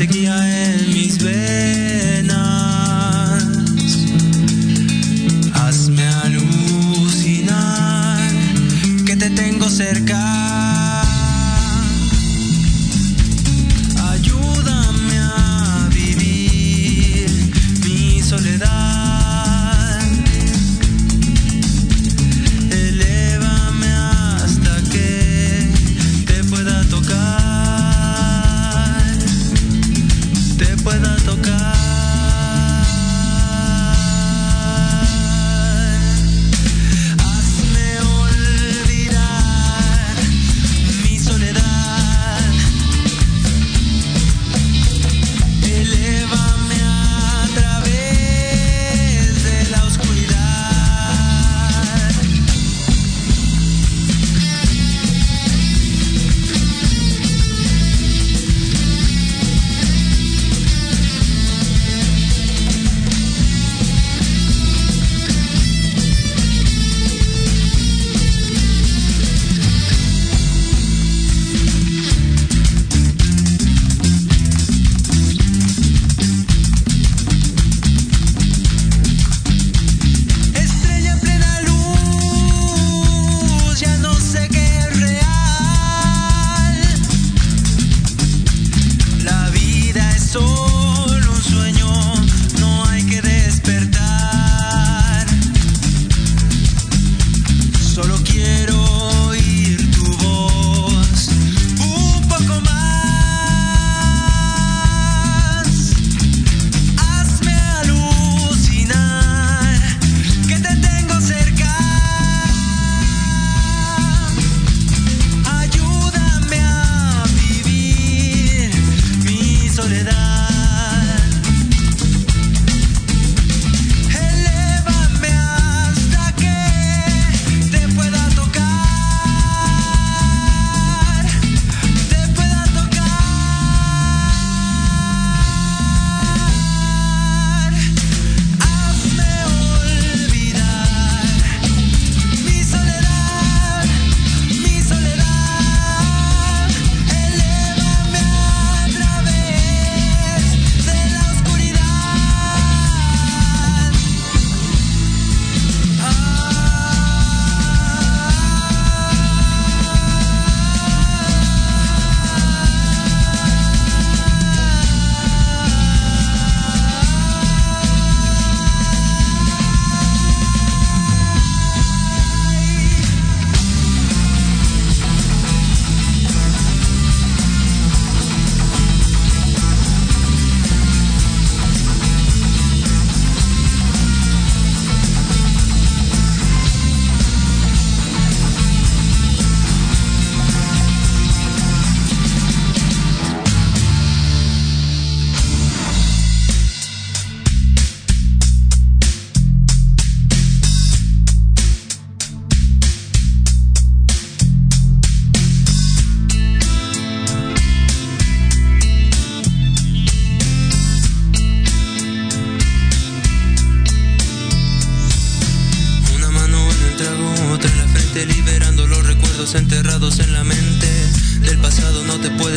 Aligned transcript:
sequía 0.00 0.34
en 0.64 0.94
mis 0.94 1.22
venas. 1.22 1.79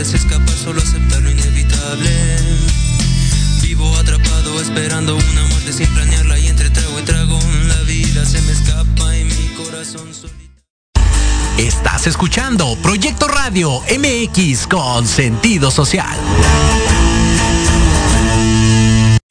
Puedes 0.04 0.22
escapar, 0.22 0.50
solo 0.50 0.82
aceptar 0.82 1.22
lo 1.22 1.32
inevitable. 1.32 2.10
Vivo 3.62 3.96
atrapado, 3.96 4.60
esperando 4.60 5.16
una 5.16 5.46
muerte 5.46 5.72
sin 5.72 5.88
planearla 5.94 6.40
y 6.40 6.48
entre 6.48 6.70
trago 6.72 7.00
y 7.00 7.04
trago 7.04 7.40
la 7.68 7.82
vida 7.84 8.26
se 8.26 8.42
me 8.42 8.52
escapa 8.52 9.16
y 9.16 9.24
mi 9.24 9.48
corazón 9.56 10.14
solito. 10.14 10.62
Estás 11.58 12.08
escuchando 12.08 12.76
Proyecto 12.82 13.30
Radio 13.30 13.82
MX 13.98 14.68
con 14.68 15.08
sentido 15.08 15.72
social. 15.72 16.18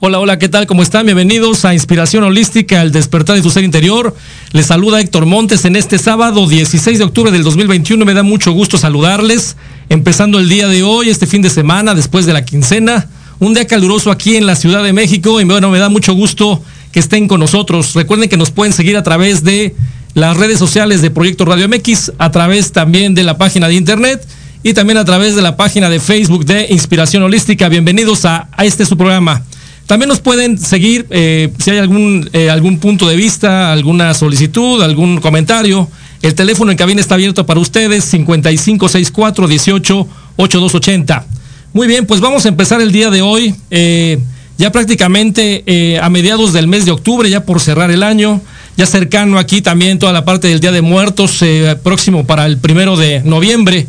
Hola, 0.00 0.20
hola, 0.20 0.38
¿qué 0.38 0.50
tal? 0.50 0.66
¿Cómo 0.66 0.82
están? 0.82 1.06
Bienvenidos 1.06 1.64
a 1.64 1.72
Inspiración 1.72 2.24
Holística, 2.24 2.82
el 2.82 2.92
despertar 2.92 3.36
de 3.36 3.42
tu 3.42 3.48
ser 3.48 3.64
interior. 3.64 4.14
Les 4.52 4.66
saluda 4.66 5.00
Héctor 5.00 5.24
Montes 5.24 5.64
en 5.64 5.76
este 5.76 5.98
sábado 5.98 6.46
16 6.46 6.98
de 6.98 7.04
octubre 7.04 7.30
del 7.30 7.42
2021. 7.42 8.04
Me 8.04 8.12
da 8.12 8.22
mucho 8.22 8.52
gusto 8.52 8.76
saludarles, 8.76 9.56
empezando 9.88 10.38
el 10.38 10.50
día 10.50 10.68
de 10.68 10.82
hoy, 10.82 11.08
este 11.08 11.26
fin 11.26 11.40
de 11.40 11.48
semana, 11.48 11.94
después 11.94 12.26
de 12.26 12.34
la 12.34 12.44
quincena. 12.44 13.08
Un 13.38 13.54
día 13.54 13.66
caluroso 13.66 14.10
aquí 14.10 14.36
en 14.36 14.44
la 14.46 14.56
Ciudad 14.56 14.82
de 14.82 14.92
México 14.92 15.40
y 15.40 15.44
bueno, 15.44 15.70
me 15.70 15.78
da 15.78 15.88
mucho 15.88 16.12
gusto 16.12 16.62
que 16.92 17.00
estén 17.00 17.26
con 17.26 17.40
nosotros. 17.40 17.94
Recuerden 17.94 18.28
que 18.28 18.36
nos 18.36 18.50
pueden 18.50 18.74
seguir 18.74 18.98
a 18.98 19.02
través 19.02 19.42
de 19.42 19.74
las 20.12 20.36
redes 20.36 20.58
sociales 20.58 21.00
de 21.00 21.10
Proyecto 21.10 21.46
Radio 21.46 21.66
MX, 21.68 22.12
a 22.18 22.30
través 22.30 22.72
también 22.72 23.14
de 23.14 23.24
la 23.24 23.38
página 23.38 23.68
de 23.68 23.74
internet 23.74 24.26
y 24.66 24.72
también 24.72 24.96
a 24.96 25.04
través 25.04 25.36
de 25.36 25.42
la 25.42 25.58
página 25.58 25.90
de 25.90 26.00
Facebook 26.00 26.46
de 26.46 26.66
Inspiración 26.70 27.22
Holística. 27.22 27.68
Bienvenidos 27.68 28.24
a, 28.24 28.48
este 28.62 28.86
su 28.86 28.96
programa. 28.96 29.42
También 29.86 30.08
nos 30.08 30.20
pueden 30.20 30.56
seguir 30.56 31.06
eh, 31.10 31.52
si 31.58 31.70
hay 31.70 31.76
algún, 31.76 32.30
eh, 32.32 32.48
algún 32.48 32.78
punto 32.78 33.06
de 33.06 33.14
vista, 33.14 33.70
alguna 33.70 34.14
solicitud, 34.14 34.82
algún 34.82 35.20
comentario. 35.20 35.86
El 36.22 36.34
teléfono 36.34 36.70
en 36.70 36.78
cabina 36.78 37.02
está 37.02 37.14
abierto 37.14 37.44
para 37.44 37.60
ustedes, 37.60 38.06
5564 38.06 39.48
18 39.48 40.08
8280. 40.36 41.26
Muy 41.74 41.86
bien, 41.86 42.06
pues 42.06 42.22
vamos 42.22 42.46
a 42.46 42.48
empezar 42.48 42.80
el 42.80 42.90
día 42.90 43.10
de 43.10 43.20
hoy, 43.20 43.54
eh, 43.70 44.18
ya 44.56 44.72
prácticamente 44.72 45.98
a 46.00 46.08
mediados 46.08 46.54
del 46.54 46.68
mes 46.68 46.86
de 46.86 46.92
octubre, 46.92 47.28
ya 47.28 47.44
por 47.44 47.60
cerrar 47.60 47.90
el 47.90 48.02
año, 48.02 48.40
ya 48.78 48.86
cercano 48.86 49.38
aquí 49.38 49.60
también 49.60 49.98
toda 49.98 50.14
la 50.14 50.24
parte 50.24 50.48
del 50.48 50.60
Día 50.60 50.72
de 50.72 50.80
Muertos, 50.80 51.44
próximo 51.82 52.24
para 52.24 52.46
el 52.46 52.56
primero 52.56 52.96
de 52.96 53.20
noviembre. 53.24 53.88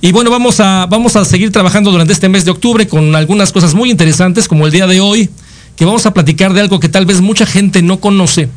Y 0.00 0.12
bueno, 0.12 0.30
vamos 0.30 0.60
a, 0.60 0.86
vamos 0.86 1.16
a 1.16 1.24
seguir 1.24 1.50
trabajando 1.50 1.90
durante 1.90 2.12
este 2.12 2.28
mes 2.28 2.44
de 2.44 2.50
octubre 2.50 2.86
con 2.86 3.14
algunas 3.16 3.50
cosas 3.50 3.74
muy 3.74 3.90
interesantes, 3.90 4.46
como 4.46 4.66
el 4.66 4.72
día 4.72 4.86
de 4.86 5.00
hoy, 5.00 5.30
que 5.74 5.84
vamos 5.84 6.04
a 6.04 6.12
platicar 6.12 6.52
de 6.52 6.60
algo 6.60 6.80
que 6.80 6.88
tal 6.88 7.06
vez 7.06 7.20
mucha 7.20 7.46
gente 7.46 7.80
no 7.80 7.98
conoce 7.98 8.48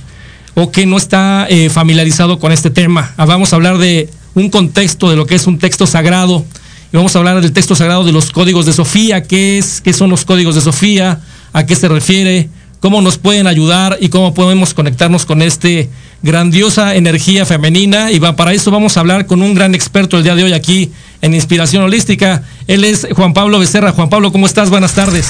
o 0.56 0.72
que 0.72 0.86
no 0.86 0.98
está 0.98 1.48
eh, 1.50 1.70
familiarizado 1.70 2.40
con 2.40 2.52
este 2.52 2.70
tema. 2.70 3.14
Ah, 3.16 3.26
vamos 3.26 3.54
a 3.54 3.56
hablar 3.56 3.78
de 3.78 4.10
un 4.36 4.50
contexto 4.50 5.10
de 5.10 5.16
lo 5.16 5.26
que 5.26 5.36
es 5.36 5.48
un 5.48 5.60
texto 5.60 5.88
sagrado. 5.88 6.46
Y 6.92 6.98
vamos 6.98 7.16
a 7.16 7.20
hablar 7.20 7.40
del 7.40 7.54
texto 7.54 7.76
sagrado 7.76 8.04
de 8.04 8.12
los 8.12 8.32
códigos 8.32 8.66
de 8.66 8.74
Sofía, 8.74 9.24
qué 9.24 9.58
es, 9.58 9.80
qué 9.80 9.94
son 9.94 10.10
los 10.10 10.26
códigos 10.26 10.56
de 10.56 10.62
Sofía, 10.62 11.22
a 11.54 11.66
qué 11.66 11.76
se 11.76 11.88
refiere, 11.88 12.50
cómo 12.80 13.02
nos 13.02 13.18
pueden 13.18 13.48
ayudar 13.48 13.98
y 14.02 14.10
cómo 14.10 14.34
podemos 14.34 14.74
conectarnos 14.74 15.26
con 15.26 15.42
este 15.42 15.90
grandiosa 16.21 16.95
energía 16.95 17.45
femenina. 17.45 18.12
Y 18.12 18.19
va, 18.19 18.36
para 18.36 18.54
eso 18.54 18.71
vamos 18.71 18.98
a 18.98 19.00
hablar 19.00 19.25
con 19.25 19.42
un 19.42 19.54
gran 19.54 19.75
experto 19.75 20.18
el 20.18 20.24
día 20.24 20.36
de 20.36 20.44
hoy 20.44 20.54
aquí 20.54 20.92
en 21.21 21.33
Inspiración 21.33 21.83
Holística. 21.83 22.44
Él 22.68 22.83
es 22.83 23.07
Juan 23.16 23.33
Pablo 23.33 23.60
Becerra. 23.60 23.92
Juan 23.92 24.10
Pablo, 24.10 24.31
¿cómo 24.31 24.45
estás? 24.45 24.69
Buenas 24.69 24.94
tardes. 24.94 25.27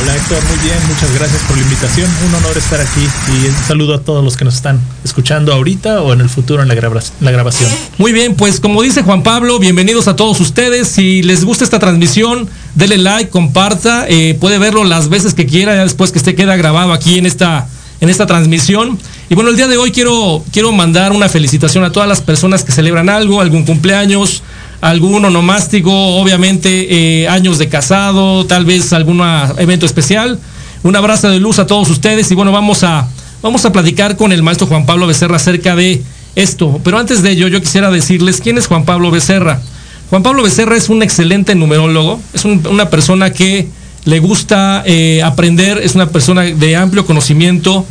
Hola 0.00 0.16
Héctor, 0.16 0.42
muy 0.44 0.56
bien, 0.64 0.78
muchas 0.88 1.14
gracias 1.14 1.42
por 1.42 1.56
la 1.56 1.62
invitación. 1.62 2.10
Un 2.26 2.34
honor 2.34 2.56
estar 2.56 2.80
aquí 2.80 3.06
y 3.28 3.46
un 3.46 3.54
saludo 3.66 3.94
a 3.94 4.00
todos 4.00 4.24
los 4.24 4.38
que 4.38 4.44
nos 4.44 4.54
están 4.54 4.80
escuchando 5.04 5.52
ahorita 5.52 6.00
o 6.00 6.14
en 6.14 6.22
el 6.22 6.30
futuro 6.30 6.62
en 6.62 6.68
la, 6.68 6.74
grabación. 6.74 7.70
Muy 7.98 8.12
bien, 8.12 8.34
pues 8.34 8.58
como 8.58 8.82
dice 8.82 9.02
Juan 9.02 9.22
Pablo, 9.22 9.58
bienvenidos 9.58 10.08
a 10.08 10.16
todos 10.16 10.40
ustedes. 10.40 10.88
Si 10.88 11.22
les 11.22 11.44
gusta 11.44 11.64
esta 11.64 11.78
transmisión, 11.78 12.48
denle 12.74 12.98
like, 12.98 13.30
comparta, 13.30 14.06
eh, 14.08 14.36
puede 14.40 14.58
verlo 14.58 14.84
las 14.84 15.10
veces 15.10 15.34
que 15.34 15.44
quiera, 15.44 15.74
ya 15.74 15.82
después 15.82 16.10
que 16.10 16.18
esté 16.18 16.34
queda 16.34 16.56
grabado 16.56 16.94
aquí 16.94 17.18
en 17.18 17.26
esta, 17.26 17.68
en 18.00 18.08
esta 18.08 18.26
transmisión. 18.26 18.98
Y 19.32 19.34
bueno, 19.34 19.48
el 19.48 19.56
día 19.56 19.66
de 19.66 19.78
hoy 19.78 19.92
quiero, 19.92 20.44
quiero 20.52 20.72
mandar 20.72 21.12
una 21.12 21.26
felicitación 21.26 21.84
a 21.84 21.90
todas 21.90 22.06
las 22.06 22.20
personas 22.20 22.64
que 22.64 22.70
celebran 22.70 23.08
algo, 23.08 23.40
algún 23.40 23.64
cumpleaños, 23.64 24.42
algún 24.82 25.24
onomástico, 25.24 25.90
obviamente 25.90 27.22
eh, 27.22 27.28
años 27.28 27.56
de 27.56 27.70
casado, 27.70 28.44
tal 28.44 28.66
vez 28.66 28.92
algún 28.92 29.22
evento 29.56 29.86
especial. 29.86 30.38
Un 30.82 30.96
abrazo 30.96 31.30
de 31.30 31.40
luz 31.40 31.58
a 31.58 31.66
todos 31.66 31.88
ustedes 31.88 32.30
y 32.30 32.34
bueno, 32.34 32.52
vamos 32.52 32.84
a, 32.84 33.08
vamos 33.40 33.64
a 33.64 33.72
platicar 33.72 34.18
con 34.18 34.32
el 34.32 34.42
maestro 34.42 34.66
Juan 34.66 34.84
Pablo 34.84 35.06
Becerra 35.06 35.36
acerca 35.36 35.74
de 35.76 36.02
esto. 36.36 36.78
Pero 36.84 36.98
antes 36.98 37.22
de 37.22 37.30
ello, 37.30 37.48
yo 37.48 37.58
quisiera 37.58 37.90
decirles 37.90 38.42
quién 38.42 38.58
es 38.58 38.66
Juan 38.66 38.84
Pablo 38.84 39.10
Becerra. 39.10 39.62
Juan 40.10 40.22
Pablo 40.22 40.42
Becerra 40.42 40.76
es 40.76 40.90
un 40.90 41.02
excelente 41.02 41.54
numerólogo, 41.54 42.20
es 42.34 42.44
una 42.44 42.90
persona 42.90 43.32
que 43.32 43.66
le 44.04 44.18
gusta 44.18 44.82
eh, 44.84 45.22
aprender, 45.24 45.78
es 45.78 45.94
una 45.94 46.10
persona 46.10 46.42
de 46.42 46.76
amplio 46.76 47.06
conocimiento, 47.06 47.86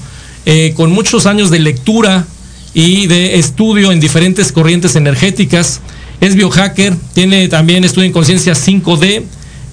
eh, 0.45 0.73
con 0.75 0.91
muchos 0.91 1.25
años 1.25 1.49
de 1.49 1.59
lectura 1.59 2.25
y 2.73 3.07
de 3.07 3.39
estudio 3.39 3.91
en 3.91 3.99
diferentes 3.99 4.51
corrientes 4.51 4.95
energéticas 4.95 5.81
es 6.19 6.35
biohacker, 6.35 6.95
tiene 7.13 7.47
también 7.47 7.83
estudio 7.83 8.05
en 8.05 8.13
conciencia 8.13 8.53
5D, 8.53 9.23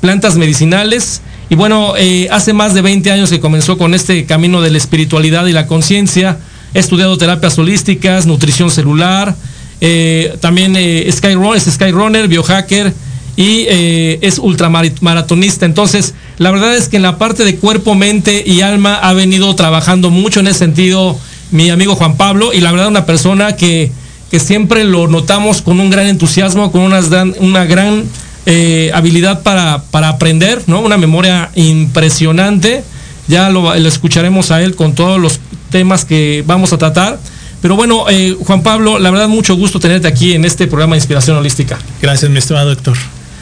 plantas 0.00 0.36
medicinales. 0.36 1.20
Y 1.50 1.54
bueno, 1.54 1.94
eh, 1.96 2.28
hace 2.30 2.52
más 2.52 2.74
de 2.74 2.80
20 2.80 3.10
años 3.10 3.30
que 3.30 3.40
comenzó 3.40 3.76
con 3.76 3.94
este 3.94 4.24
camino 4.24 4.62
de 4.62 4.70
la 4.70 4.78
espiritualidad 4.78 5.46
y 5.46 5.52
la 5.52 5.66
conciencia. 5.66 6.38
He 6.74 6.78
estudiado 6.78 7.18
terapias 7.18 7.58
holísticas, 7.58 8.26
nutrición 8.26 8.70
celular, 8.70 9.36
eh, 9.80 10.36
también 10.40 10.74
es 10.76 11.16
Skyrunner, 11.16 12.28
biohacker 12.28 12.92
y 13.38 13.66
eh, 13.70 14.18
es 14.20 14.38
ultramaratonista. 14.38 15.64
Entonces, 15.64 16.12
la 16.36 16.50
verdad 16.50 16.76
es 16.76 16.88
que 16.88 16.96
en 16.96 17.02
la 17.02 17.16
parte 17.16 17.44
de 17.44 17.56
cuerpo, 17.56 17.94
mente 17.94 18.42
y 18.44 18.60
alma 18.60 18.96
ha 18.96 19.14
venido 19.14 19.54
trabajando 19.54 20.10
mucho 20.10 20.40
en 20.40 20.48
ese 20.48 20.58
sentido 20.58 21.18
mi 21.50 21.70
amigo 21.70 21.94
Juan 21.94 22.18
Pablo 22.18 22.52
y 22.52 22.60
la 22.60 22.72
verdad 22.72 22.88
una 22.88 23.06
persona 23.06 23.56
que 23.56 23.90
que 24.30 24.40
siempre 24.40 24.84
lo 24.84 25.08
notamos 25.08 25.62
con 25.62 25.80
un 25.80 25.90
gran 25.90 26.06
entusiasmo, 26.06 26.70
con 26.70 26.82
una, 26.82 27.00
una 27.40 27.64
gran 27.64 28.04
eh, 28.46 28.90
habilidad 28.94 29.42
para, 29.42 29.82
para, 29.90 30.08
aprender, 30.08 30.62
¿no? 30.66 30.80
Una 30.80 30.98
memoria 30.98 31.50
impresionante. 31.54 32.84
Ya 33.26 33.50
lo, 33.50 33.74
escucharemos 33.74 34.50
a 34.50 34.62
él 34.62 34.74
con 34.74 34.94
todos 34.94 35.18
los 35.20 35.40
temas 35.70 36.04
que 36.04 36.44
vamos 36.46 36.72
a 36.72 36.78
tratar. 36.78 37.18
Pero 37.60 37.74
bueno, 37.74 38.04
eh, 38.08 38.36
Juan 38.38 38.62
Pablo, 38.62 38.98
la 38.98 39.10
verdad 39.10 39.28
mucho 39.28 39.56
gusto 39.56 39.80
tenerte 39.80 40.06
aquí 40.06 40.34
en 40.34 40.44
este 40.44 40.66
programa 40.66 40.94
de 40.94 40.98
Inspiración 40.98 41.36
Holística. 41.36 41.78
Gracias, 42.00 42.30
mi 42.30 42.38
estimado 42.38 42.68
doctor. 42.68 42.96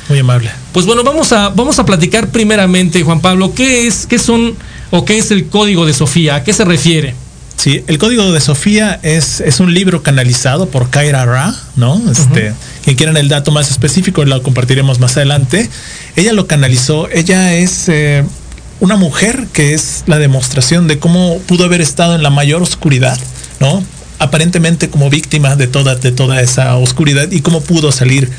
Muy 0.08 0.18
amable. 0.18 0.50
Pues 0.72 0.86
bueno, 0.86 1.02
vamos 1.02 1.32
a, 1.32 1.48
vamos 1.48 1.78
a 1.78 1.84
platicar 1.84 2.28
primeramente, 2.28 3.02
Juan 3.02 3.20
Pablo, 3.20 3.52
¿qué 3.54 3.86
es, 3.86 4.06
qué 4.06 4.18
son 4.18 4.54
o 4.90 5.04
qué 5.04 5.18
es 5.18 5.30
el 5.30 5.48
código 5.48 5.84
de 5.86 5.92
Sofía? 5.92 6.36
¿A 6.36 6.44
qué 6.44 6.52
se 6.52 6.64
refiere? 6.64 7.14
Sí, 7.56 7.82
el 7.86 7.98
código 7.98 8.30
de 8.32 8.40
Sofía 8.40 9.00
es, 9.02 9.40
es 9.40 9.60
un 9.60 9.72
libro 9.72 10.02
canalizado 10.02 10.68
por 10.68 10.90
Kaira 10.90 11.24
Ra, 11.24 11.54
¿no? 11.74 12.00
Este, 12.10 12.52
quien 12.84 12.96
quieran 12.96 13.16
el 13.16 13.28
dato 13.28 13.50
más 13.50 13.70
específico, 13.70 14.24
lo 14.24 14.42
compartiremos 14.42 15.00
más 15.00 15.16
adelante. 15.16 15.68
Ella 16.16 16.32
lo 16.34 16.46
canalizó, 16.46 17.08
ella 17.08 17.54
es 17.54 17.88
eh, 17.88 18.24
una 18.78 18.96
mujer 18.96 19.46
que 19.52 19.72
es 19.72 20.04
la 20.06 20.18
demostración 20.18 20.86
de 20.86 20.98
cómo 20.98 21.38
pudo 21.46 21.64
haber 21.64 21.80
estado 21.80 22.14
en 22.14 22.22
la 22.22 22.30
mayor 22.30 22.62
oscuridad, 22.62 23.18
¿no? 23.58 23.82
Aparentemente 24.18 24.90
como 24.90 25.08
víctima 25.08 25.56
de 25.56 25.66
toda, 25.66 25.96
de 25.96 26.12
toda 26.12 26.42
esa 26.42 26.76
oscuridad 26.76 27.30
y 27.32 27.40
cómo 27.40 27.62
pudo 27.62 27.90
salir 27.90 28.30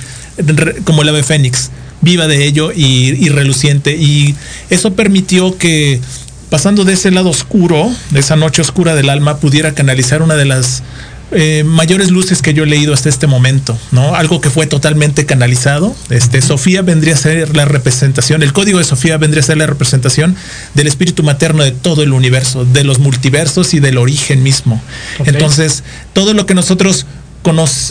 como 0.83 1.01
el 1.01 1.09
ave 1.09 1.23
fénix, 1.23 1.71
viva 2.01 2.27
de 2.27 2.45
ello 2.45 2.71
y, 2.73 3.15
y 3.25 3.29
reluciente. 3.29 3.95
Y 3.95 4.35
eso 4.69 4.93
permitió 4.93 5.57
que 5.57 6.01
pasando 6.49 6.85
de 6.85 6.93
ese 6.93 7.11
lado 7.11 7.29
oscuro, 7.29 7.91
de 8.11 8.19
esa 8.19 8.35
noche 8.35 8.61
oscura 8.61 8.95
del 8.95 9.09
alma, 9.09 9.37
pudiera 9.37 9.73
canalizar 9.73 10.21
una 10.21 10.35
de 10.35 10.45
las 10.45 10.83
eh, 11.31 11.65
mayores 11.65 12.09
luces 12.09 12.41
que 12.41 12.53
yo 12.53 12.63
he 12.63 12.67
leído 12.67 12.93
hasta 12.93 13.09
este 13.09 13.27
momento, 13.27 13.77
¿no? 13.91 14.15
Algo 14.15 14.39
que 14.39 14.49
fue 14.49 14.65
totalmente 14.65 15.25
canalizado. 15.25 15.93
Este, 16.09 16.41
Sofía 16.41 16.81
vendría 16.83 17.15
a 17.15 17.17
ser 17.17 17.53
la 17.53 17.65
representación, 17.65 18.43
el 18.43 18.53
código 18.53 18.77
de 18.77 18.85
Sofía 18.85 19.17
vendría 19.17 19.41
a 19.41 19.45
ser 19.45 19.57
la 19.57 19.67
representación 19.67 20.37
del 20.73 20.87
espíritu 20.87 21.23
materno 21.23 21.63
de 21.63 21.71
todo 21.71 22.01
el 22.01 22.13
universo, 22.13 22.63
de 22.63 22.85
los 22.85 22.99
multiversos 22.99 23.73
y 23.73 23.81
del 23.81 23.97
origen 23.97 24.41
mismo. 24.41 24.81
Entonces, 25.25 25.83
todo 26.13 26.33
lo 26.33 26.45
que 26.45 26.53
nosotros 26.53 27.05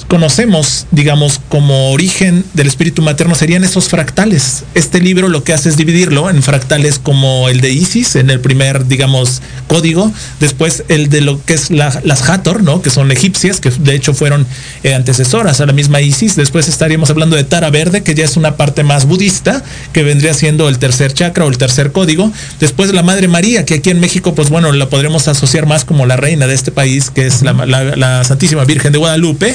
conocemos, 0.09 0.87
digamos, 0.91 1.41
como 1.49 1.91
origen 1.91 2.45
del 2.53 2.67
espíritu 2.67 3.01
materno 3.01 3.35
serían 3.35 3.65
esos 3.65 3.89
fractales. 3.89 4.65
Este 4.75 5.01
libro 5.01 5.29
lo 5.29 5.45
que 5.45 5.55
hace 5.55 5.69
es 5.69 5.77
dividirlo 5.77 6.29
en 6.29 6.43
fractales 6.43 6.99
como 6.99 7.49
el 7.49 7.61
de 7.61 7.71
Isis, 7.71 8.17
en 8.17 8.29
el 8.29 8.41
primer, 8.41 8.87
digamos, 8.87 9.41
código. 9.67 10.13
Después 10.41 10.85
el 10.89 11.09
de 11.09 11.23
lo 11.23 11.43
que 11.43 11.55
es 11.55 11.71
las 11.71 12.29
Hathor, 12.29 12.63
¿no? 12.63 12.83
Que 12.83 12.91
son 12.91 13.11
egipcias, 13.11 13.61
que 13.61 13.71
de 13.71 13.95
hecho 13.95 14.13
fueron 14.13 14.47
eh, 14.83 14.95
antecesoras 14.95 15.61
a 15.61 15.67
la 15.67 15.73
misma 15.73 16.01
Isis. 16.01 16.37
Después 16.37 16.69
estaríamos 16.69 17.09
hablando 17.09 17.37
de 17.37 17.45
Tara 17.45 17.71
Verde, 17.71 18.03
que 18.03 18.15
ya 18.15 18.25
es 18.25 18.37
una 18.37 18.57
parte 18.57 18.83
más 18.83 19.07
budista, 19.07 19.65
que 19.93 20.03
vendría 20.03 20.35
siendo 20.35 20.69
el 20.69 20.79
tercer 20.79 21.15
chakra 21.15 21.47
o 21.47 21.49
el 21.49 21.57
tercer 21.57 21.93
código. 21.93 22.31
Después 22.61 22.93
la 22.93 23.03
Madre 23.03 23.29
María, 23.29 23.65
que 23.65 23.75
aquí 23.75 23.91
en 23.91 24.01
México, 24.01 24.35
pues 24.35 24.51
bueno, 24.51 24.71
la 24.73 24.89
podremos 24.89 25.29
asociar 25.29 25.67
más 25.67 25.85
como 25.85 26.05
la 26.05 26.17
reina 26.17 26.47
de 26.47 26.55
este 26.55 26.73
país, 26.73 27.11
que 27.11 27.27
es 27.27 27.43
la 27.43 28.25
Santísima 28.25 28.65
Virgen 28.65 28.93
de 28.93 28.99
Guadalupe 28.99 29.46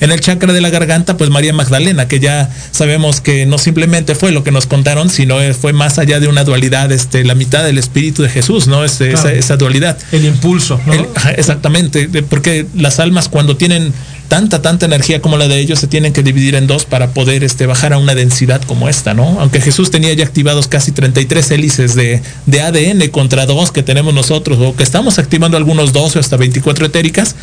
en 0.00 0.10
el 0.10 0.20
chakra 0.20 0.52
de 0.52 0.60
la 0.60 0.70
garganta, 0.70 1.16
pues 1.16 1.30
María 1.30 1.52
Magdalena, 1.52 2.08
que 2.08 2.20
ya 2.20 2.50
sabemos 2.70 3.20
que 3.20 3.46
no 3.46 3.58
simplemente 3.58 4.14
fue 4.14 4.32
lo 4.32 4.44
que 4.44 4.50
nos 4.50 4.66
contaron, 4.66 5.10
sino 5.10 5.36
fue 5.54 5.72
más 5.72 5.98
allá 5.98 6.20
de 6.20 6.28
una 6.28 6.44
dualidad, 6.44 6.92
este, 6.92 7.24
la 7.24 7.34
mitad 7.34 7.64
del 7.64 7.78
espíritu 7.78 8.22
de 8.22 8.28
Jesús, 8.28 8.66
¿no? 8.66 8.84
Este, 8.84 9.12
esa, 9.12 9.56
dualidad. 9.56 9.96
El 10.12 10.24
impulso, 10.24 10.80
exactamente, 11.36 12.08
porque 12.22 12.66
las 12.74 13.00
almas 13.00 13.28
cuando 13.28 13.56
tienen 13.56 13.92
tanta, 14.28 14.62
tanta 14.62 14.86
energía 14.86 15.20
como 15.20 15.36
la 15.36 15.48
de 15.48 15.58
ellos 15.58 15.78
se 15.78 15.86
tienen 15.86 16.12
que 16.12 16.22
dividir 16.22 16.54
en 16.54 16.66
dos 16.66 16.84
para 16.84 17.08
poder 17.10 17.44
este, 17.44 17.66
bajar 17.66 17.92
a 17.92 17.98
una 17.98 18.14
densidad 18.14 18.62
como 18.62 18.88
esta, 18.88 19.14
¿no? 19.14 19.38
Aunque 19.40 19.60
Jesús 19.60 19.90
tenía 19.90 20.12
ya 20.14 20.24
activados 20.24 20.68
casi 20.68 20.92
33 20.92 21.50
hélices 21.52 21.94
de, 21.94 22.22
de 22.46 22.60
ADN 22.60 23.08
contra 23.10 23.46
dos 23.46 23.70
que 23.70 23.82
tenemos 23.82 24.12
nosotros, 24.14 24.58
o 24.60 24.74
que 24.74 24.82
estamos 24.82 25.18
activando 25.18 25.56
algunos 25.56 25.92
12 25.92 26.18
o 26.18 26.20
hasta 26.20 26.36
24 26.36 26.86
etéricas, 26.86 27.36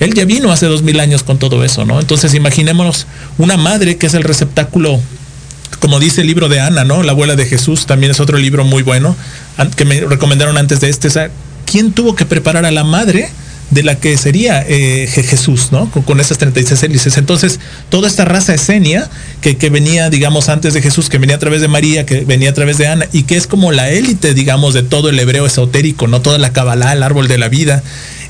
él 0.00 0.14
ya 0.14 0.24
vino 0.24 0.52
hace 0.52 0.66
dos 0.66 0.82
mil 0.82 1.00
años 1.00 1.22
con 1.22 1.38
todo 1.38 1.64
eso, 1.64 1.84
¿no? 1.84 2.00
Entonces 2.00 2.34
imaginémonos 2.34 3.06
una 3.38 3.56
madre 3.56 3.96
que 3.96 4.06
es 4.06 4.14
el 4.14 4.24
receptáculo, 4.24 5.00
como 5.80 6.00
dice 6.00 6.20
el 6.20 6.26
libro 6.26 6.48
de 6.48 6.60
Ana, 6.60 6.84
¿no? 6.84 7.02
La 7.02 7.12
abuela 7.12 7.36
de 7.36 7.46
Jesús, 7.46 7.86
también 7.86 8.10
es 8.10 8.20
otro 8.20 8.38
libro 8.38 8.64
muy 8.64 8.82
bueno, 8.82 9.16
que 9.76 9.84
me 9.84 10.00
recomendaron 10.00 10.58
antes 10.58 10.80
de 10.80 10.90
este. 10.90 11.08
O 11.08 11.10
sea, 11.10 11.30
¿quién 11.64 11.92
tuvo 11.92 12.14
que 12.14 12.26
preparar 12.26 12.66
a 12.66 12.70
la 12.70 12.84
madre? 12.84 13.30
de 13.70 13.82
la 13.82 13.96
que 13.96 14.16
sería 14.16 14.64
eh, 14.66 15.08
Jesús, 15.08 15.72
¿no? 15.72 15.90
Con, 15.90 16.04
con, 16.04 16.20
esas 16.20 16.38
36 16.38 16.82
hélices. 16.84 17.16
Entonces, 17.16 17.58
toda 17.88 18.06
esta 18.06 18.24
raza 18.24 18.54
esenia 18.54 19.10
que, 19.40 19.54
venía, 19.70 20.08
digamos, 20.08 20.48
antes 20.48 20.72
de 20.74 20.82
Jesús, 20.82 21.08
que 21.08 21.18
venía 21.18 21.36
a 21.36 21.38
través 21.40 21.60
de 21.60 21.68
María, 21.68 22.06
que 22.06 22.20
venía 22.20 22.50
a 22.50 22.54
través 22.54 22.78
de 22.78 22.86
Ana, 22.86 23.06
y 23.12 23.24
que 23.24 23.36
es 23.36 23.46
como 23.46 23.72
la 23.72 23.90
élite, 23.90 24.34
digamos, 24.34 24.74
de 24.74 24.82
todo 24.82 25.08
el 25.08 25.18
hebreo 25.18 25.46
esotérico, 25.46 26.06
¿no? 26.06 26.22
Toda 26.22 26.38
la 26.38 26.52
Kabbalah, 26.52 26.92
el 26.92 27.02
árbol 27.02 27.26
de 27.26 27.38
la 27.38 27.48
vida, 27.48 27.82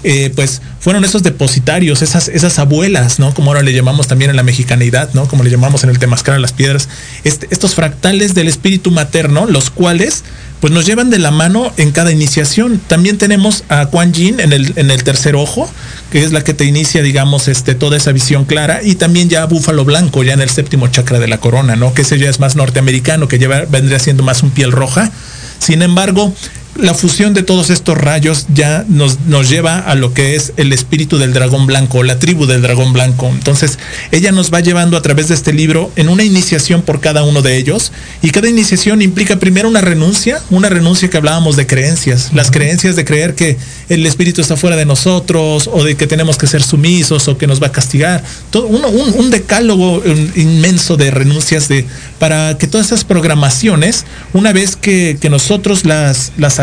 eh, 0.05 0.33
pues 0.35 0.63
fueron 0.87 1.05
esos 1.05 1.25
depositarios, 1.25 2.01
esas, 2.01 2.29
esas 2.29 2.61
abuelas, 2.61 3.19
¿no? 3.19 3.35
Como 3.35 3.51
ahora 3.51 3.65
le 3.65 3.73
llamamos 3.73 4.07
también 4.07 4.31
en 4.31 4.37
la 4.37 4.45
mexicanidad, 4.45 5.13
¿no? 5.15 5.27
Como 5.27 5.43
le 5.43 5.51
llamamos 5.51 5.83
en 5.83 5.91
el 5.91 5.99
Temascar 5.99 6.37
a 6.37 6.39
las 6.39 6.53
piedras, 6.53 6.89
estos 7.25 7.75
fractales 7.75 8.37
del 8.37 8.47
espíritu 8.47 8.93
materno, 8.93 9.47
los 9.47 9.71
cuales 9.71 10.23
pues 10.61 10.73
nos 10.73 10.87
llevan 10.87 11.11
de 11.11 11.19
la 11.19 11.33
mano 11.33 11.73
en 11.77 11.91
cada 11.91 12.13
iniciación. 12.13 12.81
También 12.87 13.19
tenemos 13.19 13.65
a 13.69 13.87
Quan 13.87 14.13
Yin 14.13 14.39
en 14.39 14.53
el, 14.53 14.75
en 14.77 14.93
el 14.93 15.03
tercer 15.03 15.35
ojo, 15.35 15.69
que 16.13 16.23
es 16.23 16.31
la 16.31 16.45
que 16.45 16.55
te 16.55 16.67
inicia, 16.67 17.03
digamos, 17.03 17.49
este, 17.49 17.75
toda 17.75 17.97
esa 17.97 18.13
visión 18.13 18.45
clara, 18.45 18.81
y 18.85 18.95
también 18.95 19.29
ya 19.29 19.45
Búfalo 19.47 19.85
Blanco, 19.85 20.23
ya 20.23 20.35
en 20.35 20.41
el 20.41 20.51
séptimo 20.51 20.87
chakra 20.87 21.19
de 21.19 21.27
la 21.27 21.39
corona, 21.39 21.75
¿no? 21.75 21.95
Que 21.95 22.03
ese 22.03 22.17
ya 22.17 22.31
es 22.31 22.39
más 22.39 22.55
norteamericano, 22.55 23.27
que 23.27 23.41
lleva, 23.41 23.63
vendría 23.69 23.99
siendo 23.99 24.23
más 24.23 24.45
un 24.45 24.51
piel 24.51 24.71
roja. 24.71 25.11
Sin 25.59 25.83
embargo, 25.83 26.33
la 26.79 26.95
fusión 26.95 27.35
de 27.35 27.43
todos 27.43 27.71
estos 27.71 27.97
rayos 27.97 28.47
ya 28.55 28.85
nos, 28.89 29.21
nos, 29.21 29.49
lleva 29.49 29.79
a 29.79 29.95
lo 29.95 30.13
que 30.13 30.35
es 30.35 30.53
el 30.57 30.73
espíritu 30.73 31.19
del 31.19 31.33
dragón 31.33 31.67
blanco, 31.67 32.03
la 32.03 32.19
tribu 32.19 32.47
del 32.47 32.63
dragón 32.63 32.93
blanco. 32.93 33.29
Entonces, 33.29 33.79
ella 34.13 34.33
nos 34.33 34.53
va 34.53 34.61
llevando 34.61 34.97
a 34.97 35.03
través 35.03 35.29
de 35.29 35.35
este 35.35 35.53
libro 35.53 35.91
en 35.97 36.09
una 36.09 36.25
iniciación 36.25 36.83
por 36.83 37.01
cada 37.01 37.23
uno 37.23 37.43
de 37.43 37.57
ellos. 37.57 37.93
Y 38.23 38.31
cada 38.31 38.49
iniciación 38.49 39.03
implica 39.03 39.37
primero 39.37 39.69
una 39.69 39.81
renuncia, 39.81 40.43
una 40.51 40.69
renuncia 40.69 41.09
que 41.09 41.17
hablábamos 41.17 41.57
de 41.57 41.67
creencias. 41.67 42.31
Las 42.35 42.51
creencias 42.51 42.97
de 42.97 43.05
creer 43.05 43.35
que 43.35 43.57
el 43.89 44.05
espíritu 44.05 44.41
está 44.41 44.57
fuera 44.57 44.77
de 44.77 44.85
nosotros, 44.87 45.69
o 45.73 45.85
de 45.85 45.97
que 45.97 46.07
tenemos 46.07 46.37
que 46.37 46.47
ser 46.47 46.63
sumisos, 46.63 47.29
o 47.29 47.39
que 47.39 47.47
nos 47.47 47.63
va 47.63 47.69
a 47.69 47.73
castigar. 47.73 48.23
Todo, 48.51 48.67
un, 48.67 48.85
un, 48.85 49.15
un 49.15 49.31
decálogo 49.31 50.03
inmenso 50.35 50.97
de 50.97 51.11
renuncias 51.11 51.69
de, 51.69 51.87
para 52.19 52.59
que 52.59 52.67
todas 52.67 52.87
esas 52.87 53.05
programaciones, 53.05 54.05
una 54.33 54.53
vez 54.53 54.77
que, 54.77 55.17
que 55.21 55.31
nosotros 55.31 55.85
las, 55.85 56.33
las 56.37 56.61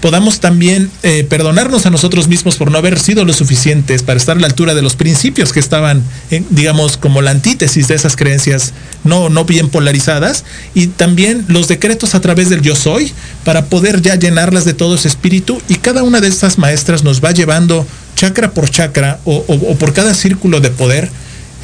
podamos 0.00 0.40
también 0.40 0.90
eh, 1.02 1.24
perdonarnos 1.28 1.86
a 1.86 1.90
nosotros 1.90 2.28
mismos 2.28 2.56
por 2.56 2.70
no 2.70 2.78
haber 2.78 2.98
sido 2.98 3.24
lo 3.24 3.32
suficientes 3.32 4.02
para 4.02 4.18
estar 4.18 4.36
a 4.36 4.40
la 4.40 4.46
altura 4.46 4.74
de 4.74 4.82
los 4.82 4.96
principios 4.96 5.52
que 5.52 5.60
estaban, 5.60 6.02
en, 6.30 6.46
digamos, 6.50 6.96
como 6.96 7.22
la 7.22 7.30
antítesis 7.30 7.88
de 7.88 7.94
esas 7.94 8.16
creencias 8.16 8.72
no, 9.04 9.28
no 9.28 9.44
bien 9.44 9.68
polarizadas, 9.68 10.44
y 10.74 10.88
también 10.88 11.44
los 11.48 11.68
decretos 11.68 12.14
a 12.14 12.20
través 12.20 12.50
del 12.50 12.62
yo 12.62 12.74
soy, 12.74 13.12
para 13.44 13.66
poder 13.66 14.02
ya 14.02 14.16
llenarlas 14.16 14.64
de 14.64 14.74
todo 14.74 14.96
ese 14.96 15.08
espíritu, 15.08 15.60
y 15.68 15.76
cada 15.76 16.02
una 16.02 16.20
de 16.20 16.28
estas 16.28 16.58
maestras 16.58 17.04
nos 17.04 17.22
va 17.22 17.30
llevando 17.30 17.86
chakra 18.16 18.52
por 18.52 18.68
chakra 18.70 19.20
o, 19.24 19.44
por 19.78 19.92
cada 19.92 20.14
círculo 20.14 20.60
de 20.60 20.70
poder. 20.70 21.10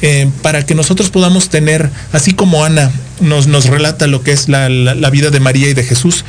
Eh, 0.01 0.29
para 0.41 0.65
que 0.65 0.75
nosotros 0.75 1.09
podamos 1.09 1.49
tener, 1.49 1.89
así 2.13 2.31
como 2.31 2.63
Ana 2.63 2.89
nos, 3.19 3.47
nos 3.47 3.65
relata 3.65 4.07
lo 4.07 4.23
que 4.23 4.31
es 4.31 4.47
la 4.47 5.09
vida 5.11 5.29
de 5.29 5.41
María 5.41 5.67
y 5.67 5.73
de 5.73 5.83
Jesús, 5.83 6.23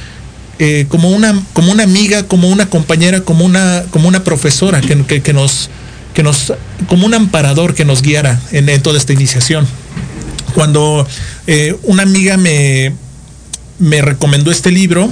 eh, 0.63 0.85
como, 0.91 1.11
una, 1.11 1.43
como 1.55 1.73
una 1.73 1.85
amiga, 1.85 2.23
como 2.25 2.49
una 2.49 2.67
compañera, 2.67 3.23
como 3.23 3.47
una, 3.47 3.83
como 3.91 4.07
una 4.09 4.23
profesora 4.23 4.83
que, 4.83 5.05
que, 5.07 5.23
que 5.23 5.33
nos, 5.33 5.71
que 6.13 6.23
nos, 6.23 6.53
como 6.87 7.07
un 7.07 7.15
amparador 7.15 7.75
que 7.75 7.87
nos 7.87 8.03
guiara 8.03 8.39
en, 8.53 8.69
en 8.69 8.83
toda 8.83 8.99
esta 8.99 9.15
iniciación. 9.15 9.67
Cuando 10.55 11.07
eh, 11.47 11.77
una 11.85 12.03
amiga 12.03 12.37
me, 12.37 12.93
me 13.79 14.03
recomendó 14.03 14.51
este 14.51 14.71
libro, 14.71 15.11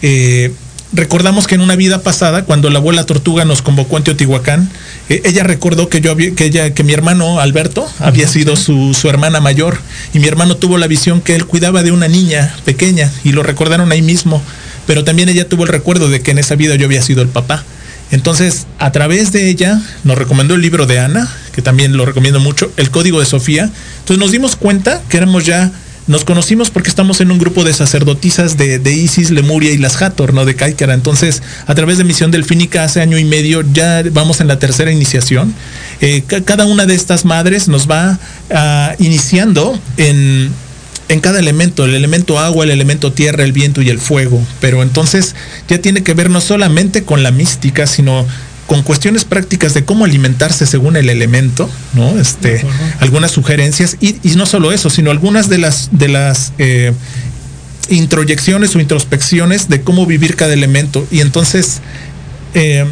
eh, 0.00 0.52
recordamos 0.92 1.46
que 1.46 1.56
en 1.56 1.60
una 1.60 1.76
vida 1.76 2.02
pasada, 2.02 2.44
cuando 2.44 2.70
la 2.70 2.78
abuela 2.78 3.04
tortuga 3.04 3.44
nos 3.44 3.62
convocó 3.62 3.96
en 3.96 4.04
Teotihuacán, 4.04 4.70
eh, 5.08 5.22
ella 5.24 5.42
recordó 5.42 5.88
que 5.88 6.00
yo 6.00 6.10
había, 6.12 6.34
que 6.34 6.44
ella, 6.44 6.72
que 6.72 6.84
mi 6.84 6.92
hermano 6.92 7.40
Alberto 7.40 7.88
había 7.98 8.26
uh 8.26 8.28
-huh. 8.28 8.32
sido 8.32 8.56
su, 8.56 8.94
su, 8.94 9.08
hermana 9.08 9.40
mayor 9.40 9.78
y 10.14 10.18
mi 10.18 10.28
hermano 10.28 10.56
tuvo 10.56 10.78
la 10.78 10.86
visión 10.86 11.20
que 11.20 11.34
él 11.34 11.46
cuidaba 11.46 11.82
de 11.82 11.92
una 11.92 12.08
niña 12.08 12.54
pequeña 12.64 13.10
y 13.24 13.32
lo 13.32 13.42
recordaron 13.42 13.90
ahí 13.92 14.02
mismo, 14.02 14.42
pero 14.88 15.04
también 15.04 15.28
ella 15.28 15.46
tuvo 15.46 15.64
el 15.64 15.68
recuerdo 15.68 16.08
de 16.08 16.22
que 16.22 16.30
en 16.30 16.38
esa 16.38 16.56
vida 16.56 16.74
yo 16.74 16.86
había 16.86 17.02
sido 17.02 17.20
el 17.20 17.28
papá. 17.28 17.62
Entonces, 18.10 18.66
a 18.78 18.90
través 18.90 19.32
de 19.32 19.50
ella, 19.50 19.82
nos 20.02 20.16
recomendó 20.16 20.54
el 20.54 20.62
libro 20.62 20.86
de 20.86 20.98
Ana, 20.98 21.30
que 21.52 21.60
también 21.60 21.94
lo 21.94 22.06
recomiendo 22.06 22.40
mucho, 22.40 22.72
El 22.78 22.90
Código 22.90 23.20
de 23.20 23.26
Sofía. 23.26 23.64
Entonces 23.98 24.16
nos 24.16 24.32
dimos 24.32 24.56
cuenta 24.56 25.02
que 25.10 25.18
éramos 25.18 25.44
ya 25.44 25.70
nos 26.06 26.24
conocimos 26.24 26.70
porque 26.70 26.88
estamos 26.88 27.20
en 27.20 27.30
un 27.30 27.38
grupo 27.38 27.64
de 27.64 27.74
sacerdotisas 27.74 28.56
de, 28.56 28.80
Isis, 28.90 29.30
Lemuria 29.30 29.72
y 29.72 29.76
las 29.76 30.00
Hathor, 30.00 30.32
¿no? 30.32 30.46
De 30.46 30.56
Kaikara. 30.56 30.94
Entonces, 30.94 31.42
a 31.66 31.74
través 31.74 31.98
de 31.98 32.04
Misión 32.04 32.30
Delfínica 32.30 32.84
hace 32.84 33.02
año 33.02 33.18
y 33.18 33.26
medio 33.26 33.60
ya 33.74 34.02
vamos 34.10 34.40
en 34.40 34.48
la 34.48 34.58
tercera 34.58 34.90
iniciación. 34.90 35.54
Eh, 36.00 36.22
cada 36.46 36.64
una 36.64 36.86
de 36.86 36.94
estas 36.94 37.26
madres 37.26 37.68
nos 37.68 37.90
va 37.90 38.18
uh, 38.48 39.02
iniciando 39.02 39.78
en, 39.98 40.50
en 41.08 41.20
cada 41.20 41.38
elemento, 41.38 41.84
el 41.84 41.94
elemento 41.94 42.38
agua, 42.38 42.64
el 42.64 42.70
elemento 42.70 43.12
tierra, 43.12 43.44
el 43.44 43.52
viento 43.52 43.82
y 43.82 43.88
el 43.88 43.98
fuego. 43.98 44.44
Pero 44.60 44.82
entonces 44.82 45.34
ya 45.68 45.78
tiene 45.78 46.02
que 46.02 46.14
ver 46.14 46.30
no 46.30 46.40
solamente 46.40 47.04
con 47.04 47.22
la 47.22 47.30
mística, 47.30 47.86
sino 47.86 48.26
con 48.66 48.82
cuestiones 48.82 49.24
prácticas 49.24 49.72
de 49.72 49.84
cómo 49.84 50.04
alimentarse 50.04 50.66
según 50.66 50.96
el 50.96 51.08
elemento, 51.08 51.70
¿no? 51.94 52.18
Este, 52.18 52.62
algunas 53.00 53.30
sugerencias 53.30 53.96
y, 53.98 54.16
y, 54.22 54.36
no 54.36 54.44
solo 54.44 54.72
eso, 54.72 54.90
sino 54.90 55.10
algunas 55.10 55.48
de 55.48 55.56
las 55.56 55.88
de 55.90 56.08
las 56.08 56.52
eh, 56.58 56.92
introyecciones 57.88 58.76
o 58.76 58.80
introspecciones 58.80 59.70
de 59.70 59.80
cómo 59.80 60.04
vivir 60.04 60.36
cada 60.36 60.52
elemento. 60.52 61.06
Y 61.10 61.20
entonces 61.20 61.80
eh, 62.52 62.84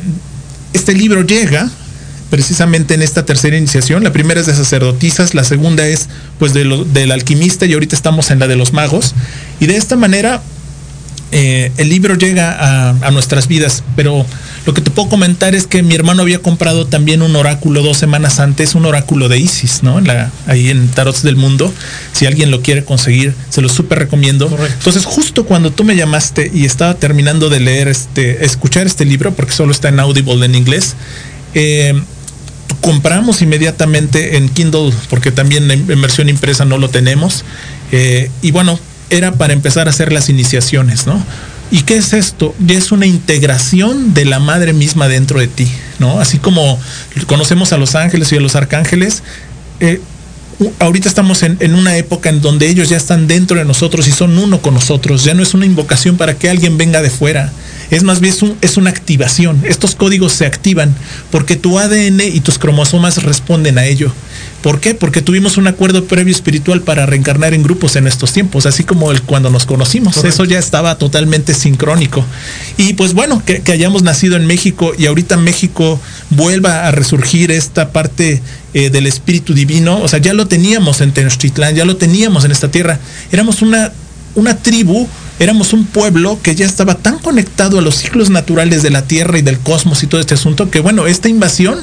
este 0.72 0.94
libro 0.94 1.22
llega 1.22 1.70
precisamente 2.30 2.94
en 2.94 3.02
esta 3.02 3.24
tercera 3.24 3.56
iniciación. 3.56 4.04
La 4.04 4.12
primera 4.12 4.40
es 4.40 4.46
de 4.46 4.54
sacerdotisas, 4.54 5.34
la 5.34 5.44
segunda 5.44 5.86
es 5.86 6.08
pues 6.38 6.54
de 6.54 6.64
lo, 6.64 6.84
del 6.84 7.12
alquimista 7.12 7.66
y 7.66 7.74
ahorita 7.74 7.96
estamos 7.96 8.30
en 8.30 8.38
la 8.38 8.48
de 8.48 8.56
los 8.56 8.72
magos. 8.72 9.14
Y 9.60 9.66
de 9.66 9.76
esta 9.76 9.96
manera 9.96 10.42
eh, 11.32 11.72
el 11.76 11.88
libro 11.88 12.14
llega 12.14 12.52
a, 12.52 12.90
a, 12.90 13.10
nuestras 13.10 13.48
vidas, 13.48 13.82
pero 13.96 14.24
lo 14.64 14.74
que 14.74 14.80
te 14.80 14.92
puedo 14.92 15.08
comentar 15.08 15.56
es 15.56 15.66
que 15.66 15.82
mi 15.82 15.94
hermano 15.94 16.22
había 16.22 16.38
comprado 16.38 16.86
también 16.86 17.20
un 17.20 17.34
oráculo 17.34 17.82
dos 17.82 17.98
semanas 17.98 18.38
antes, 18.38 18.76
un 18.76 18.86
oráculo 18.86 19.28
de 19.28 19.38
Isis, 19.38 19.82
¿no? 19.82 20.00
La, 20.00 20.30
ahí 20.46 20.70
en 20.70 20.88
Tarots 20.88 21.22
del 21.22 21.34
Mundo. 21.34 21.72
Si 22.12 22.26
alguien 22.26 22.52
lo 22.52 22.62
quiere 22.62 22.84
conseguir, 22.84 23.34
se 23.48 23.60
lo 23.60 23.68
súper 23.68 23.98
recomiendo. 23.98 24.48
Correcto. 24.48 24.76
Entonces, 24.78 25.04
justo 25.04 25.46
cuando 25.46 25.72
tú 25.72 25.82
me 25.82 25.96
llamaste 25.96 26.50
y 26.54 26.64
estaba 26.64 26.94
terminando 26.94 27.48
de 27.48 27.58
leer 27.58 27.88
este, 27.88 28.44
escuchar 28.44 28.86
este 28.86 29.04
libro, 29.04 29.34
porque 29.34 29.52
solo 29.52 29.72
está 29.72 29.88
en 29.88 29.98
Audible 29.98 30.46
en 30.46 30.54
inglés, 30.54 30.94
eh, 31.54 32.00
compramos 32.80 33.42
inmediatamente 33.42 34.36
en 34.36 34.48
Kindle, 34.48 34.92
porque 35.10 35.32
también 35.32 35.70
en 35.70 36.02
versión 36.02 36.28
impresa 36.28 36.64
no 36.64 36.78
lo 36.78 36.88
tenemos. 36.90 37.44
Eh, 37.92 38.30
y 38.42 38.50
bueno, 38.50 38.78
era 39.10 39.32
para 39.32 39.52
empezar 39.52 39.86
a 39.86 39.90
hacer 39.90 40.12
las 40.12 40.28
iniciaciones, 40.28 41.06
¿no? 41.06 41.22
¿Y 41.70 41.82
qué 41.82 41.96
es 41.96 42.12
esto? 42.12 42.54
Es 42.68 42.92
una 42.92 43.06
integración 43.06 44.14
de 44.14 44.24
la 44.24 44.38
madre 44.38 44.72
misma 44.72 45.08
dentro 45.08 45.40
de 45.40 45.48
ti, 45.48 45.68
¿no? 45.98 46.20
Así 46.20 46.38
como 46.38 46.78
conocemos 47.26 47.72
a 47.72 47.78
los 47.78 47.94
ángeles 47.94 48.30
y 48.32 48.36
a 48.36 48.40
los 48.40 48.54
arcángeles, 48.54 49.22
eh, 49.80 50.00
ahorita 50.78 51.08
estamos 51.08 51.42
en, 51.42 51.56
en, 51.60 51.74
una 51.74 51.96
época 51.96 52.28
en 52.28 52.40
donde 52.40 52.68
ellos 52.68 52.88
ya 52.88 52.96
están 52.96 53.26
dentro 53.26 53.58
de 53.58 53.64
nosotros 53.64 54.06
y 54.06 54.12
son 54.12 54.38
uno 54.38 54.62
con 54.62 54.74
nosotros. 54.74 55.24
Ya 55.24 55.34
no 55.34 55.42
es 55.42 55.54
una 55.54 55.66
invocación 55.66 56.16
para 56.16 56.34
que 56.34 56.48
alguien 56.48 56.78
venga 56.78 57.02
de 57.02 57.10
fuera. 57.10 57.52
Es 57.90 58.02
más 58.02 58.20
bien 58.20 58.34
es, 58.34 58.42
un, 58.42 58.56
es 58.60 58.76
una 58.76 58.90
activación. 58.90 59.62
Estos 59.64 59.94
códigos 59.94 60.32
se 60.32 60.46
activan 60.46 60.94
porque 61.30 61.56
tu 61.56 61.78
ADN 61.78 62.20
y 62.20 62.40
tus 62.40 62.58
cromosomas 62.58 63.22
responden 63.22 63.78
a 63.78 63.86
ello. 63.86 64.12
¿Por 64.62 64.80
qué? 64.80 64.94
Porque 64.94 65.22
tuvimos 65.22 65.58
un 65.58 65.68
acuerdo 65.68 66.04
previo 66.06 66.34
espiritual 66.34 66.80
para 66.80 67.06
reencarnar 67.06 67.54
en 67.54 67.62
grupos 67.62 67.94
en 67.94 68.06
estos 68.06 68.32
tiempos, 68.32 68.66
así 68.66 68.82
como 68.82 69.12
el 69.12 69.22
cuando 69.22 69.50
nos 69.50 69.64
conocimos. 69.64 70.14
Correcto. 70.14 70.42
Eso 70.42 70.44
ya 70.44 70.58
estaba 70.58 70.98
totalmente 70.98 71.54
sincrónico. 71.54 72.24
Y 72.76 72.94
pues 72.94 73.14
bueno, 73.14 73.42
que, 73.44 73.60
que, 73.60 73.72
hayamos 73.72 74.02
nacido 74.02 74.36
en 74.36 74.46
México 74.46 74.92
y 74.98 75.06
ahorita 75.06 75.36
México 75.36 76.00
vuelva 76.30 76.86
a 76.86 76.90
resurgir 76.90 77.52
esta 77.52 77.92
parte 77.92 78.42
eh, 78.74 78.90
del 78.90 79.06
espíritu 79.06 79.54
divino. 79.54 80.00
O 80.02 80.08
sea, 80.08 80.18
ya 80.18 80.34
lo 80.34 80.48
teníamos 80.48 81.00
en 81.00 81.12
Tenochtitlán, 81.12 81.74
ya 81.74 81.84
lo 81.84 81.96
teníamos 81.96 82.44
en 82.44 82.50
esta 82.50 82.70
tierra. 82.70 82.98
Éramos 83.30 83.62
una, 83.62 83.92
una 84.34 84.56
tribu 84.56 85.08
éramos 85.38 85.72
un 85.72 85.84
pueblo 85.84 86.38
que 86.42 86.54
ya 86.54 86.66
estaba 86.66 86.94
tan 86.94 87.18
conectado 87.18 87.78
a 87.78 87.82
los 87.82 87.96
ciclos 87.96 88.30
naturales 88.30 88.82
de 88.82 88.90
la 88.90 89.02
Tierra 89.02 89.38
y 89.38 89.42
del 89.42 89.58
cosmos 89.58 90.02
y 90.02 90.06
todo 90.06 90.20
este 90.20 90.34
asunto 90.34 90.70
que 90.70 90.80
bueno, 90.80 91.06
esta 91.06 91.28
invasión 91.28 91.78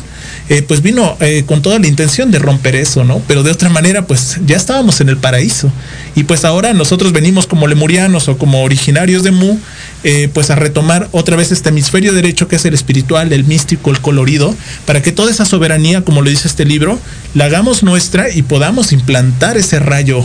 eh, 0.50 0.62
pues 0.62 0.82
vino 0.82 1.16
eh, 1.22 1.44
con 1.46 1.62
toda 1.62 1.80
la 1.80 1.88
intención 1.88 2.30
de 2.30 2.38
romper 2.38 2.76
eso, 2.76 3.06
¿no? 3.06 3.22
Pero 3.28 3.44
de 3.44 3.52
otra 3.52 3.70
manera, 3.70 4.06
pues 4.06 4.40
ya 4.46 4.58
estábamos 4.58 5.00
en 5.00 5.08
el 5.08 5.16
paraíso. 5.16 5.72
Y 6.16 6.24
pues 6.26 6.44
ahora 6.44 6.74
nosotros 6.74 7.14
venimos 7.14 7.48
como 7.48 7.66
lemurianos 7.66 8.28
o 8.28 8.38
como 8.38 8.62
originarios 8.62 9.24
de 9.24 9.32
Mu, 9.32 9.58
eh, 10.04 10.30
pues 10.34 10.50
a 10.50 10.56
retomar 10.56 11.08
otra 11.14 11.38
vez 11.38 11.54
este 11.54 11.70
hemisferio 11.70 12.12
derecho 12.12 12.50
que 12.50 12.58
es 12.58 12.66
el 12.66 12.74
espiritual, 12.74 13.32
el 13.32 13.46
místico, 13.46 13.90
el 13.90 14.02
colorido, 14.02 14.54
para 14.86 15.02
que 15.02 15.14
toda 15.14 15.32
esa 15.32 15.46
soberanía, 15.46 16.02
como 16.02 16.22
lo 16.22 16.30
dice 16.30 16.50
este 16.50 16.66
libro, 16.66 17.00
la 17.34 17.46
hagamos 17.46 17.82
nuestra 17.84 18.30
y 18.30 18.42
podamos 18.42 18.92
implantar 18.92 19.58
ese 19.58 19.80
rayo, 19.80 20.24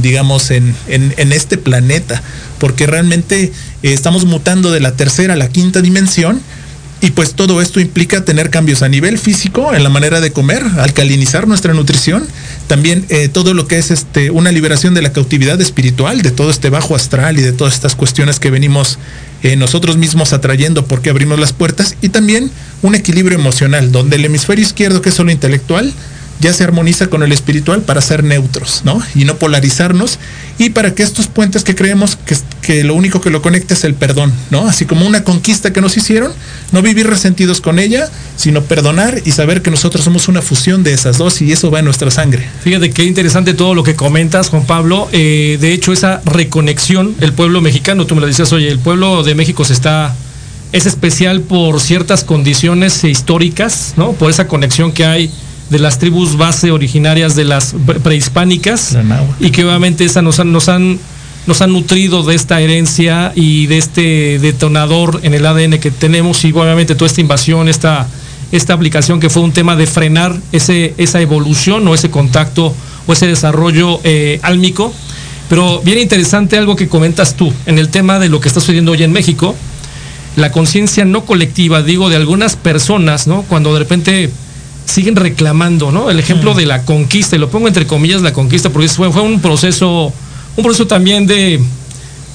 digamos, 0.00 0.50
en, 0.50 0.74
en, 0.86 1.32
este 1.32 1.58
planeta, 1.58 2.22
porque 2.58 2.86
realmente 2.86 3.52
estamos 3.82 4.24
mutando 4.24 4.70
de 4.70 4.80
la 4.80 4.92
tercera 4.92 5.34
a 5.34 5.36
la 5.36 5.48
quinta 5.48 5.80
dimensión 5.80 6.40
y 7.00 7.10
pues 7.12 7.34
todo 7.34 7.62
esto 7.62 7.78
implica 7.80 8.24
tener 8.24 8.50
cambios 8.50 8.82
a 8.82 8.88
nivel 8.88 9.18
físico 9.18 9.72
en 9.72 9.84
la 9.84 9.88
manera 9.88 10.20
de 10.20 10.32
comer, 10.32 10.64
alcalinizar 10.78 11.46
nuestra 11.46 11.72
nutrición, 11.72 12.26
también 12.66 13.04
eh, 13.08 13.28
todo 13.28 13.54
lo 13.54 13.68
que 13.68 13.78
es 13.78 13.92
este, 13.92 14.30
una 14.30 14.50
liberación 14.50 14.94
de 14.94 15.02
la 15.02 15.12
cautividad 15.12 15.60
espiritual, 15.60 16.22
de 16.22 16.32
todo 16.32 16.50
este 16.50 16.70
bajo 16.70 16.96
astral 16.96 17.38
y 17.38 17.42
de 17.42 17.52
todas 17.52 17.74
estas 17.74 17.94
cuestiones 17.94 18.40
que 18.40 18.50
venimos 18.50 18.98
eh, 19.44 19.54
nosotros 19.54 19.96
mismos 19.96 20.32
atrayendo 20.32 20.86
porque 20.86 21.10
abrimos 21.10 21.38
las 21.38 21.52
puertas, 21.52 21.94
y 22.02 22.08
también 22.08 22.50
un 22.82 22.96
equilibrio 22.96 23.38
emocional, 23.38 23.92
donde 23.92 24.16
el 24.16 24.24
hemisferio 24.24 24.64
izquierdo, 24.64 25.00
que 25.00 25.10
es 25.10 25.14
solo 25.14 25.30
intelectual, 25.30 25.92
ya 26.40 26.52
se 26.52 26.64
armoniza 26.64 27.08
con 27.08 27.22
el 27.22 27.32
espiritual 27.32 27.82
para 27.82 28.00
ser 28.00 28.24
neutros, 28.24 28.82
¿no? 28.84 29.02
Y 29.14 29.24
no 29.24 29.36
polarizarnos 29.36 30.18
y 30.58 30.70
para 30.70 30.94
que 30.94 31.02
estos 31.02 31.26
puentes 31.26 31.64
que 31.64 31.74
creemos 31.74 32.16
que, 32.16 32.36
que, 32.62 32.84
lo 32.84 32.94
único 32.94 33.20
que 33.20 33.30
lo 33.30 33.42
conecta 33.42 33.74
es 33.74 33.84
el 33.84 33.94
perdón, 33.94 34.32
¿no? 34.50 34.66
Así 34.68 34.84
como 34.84 35.06
una 35.06 35.24
conquista 35.24 35.72
que 35.72 35.80
nos 35.80 35.96
hicieron, 35.96 36.32
no 36.72 36.82
vivir 36.82 37.06
resentidos 37.06 37.60
con 37.60 37.78
ella, 37.78 38.08
sino 38.36 38.62
perdonar 38.62 39.22
y 39.24 39.32
saber 39.32 39.62
que 39.62 39.70
nosotros 39.70 40.04
somos 40.04 40.28
una 40.28 40.42
fusión 40.42 40.82
de 40.82 40.92
esas 40.92 41.18
dos 41.18 41.40
y 41.42 41.52
eso 41.52 41.70
va 41.70 41.80
en 41.80 41.84
nuestra 41.84 42.10
sangre. 42.10 42.48
Fíjate 42.62 42.90
qué 42.90 43.04
interesante 43.04 43.54
todo 43.54 43.74
lo 43.74 43.82
que 43.82 43.94
comentas, 43.94 44.48
Juan 44.48 44.66
Pablo. 44.66 45.08
Eh, 45.12 45.58
de 45.60 45.72
hecho, 45.72 45.92
esa 45.92 46.22
reconexión, 46.24 47.14
el 47.20 47.32
pueblo 47.32 47.60
mexicano, 47.60 48.06
tú 48.06 48.14
me 48.14 48.20
lo 48.20 48.26
decías, 48.26 48.52
oye, 48.52 48.68
el 48.68 48.78
pueblo 48.78 49.22
de 49.22 49.34
México 49.34 49.64
se 49.64 49.72
está 49.72 50.14
es 50.72 50.86
especial 50.86 51.40
por 51.40 51.80
ciertas 51.80 52.24
condiciones 52.24 53.02
históricas, 53.04 53.94
¿no? 53.96 54.12
Por 54.12 54.30
esa 54.30 54.48
conexión 54.48 54.92
que 54.92 55.06
hay 55.06 55.30
de 55.70 55.78
las 55.78 55.98
tribus 55.98 56.36
base 56.36 56.70
originarias 56.70 57.36
de 57.36 57.44
las 57.44 57.74
prehispánicas 58.02 58.96
y 59.40 59.50
que 59.50 59.64
obviamente 59.64 60.04
esa 60.04 60.22
nos 60.22 60.40
han, 60.40 60.52
nos 60.52 60.68
han 60.68 60.98
nos 61.46 61.62
han 61.62 61.72
nutrido 61.72 62.22
de 62.24 62.34
esta 62.34 62.60
herencia 62.60 63.32
y 63.34 63.66
de 63.66 63.78
este 63.78 64.38
detonador 64.38 65.20
en 65.22 65.32
el 65.32 65.46
ADN 65.46 65.78
que 65.78 65.90
tenemos 65.90 66.44
y 66.44 66.52
obviamente 66.52 66.94
toda 66.94 67.06
esta 67.06 67.22
invasión, 67.22 67.70
esta, 67.70 68.06
esta 68.52 68.74
aplicación 68.74 69.18
que 69.18 69.30
fue 69.30 69.42
un 69.42 69.52
tema 69.52 69.74
de 69.74 69.86
frenar 69.86 70.36
ese, 70.52 70.92
esa 70.98 71.22
evolución 71.22 71.88
o 71.88 71.94
ese 71.94 72.10
contacto 72.10 72.74
o 73.06 73.12
ese 73.14 73.26
desarrollo 73.26 73.98
eh, 74.04 74.38
álmico. 74.42 74.92
Pero 75.48 75.80
bien 75.80 75.98
interesante 75.98 76.58
algo 76.58 76.76
que 76.76 76.86
comentas 76.86 77.34
tú 77.34 77.50
en 77.64 77.78
el 77.78 77.88
tema 77.88 78.18
de 78.18 78.28
lo 78.28 78.40
que 78.40 78.48
está 78.48 78.60
sucediendo 78.60 78.92
hoy 78.92 79.02
en 79.02 79.12
México, 79.12 79.54
la 80.36 80.52
conciencia 80.52 81.06
no 81.06 81.24
colectiva, 81.24 81.82
digo, 81.82 82.10
de 82.10 82.16
algunas 82.16 82.56
personas, 82.56 83.26
¿no? 83.26 83.42
Cuando 83.42 83.72
de 83.72 83.78
repente 83.78 84.30
siguen 84.88 85.16
reclamando, 85.16 85.92
¿no? 85.92 86.10
El 86.10 86.18
ejemplo 86.18 86.54
de 86.54 86.64
la 86.64 86.84
conquista, 86.84 87.36
y 87.36 87.38
lo 87.38 87.50
pongo 87.50 87.68
entre 87.68 87.86
comillas 87.86 88.22
la 88.22 88.32
conquista, 88.32 88.70
porque 88.70 88.88
fue, 88.88 89.12
fue 89.12 89.22
un 89.22 89.40
proceso, 89.40 90.12
un 90.56 90.64
proceso 90.64 90.86
también 90.86 91.26
de 91.26 91.60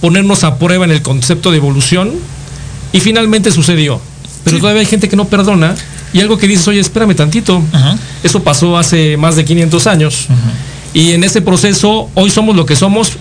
ponernos 0.02 0.44
a 0.44 0.60
prueba 0.60 0.86
en 0.86 0.92
el 0.92 1.02
concepto 1.02 1.50
de 1.50 1.58
evolución, 1.58 2.12
y 2.92 3.00
finalmente 3.00 3.52
sucedió. 3.52 4.00
Pero 4.44 4.60
todavía 4.60 4.82
hay 4.82 4.86
gente 4.86 5.10
que 5.10 5.16
no 5.16 5.26
perdona, 5.26 5.76
y 6.14 6.20
algo 6.20 6.38
que 6.38 6.48
dices, 6.48 6.68
oye, 6.68 6.80
espérame 6.80 7.16
tantito, 7.16 7.62
eso 8.22 8.44
pasó 8.44 8.78
hace 8.78 9.18
más 9.18 9.36
de 9.36 9.46
500 9.46 9.88
años. 9.88 10.28
Y 10.94 11.14
en 11.14 11.24
ese 11.24 11.42
proceso, 11.42 12.12
hoy 12.14 12.30
somos 12.30 12.56
lo 12.56 12.68
que 12.68 12.76
somos, 12.76 13.14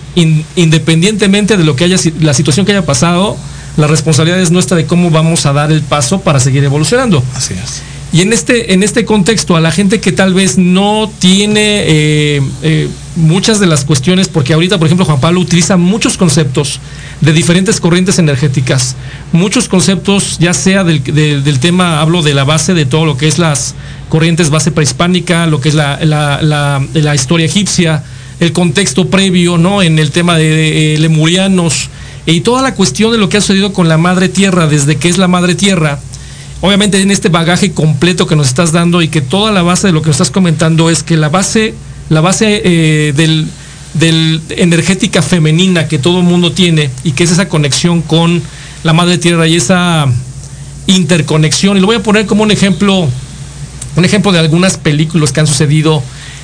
independientemente 0.55 1.57
de 1.57 1.63
lo 1.63 1.75
que 1.75 1.85
haya, 1.85 1.97
la 2.19 2.35
situación 2.35 2.67
que 2.67 2.73
haya 2.73 2.85
pasado, 2.85 3.35
la 3.77 3.87
responsabilidad 3.87 4.39
es 4.39 4.51
nuestra 4.51 4.77
de 4.77 4.85
cómo 4.85 5.09
vamos 5.09 5.47
a 5.47 5.53
dar 5.53 5.71
el 5.71 5.81
paso 5.81 6.21
para 6.21 6.39
seguir 6.39 6.63
evolucionando. 6.63 7.23
Así 7.35 7.55
es. 7.55 7.81
Y 8.13 8.21
en 8.21 8.31
este, 8.31 8.73
en 8.73 8.83
este 8.83 9.05
contexto, 9.05 9.55
a 9.55 9.59
la 9.59 9.71
gente 9.71 9.99
que 9.99 10.11
tal 10.11 10.35
vez 10.35 10.59
no 10.59 11.11
tiene 11.17 11.81
eh, 11.87 12.41
eh, 12.61 12.87
muchas 13.15 13.59
de 13.59 13.65
las 13.65 13.85
cuestiones, 13.85 14.27
porque 14.27 14.53
ahorita, 14.53 14.77
por 14.77 14.85
ejemplo, 14.85 15.03
Juan 15.03 15.19
Pablo 15.19 15.39
utiliza 15.39 15.77
muchos 15.77 16.15
conceptos 16.15 16.79
de 17.21 17.33
diferentes 17.33 17.79
corrientes 17.79 18.19
energéticas, 18.19 18.95
muchos 19.31 19.67
conceptos, 19.67 20.37
ya 20.37 20.53
sea 20.53 20.83
del, 20.83 21.01
tema, 21.59 22.01
hablo 22.01 22.21
de 22.21 22.35
la 22.35 22.43
base 22.43 22.75
de 22.75 22.85
todo 22.85 23.05
lo 23.05 23.17
que 23.17 23.27
es 23.27 23.39
las 23.39 23.73
corrientes 24.09 24.51
base 24.51 24.69
prehispánica, 24.69 25.47
lo 25.47 25.59
que 25.59 25.69
es 25.69 25.75
la, 25.75 25.97
la, 26.03 27.15
historia 27.15 27.47
egipcia, 27.47 28.03
el 28.39 28.53
contexto 28.53 29.07
previo, 29.07 29.57
¿no? 29.57 29.81
En 29.81 29.97
el 29.97 30.11
tema 30.11 30.37
de, 30.37 30.97
lemurianos 30.99 31.89
y 32.27 32.41
toda 32.41 32.61
la 32.61 32.75
cuestión 32.75 33.11
de 33.11 33.17
lo 33.17 33.27
que 33.27 33.37
ha 33.37 33.41
sucedido 33.41 33.73
con 33.73 33.89
la 33.89 33.97
madre 33.97 34.29
tierra, 34.29 34.67
desde 34.67 34.97
que 34.97 35.09
es 35.09 35.17
la 35.17 35.27
madre 35.27 35.55
tierra 35.55 35.99
obviamente 36.63 37.01
en 37.01 37.11
este 37.11 37.27
bagaje 37.27 37.73
completo 37.73 38.25
que 38.25 38.37
nos 38.37 38.47
estás 38.47 38.71
dando 38.71 39.01
y 39.01 39.09
que 39.09 39.19
toda 39.19 39.51
la 39.51 39.63
base 39.63 39.87
de 39.87 39.93
lo 39.93 40.01
que 40.01 40.07
nos 40.07 40.15
estás 40.15 40.31
comentando 40.31 40.89
es 40.89 41.03
que 41.03 41.17
la 41.17 41.27
base, 41.27 41.73
la 42.07 42.21
base 42.21 42.61
eh, 42.63 43.13
del, 43.13 44.41
energética 44.49 45.21
femenina 45.21 45.89
que 45.89 45.99
todo 45.99 46.19
el 46.19 46.23
mundo 46.23 46.53
tiene 46.53 46.89
y 47.03 47.11
que 47.11 47.25
es 47.25 47.31
esa 47.31 47.49
conexión 47.49 48.01
con 48.01 48.41
la 48.85 48.93
madre 48.93 49.17
tierra 49.17 49.45
y 49.45 49.57
esa 49.57 50.07
interconexión. 50.87 51.75
Y 51.75 51.81
lo 51.81 51.87
voy 51.87 51.97
a 51.97 52.01
poner 52.01 52.27
como 52.27 52.43
un 52.43 52.51
ejemplo, 52.51 53.09
un 53.97 54.05
ejemplo 54.05 54.31
de 54.31 54.39
algunas 54.39 54.77
películas 54.77 55.33
que 55.33 55.41
han 55.41 55.47
sucedido 55.47 56.01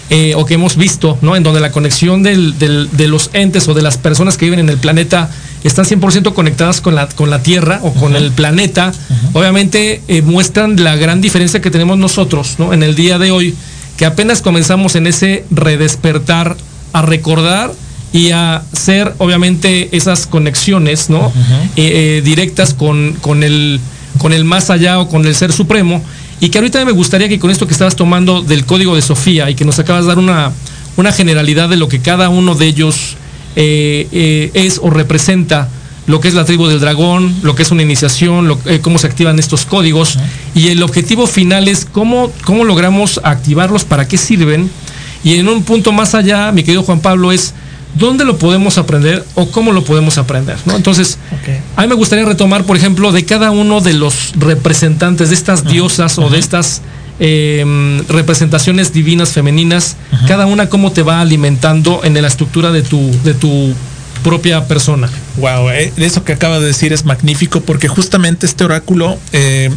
eh, 0.10 0.34
o 0.36 0.45
que 0.45 0.55
hemos 0.55 0.75
visto, 0.75 1.17
¿no? 1.21 1.38
En 1.38 1.43
donde 1.43 1.62
la 1.62 1.71
conexión 1.71 2.23
de 2.23 3.08
los 3.08 3.29
entes 3.32 3.69
o 3.69 3.73
de 3.73 3.84
las 3.84 3.97
personas 3.97 4.36
que 4.36 4.47
viven 4.47 4.60
en 4.60 4.67
el 4.67 4.79
planeta 4.79 5.32
están 5.63 5.86
100% 5.86 6.34
conectadas 6.34 6.82
con 6.82 6.95
la, 6.95 7.08
con 7.08 7.30
la 7.30 7.43
Tierra 7.43 7.80
o 7.84 7.93
con 7.93 8.15
el 8.15 8.32
planeta, 8.32 8.91
obviamente 9.34 10.02
eh, 10.08 10.22
muestran 10.22 10.82
la 10.82 10.95
gran 10.95 11.22
diferencia 11.22 11.62
que 11.62 11.72
tenemos 11.72 11.98
nosotros 11.98 12.56
¿no? 12.58 12.74
en 12.74 12.84
el 12.84 12.95
día 12.95 13.19
de 13.19 13.32
hoy, 13.32 13.56
que 13.98 14.06
apenas 14.06 14.41
comenzamos 14.41 14.95
en 14.95 15.08
ese 15.08 15.43
redespertar 15.52 16.56
a 16.93 17.02
recordar 17.02 17.72
y 18.12 18.32
a 18.32 18.63
hacer 18.74 19.13
obviamente 19.17 19.95
esas 19.95 20.26
conexiones 20.26 21.10
¿no? 21.10 21.32
Eh, 21.76 22.17
eh, 22.17 22.22
directas 22.24 22.74
con, 22.74 23.17
con, 23.22 23.43
el, 23.43 23.80
con 24.17 24.34
el 24.34 24.45
más 24.45 24.69
allá 24.69 25.00
o 25.00 25.10
con 25.10 25.26
el 25.26 25.36
ser 25.36 25.52
supremo. 25.52 26.02
Y 26.41 26.50
que 26.50 26.58
ahorita 26.58 26.84
me 26.86 26.93
gustaría 26.93 27.28
que 27.28 27.38
con 27.38 27.52
esto 27.52 27.67
que 27.67 27.74
estabas 27.74 27.98
tomando 27.98 28.41
del 28.41 28.65
código 28.65 28.95
de 28.95 29.02
Sofía 29.02 29.50
y 29.50 29.56
que 29.56 29.65
nos 29.65 29.78
acabas 29.78 30.04
de 30.04 30.08
dar 30.08 30.19
una, 30.19 30.54
una 30.95 31.12
generalidad 31.12 31.69
de 31.69 31.76
lo 31.76 31.89
que 31.89 32.00
cada 32.00 32.30
uno 32.30 32.56
de 32.56 32.65
ellos 32.65 33.17
eh, 33.55 34.07
eh, 34.12 34.51
es 34.53 34.79
o 34.81 34.89
representa 34.89 35.69
lo 36.07 36.19
que 36.19 36.27
es 36.27 36.33
la 36.33 36.43
tribu 36.43 36.65
del 36.65 36.79
dragón, 36.79 37.35
lo 37.43 37.53
que 37.53 37.62
es 37.62 37.71
una 37.71 37.83
iniciación, 37.83 38.57
eh, 38.65 38.79
cómo 38.81 38.97
se 38.97 39.05
activan 39.05 39.38
estos 39.38 39.65
códigos. 39.65 40.17
Y 40.55 40.69
el 40.69 40.81
objetivo 40.81 41.27
final 41.27 41.67
es 41.67 41.85
cómo, 41.85 42.31
cómo 42.43 42.63
logramos 42.63 43.19
activarlos, 43.23 43.85
para 43.85 44.07
qué 44.07 44.17
sirven. 44.17 44.71
Y 45.23 45.35
en 45.35 45.47
un 45.47 45.62
punto 45.63 45.91
más 45.91 46.15
allá, 46.15 46.51
mi 46.51 46.63
querido 46.63 46.81
Juan 46.81 46.99
Pablo, 46.99 47.31
es 47.31 47.53
dónde 47.93 48.25
lo 48.25 48.38
podemos 48.38 48.79
aprender 48.79 49.23
o 49.35 49.51
cómo 49.51 49.71
lo 49.71 49.83
podemos 49.83 50.17
aprender. 50.17 50.57
¿no? 50.65 50.75
Entonces, 50.75 51.19
a 51.75 51.81
mí 51.83 51.88
me 51.88 51.95
gustaría 51.95 52.25
retomar, 52.25 52.63
por 52.63 52.75
ejemplo, 52.75 53.12
de 53.12 53.25
cada 53.25 53.51
uno 53.51 53.79
de 53.79 53.93
los 53.93 54.31
representantes 54.35 55.29
de 55.29 55.35
estas 55.35 55.63
diosas 55.63 56.17
o 56.17 56.29
de 56.29 56.39
estas 56.39 56.81
Em, 57.21 58.01
representaciones 58.08 58.93
divinas 58.93 59.34
femeninas, 59.34 59.97
cada 60.25 60.45
una 60.45 60.69
cómo 60.69 60.93
te 60.93 61.03
va 61.03 61.19
alimentando 61.19 61.99
en 62.05 62.13
la 62.13 62.27
estructura 62.29 62.71
de 62.71 62.82
tu, 62.82 63.12
de 63.25 63.34
tu 63.34 63.73
propia 64.23 64.67
persona. 64.67 65.10
Wow, 65.36 65.69
eh, 65.69 65.91
eso 65.97 66.23
que 66.23 66.32
acaba 66.32 66.60
de 66.60 66.67
decir 66.67 66.93
es 66.93 67.03
magnífico 67.03 67.60
porque 67.60 67.89
justamente 67.89 68.45
este 68.45 68.63
oráculo 68.63 69.17
eh, 69.34 69.69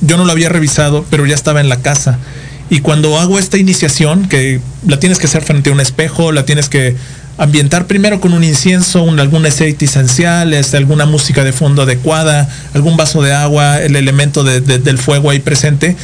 yo 0.00 0.16
no 0.16 0.24
lo 0.24 0.30
había 0.30 0.48
revisado, 0.48 1.04
pero 1.10 1.26
ya 1.26 1.34
estaba 1.34 1.60
en 1.60 1.68
la 1.68 1.82
casa. 1.82 2.20
Y 2.68 2.78
cuando 2.80 3.18
hago 3.18 3.40
esta 3.40 3.58
iniciación, 3.58 4.28
que 4.28 4.60
la 4.86 5.00
tienes 5.00 5.18
que 5.18 5.26
hacer 5.26 5.42
frente 5.42 5.70
a 5.70 5.72
un 5.72 5.80
espejo, 5.80 6.30
la 6.30 6.44
tienes 6.44 6.68
que 6.68 6.94
ambientar 7.36 7.88
primero 7.88 8.20
con 8.20 8.32
un 8.32 8.44
incienso, 8.44 9.02
un, 9.02 9.18
algún 9.18 9.44
aceite 9.44 9.86
esencial, 9.86 10.54
este, 10.54 10.76
alguna 10.76 11.04
música 11.04 11.42
de 11.42 11.52
fondo 11.52 11.82
adecuada, 11.82 12.48
algún 12.74 12.96
vaso 12.96 13.22
de 13.22 13.32
agua, 13.32 13.80
el 13.80 13.96
elemento 13.96 14.44
del 14.44 14.98
fuego 14.98 15.30
ahí 15.30 15.40
presente 15.40 15.96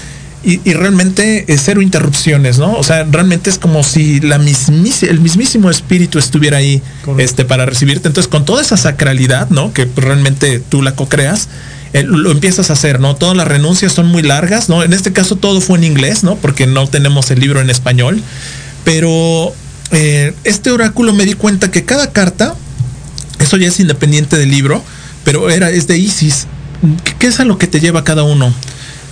y, 0.46 0.74
realmente 0.74 1.44
es 1.52 1.62
cero 1.64 1.82
interrupciones, 1.82 2.59
¿no? 2.59 2.74
O 2.74 2.85
sea, 2.85 3.02
realmente 3.02 3.50
es 3.50 3.59
como 3.59 3.82
si 3.82 4.20
la 4.20 4.37
el 4.37 5.20
mismísimo 5.20 5.70
espíritu 5.70 6.20
estuviera 6.20 6.59
ahí 6.59 6.80
este, 7.18 7.44
para 7.44 7.66
recibirte. 7.66 8.06
Entonces, 8.06 8.30
con 8.30 8.44
toda 8.44 8.62
esa 8.62 8.76
sacralidad, 8.76 9.50
¿no? 9.50 9.72
Que 9.72 9.88
realmente 9.96 10.61
tú 10.61 10.82
la 10.82 10.94
co-creas, 10.94 11.48
eh, 11.94 12.04
lo 12.04 12.30
empiezas 12.30 12.70
a 12.70 12.74
hacer, 12.74 13.00
¿no? 13.00 13.16
Todas 13.16 13.37
las 13.37 13.48
renuncias 13.48 13.92
son 13.92 14.06
muy 14.06 14.22
largas, 14.22 14.68
¿no? 14.68 14.85
En 14.85 14.92
este 14.92 15.12
caso 15.12 15.35
todo 15.35 15.61
fue 15.61 15.78
en 15.78 15.85
inglés, 15.85 16.22
¿no? 16.22 16.37
Porque 16.37 16.68
no 16.68 16.87
tenemos 16.87 17.28
el 17.32 17.40
libro 17.40 17.61
en 17.61 17.68
español. 17.68 18.22
Pero 18.85 19.52
eh, 19.90 20.32
este 20.44 20.70
oráculo 20.70 21.12
me 21.12 21.24
di 21.24 21.32
cuenta 21.32 21.72
que 21.72 21.85
cada 21.85 22.12
carta 22.12 22.54
Eso 23.40 23.56
ya 23.56 23.66
es 23.66 23.80
independiente 23.80 24.37
del 24.37 24.52
libro, 24.52 24.82
pero 25.24 25.50
era, 25.50 25.70
es 25.70 25.88
de 25.88 25.98
Isis. 25.98 26.46
¿Qué 27.18 27.26
es 27.26 27.40
a 27.40 27.44
lo 27.44 27.59
que 27.59 27.66
te 27.66 27.80
lleva 27.80 28.04
cada 28.04 28.22
uno? 28.22 28.54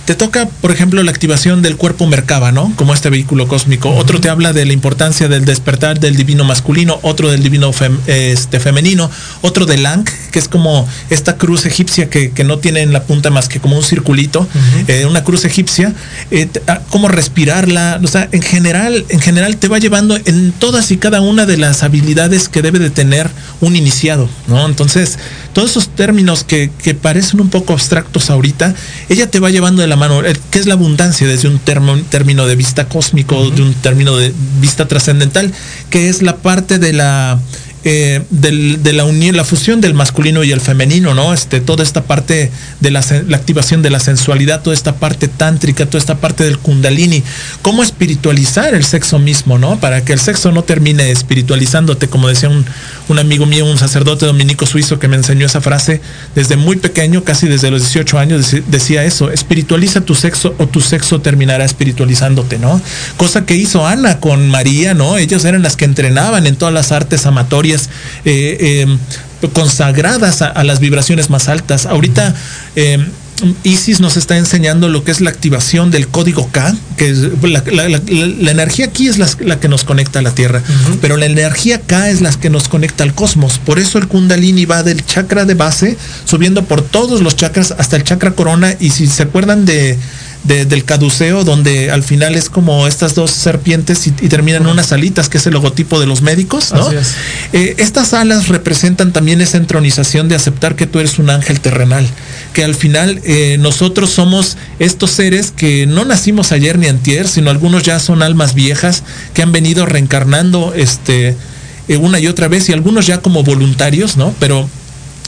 Te 0.05 0.13
toca, 0.13 0.47
por 0.61 0.71
ejemplo, 0.71 1.01
la 1.01 1.09
activación 1.09 1.63
del 1.63 1.77
cuerpo 1.77 2.05
Merkaba, 2.05 2.51
¿no? 2.51 2.71
Como 2.75 2.93
este 2.93 3.09
vehículo 3.09 3.47
cósmico. 3.47 3.89
Otro 3.89 4.21
te 4.21 4.29
habla 4.29 4.53
de 4.53 4.65
la 4.65 4.73
importancia 4.73 5.27
del 5.27 5.45
despertar 5.45 5.99
del 5.99 6.15
divino 6.15 6.43
masculino, 6.43 6.99
otro 7.01 7.31
del 7.31 7.41
divino 7.41 7.71
este, 8.05 8.59
femenino, 8.59 9.09
otro 9.41 9.65
de 9.65 9.77
Lang, 9.77 10.07
que 10.31 10.37
es 10.37 10.47
como 10.47 10.87
esta 11.09 11.37
cruz 11.37 11.65
egipcia 11.65 12.09
que, 12.09 12.31
no 12.45 12.59
tiene 12.59 12.81
en 12.81 12.93
la 12.93 13.03
punta 13.03 13.31
más 13.31 13.49
que 13.49 13.59
como 13.59 13.75
un 13.75 13.83
circulito, 13.83 14.47
eh, 14.87 15.07
una 15.07 15.23
cruz 15.23 15.45
egipcia, 15.45 15.95
eh, 16.29 16.47
ah, 16.67 16.81
cómo 16.89 17.07
respirarla, 17.07 17.99
o 18.03 18.07
sea, 18.07 18.29
en 18.31 18.43
general, 18.43 19.03
en 19.09 19.19
general 19.19 19.57
te 19.57 19.67
va 19.67 19.79
llevando 19.79 20.15
en 20.25 20.51
todas 20.51 20.91
y 20.91 20.97
cada 20.97 21.21
una 21.21 21.47
de 21.47 21.57
las 21.57 21.81
habilidades 21.81 22.49
que 22.49 22.61
debe 22.61 22.77
de 22.77 22.91
tener 22.91 23.31
un 23.61 23.75
iniciado, 23.75 24.29
¿no? 24.47 24.63
Entonces, 24.67 25.17
todos 25.53 25.71
esos 25.71 25.89
términos 25.89 26.43
que, 26.43 26.69
que 26.83 26.93
parecen 26.93 27.41
un 27.41 27.49
poco 27.49 27.73
abstractos 27.73 28.29
ahorita, 28.29 28.75
ella 29.09 29.31
te 29.31 29.39
va 29.39 29.49
llevando 29.49 29.81
de 29.81 29.87
la 29.87 29.94
mano, 29.95 30.23
eh, 30.23 30.35
¿qué 30.51 30.59
es 30.59 30.65
la 30.65 30.73
abundancia 30.73 31.27
desde 31.27 31.47
un 31.47 31.59
término 31.59 32.45
de 32.45 32.55
vista 32.55 32.87
cósmico, 32.87 33.49
de 33.49 33.61
un 33.61 33.73
término 33.75 34.15
de 34.15 34.33
vista 34.59 34.87
trascendental? 34.87 35.53
que 35.89 36.09
es 36.09 36.21
la 36.21 36.37
parte 36.37 36.79
de 36.79 36.93
la 36.93 37.39
eh, 37.87 38.23
de 38.31 38.93
la 38.93 39.05
unión, 39.05 39.37
la 39.37 39.43
fusión 39.43 39.79
del 39.79 39.93
masculino 39.93 40.43
y 40.43 40.51
el 40.51 40.59
femenino, 40.59 41.13
¿no? 41.13 41.35
Este, 41.35 41.59
toda 41.59 41.83
esta 41.83 42.05
parte 42.05 42.49
de 42.79 42.89
la, 42.89 43.01
activación 43.01 43.83
de 43.83 43.91
la 43.91 43.99
sensualidad, 43.99 44.63
toda 44.63 44.73
esta 44.73 44.95
parte 44.95 45.27
tántrica, 45.27 45.85
toda 45.85 45.99
esta 45.99 46.17
parte 46.17 46.45
del 46.45 46.57
kundalini, 46.57 47.21
cómo 47.61 47.83
espiritualizar 47.83 48.73
el 48.73 48.83
sexo 48.83 49.19
mismo, 49.19 49.59
¿no? 49.59 49.79
Para 49.79 50.03
que 50.03 50.13
el 50.13 50.19
sexo 50.19 50.51
no 50.51 50.63
termine 50.63 51.11
espiritualizándote, 51.11 52.07
como 52.07 52.27
decía 52.27 52.49
un, 52.49 53.19
amigo 53.19 53.45
mío, 53.45 53.67
un 53.67 53.77
sacerdote 53.77 54.25
dominico 54.25 54.65
suizo 54.65 54.97
que 54.97 55.07
me 55.07 55.17
enseñó 55.17 55.45
esa 55.45 55.61
frase 55.61 56.01
desde 56.33 56.55
muy 56.55 56.77
pequeño, 56.77 57.23
casi 57.23 57.47
desde 57.47 57.69
los 57.69 57.81
18 57.81 58.17
años, 58.17 58.55
decía 58.65 59.03
eso, 59.03 59.29
espiritualiza 59.29 60.01
tu 60.01 60.15
sexo 60.15 60.55
o 60.57 60.65
tu 60.65 60.81
sexo 60.81 61.21
terminará 61.21 61.65
espiritualizándote, 61.65 62.57
¿no? 62.57 62.81
Cosa 63.17 63.45
que 63.45 63.55
hizo 63.55 63.85
Ana 63.85 64.19
con 64.19 64.49
María, 64.49 64.95
¿no? 64.95 65.19
Ellos 65.19 65.45
eran 65.45 65.61
las 65.61 65.75
que 65.75 65.85
entrenaban 65.85 66.47
en 66.47 66.55
todas 66.55 66.73
las 66.73 66.91
artes 66.91 67.27
amatorias 67.27 67.74
eh, 68.25 68.83
em, 68.83 68.99
consagradas 69.53 70.41
a, 70.41 70.63
las 70.63 70.79
vibraciones 70.79 71.29
más 71.29 71.49
altas. 71.49 71.85
Ahorita 71.85 72.33
em, 72.75 73.05
Isis 73.63 73.99
nos 73.99 74.15
está 74.15 74.37
enseñando 74.37 74.87
lo 74.87 75.03
que 75.03 75.11
es 75.11 75.19
la 75.19 75.29
activación 75.29 75.91
del 75.91 76.07
código 76.07 76.49
K, 76.51 76.73
que 76.95 77.09
es 77.09 77.19
la, 77.43 77.61
energía 78.51 78.85
aquí 78.85 79.07
es 79.07 79.17
la, 79.17 79.59
que 79.59 79.67
nos 79.67 79.83
conecta 79.83 80.19
a 80.19 80.21
la 80.21 80.33
Tierra, 80.33 80.63
pero 81.01 81.17
la 81.17 81.25
energía 81.25 81.81
K 81.81 82.09
es 82.09 82.21
la 82.21 82.31
que 82.31 82.49
nos 82.49 82.69
conecta 82.69 83.03
al 83.03 83.13
cosmos. 83.13 83.59
Por 83.59 83.77
eso 83.77 83.97
el 83.97 84.07
Kundalini 84.07 84.65
va 84.65 84.83
del 84.83 85.05
chakra 85.05 85.43
de 85.43 85.53
base, 85.53 85.97
subiendo 86.23 86.63
por 86.63 86.81
todos 86.81 87.21
los 87.21 87.35
chakras 87.35 87.75
hasta 87.77 87.97
el 87.97 88.03
chakra 88.05 88.31
corona. 88.31 88.73
Y 88.79 88.91
si 88.91 89.05
se 89.05 89.23
acuerdan 89.23 89.65
de 89.65 89.97
del 90.45 90.85
caduceo, 90.85 91.43
donde 91.43 91.89
al 91.89 92.03
final 92.03 92.35
es 92.35 92.49
como 92.49 92.85
estas 92.85 93.15
dos 93.15 93.31
serpientes 93.31 94.05
y, 94.05 94.11
terminan 94.11 94.67
unas 94.67 94.91
alitas, 94.91 95.27
que 95.27 95.39
es 95.39 95.47
el 95.47 95.53
logotipo 95.53 95.99
de 95.99 96.05
los 96.05 96.21
médicos, 96.21 96.71
¿no? 96.71 96.87
Eh, 97.53 97.75
estas 97.77 98.13
alas 98.13 98.47
representan 98.47 99.11
también 99.11 99.41
esa 99.41 99.57
entronización 99.57 100.29
de 100.29 100.35
aceptar 100.35 100.75
que 100.75 100.85
tú 100.85 100.99
eres 100.99 101.17
un 101.17 101.31
ángel 101.31 101.59
terrenal, 101.61 102.07
que 102.53 102.63
al 102.63 102.75
final 102.75 103.19
eh, 103.23 103.57
nosotros 103.59 104.11
somos 104.11 104.57
estos 104.77 105.11
seres 105.11 105.51
que 105.51 105.87
no 105.87 106.05
nacimos 106.05 106.51
ayer 106.51 106.77
ni 106.77 106.87
antier, 106.87 107.27
sino 107.27 107.49
algunos 107.49 107.81
ya 107.81 107.99
son 107.99 108.21
almas 108.21 108.53
viejas 108.53 109.03
que 109.33 109.41
han 109.41 109.51
venido 109.51 109.85
reencarnando 109.85 110.73
este, 110.75 111.35
eh, 111.87 111.97
una 111.97 112.19
y 112.19 112.27
otra 112.27 112.47
vez, 112.47 112.69
y 112.69 112.73
algunos 112.73 113.07
ya 113.07 113.19
como 113.19 113.43
voluntarios, 113.43 114.15
¿no? 114.15 114.33
Pero 114.39 114.69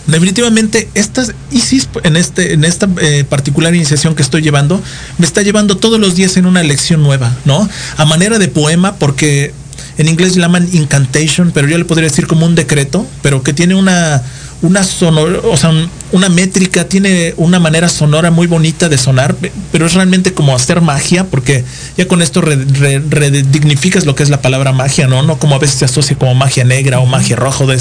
definitivamente 0.07 0.89
estas 0.93 1.33
ISIS 1.51 1.89
en 2.03 2.15
este 2.15 2.53
en 2.53 2.63
esta 2.63 2.87
eh, 3.01 3.25
particular 3.29 3.75
iniciación 3.75 4.15
que 4.15 4.23
estoy 4.23 4.41
llevando 4.41 4.81
me 5.17 5.25
está 5.25 5.41
llevando 5.41 5.77
todos 5.77 5.99
los 5.99 6.15
días 6.15 6.37
en 6.37 6.45
una 6.45 6.63
lección 6.63 7.03
nueva 7.03 7.35
no 7.45 7.69
a 7.97 8.05
manera 8.05 8.39
de 8.39 8.47
poema 8.47 8.95
porque 8.95 9.53
en 9.97 10.07
inglés 10.07 10.35
llaman 10.35 10.67
incantation 10.71 11.51
pero 11.53 11.67
yo 11.67 11.77
le 11.77 11.85
podría 11.85 12.09
decir 12.09 12.27
como 12.27 12.45
un 12.45 12.55
decreto 12.55 13.05
pero 13.21 13.43
que 13.43 13.53
tiene 13.53 13.75
una 13.75 14.23
una 14.61 14.83
sonora, 14.83 15.39
o 15.43 15.55
sea, 15.55 15.71
una 16.11 16.29
métrica, 16.29 16.85
tiene 16.85 17.33
una 17.37 17.59
manera 17.59 17.89
sonora 17.89 18.31
muy 18.31 18.47
bonita 18.47 18.89
de 18.89 18.97
sonar, 18.97 19.35
pero 19.71 19.85
es 19.85 19.93
realmente 19.93 20.33
como 20.33 20.55
hacer 20.55 20.81
magia, 20.81 21.25
porque 21.25 21.63
ya 21.95 22.07
con 22.07 22.21
esto 22.21 22.41
redignificas 22.41 24.05
lo 24.05 24.15
que 24.15 24.23
es 24.23 24.29
la 24.29 24.41
palabra 24.41 24.71
magia, 24.71 25.07
¿no? 25.07 25.21
No 25.21 25.37
como 25.37 25.55
a 25.55 25.59
veces 25.59 25.77
se 25.77 25.85
asocia 25.85 26.17
como 26.17 26.33
magia 26.33 26.63
negra 26.63 26.99
o 26.99 27.05
magia 27.05 27.35
roja, 27.35 27.65
de 27.65 27.79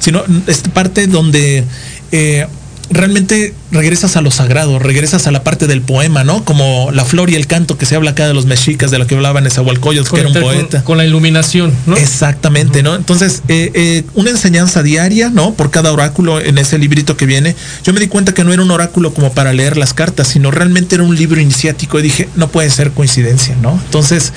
sino 0.00 0.24
esta 0.46 0.70
parte 0.70 1.06
donde 1.06 1.64
eh, 2.10 2.46
realmente 2.90 3.54
regresas 3.70 4.16
a 4.16 4.22
lo 4.22 4.30
sagrado, 4.30 4.78
regresas 4.78 5.26
a 5.26 5.30
la 5.30 5.44
parte 5.44 5.66
del 5.66 5.82
poema, 5.82 6.24
¿no? 6.24 6.44
Como 6.44 6.90
la 6.92 7.04
flor 7.04 7.30
y 7.30 7.34
el 7.34 7.46
canto 7.46 7.76
que 7.76 7.86
se 7.86 7.96
habla 7.96 8.12
acá 8.12 8.26
de 8.26 8.34
los 8.34 8.46
mexicas, 8.46 8.90
de 8.90 8.98
lo 8.98 9.06
que 9.06 9.14
hablaban 9.14 9.46
Esahualcoyot, 9.46 10.08
que 10.08 10.20
era 10.20 10.28
un 10.28 10.34
poeta. 10.34 10.84
Con, 10.84 10.98
la 10.98 11.04
iluminación, 11.04 11.72
¿no? 11.86 11.96
Exactamente, 11.96 12.82
¿no? 12.82 12.94
Entonces, 12.94 13.42
eh, 13.48 13.70
eh, 13.74 14.04
una 14.14 14.30
enseñanza 14.30 14.82
diaria, 14.82 15.30
¿no? 15.30 15.54
Por 15.54 15.70
cada 15.70 15.92
oráculo 15.92 16.40
en 16.40 16.58
ese 16.58 16.78
librito 16.78 17.16
que 17.16 17.26
viene. 17.26 17.54
Yo 17.84 17.92
me 17.92 18.00
di 18.00 18.08
cuenta 18.08 18.32
que 18.32 18.42
no 18.42 18.52
era 18.52 18.62
un 18.62 18.70
oráculo 18.70 19.12
como 19.12 19.32
para 19.32 19.52
leer 19.52 19.76
las 19.76 19.92
cartas, 19.92 20.28
sino 20.28 20.50
realmente 20.50 20.94
era 20.94 21.04
un 21.04 21.14
libro 21.14 21.40
iniciático 21.40 21.98
y 21.98 22.02
dije, 22.02 22.28
no 22.36 22.48
puede 22.48 22.70
ser 22.70 22.92
coincidencia, 22.92 23.54
¿no? 23.60 23.80
Entonces, 23.84 24.32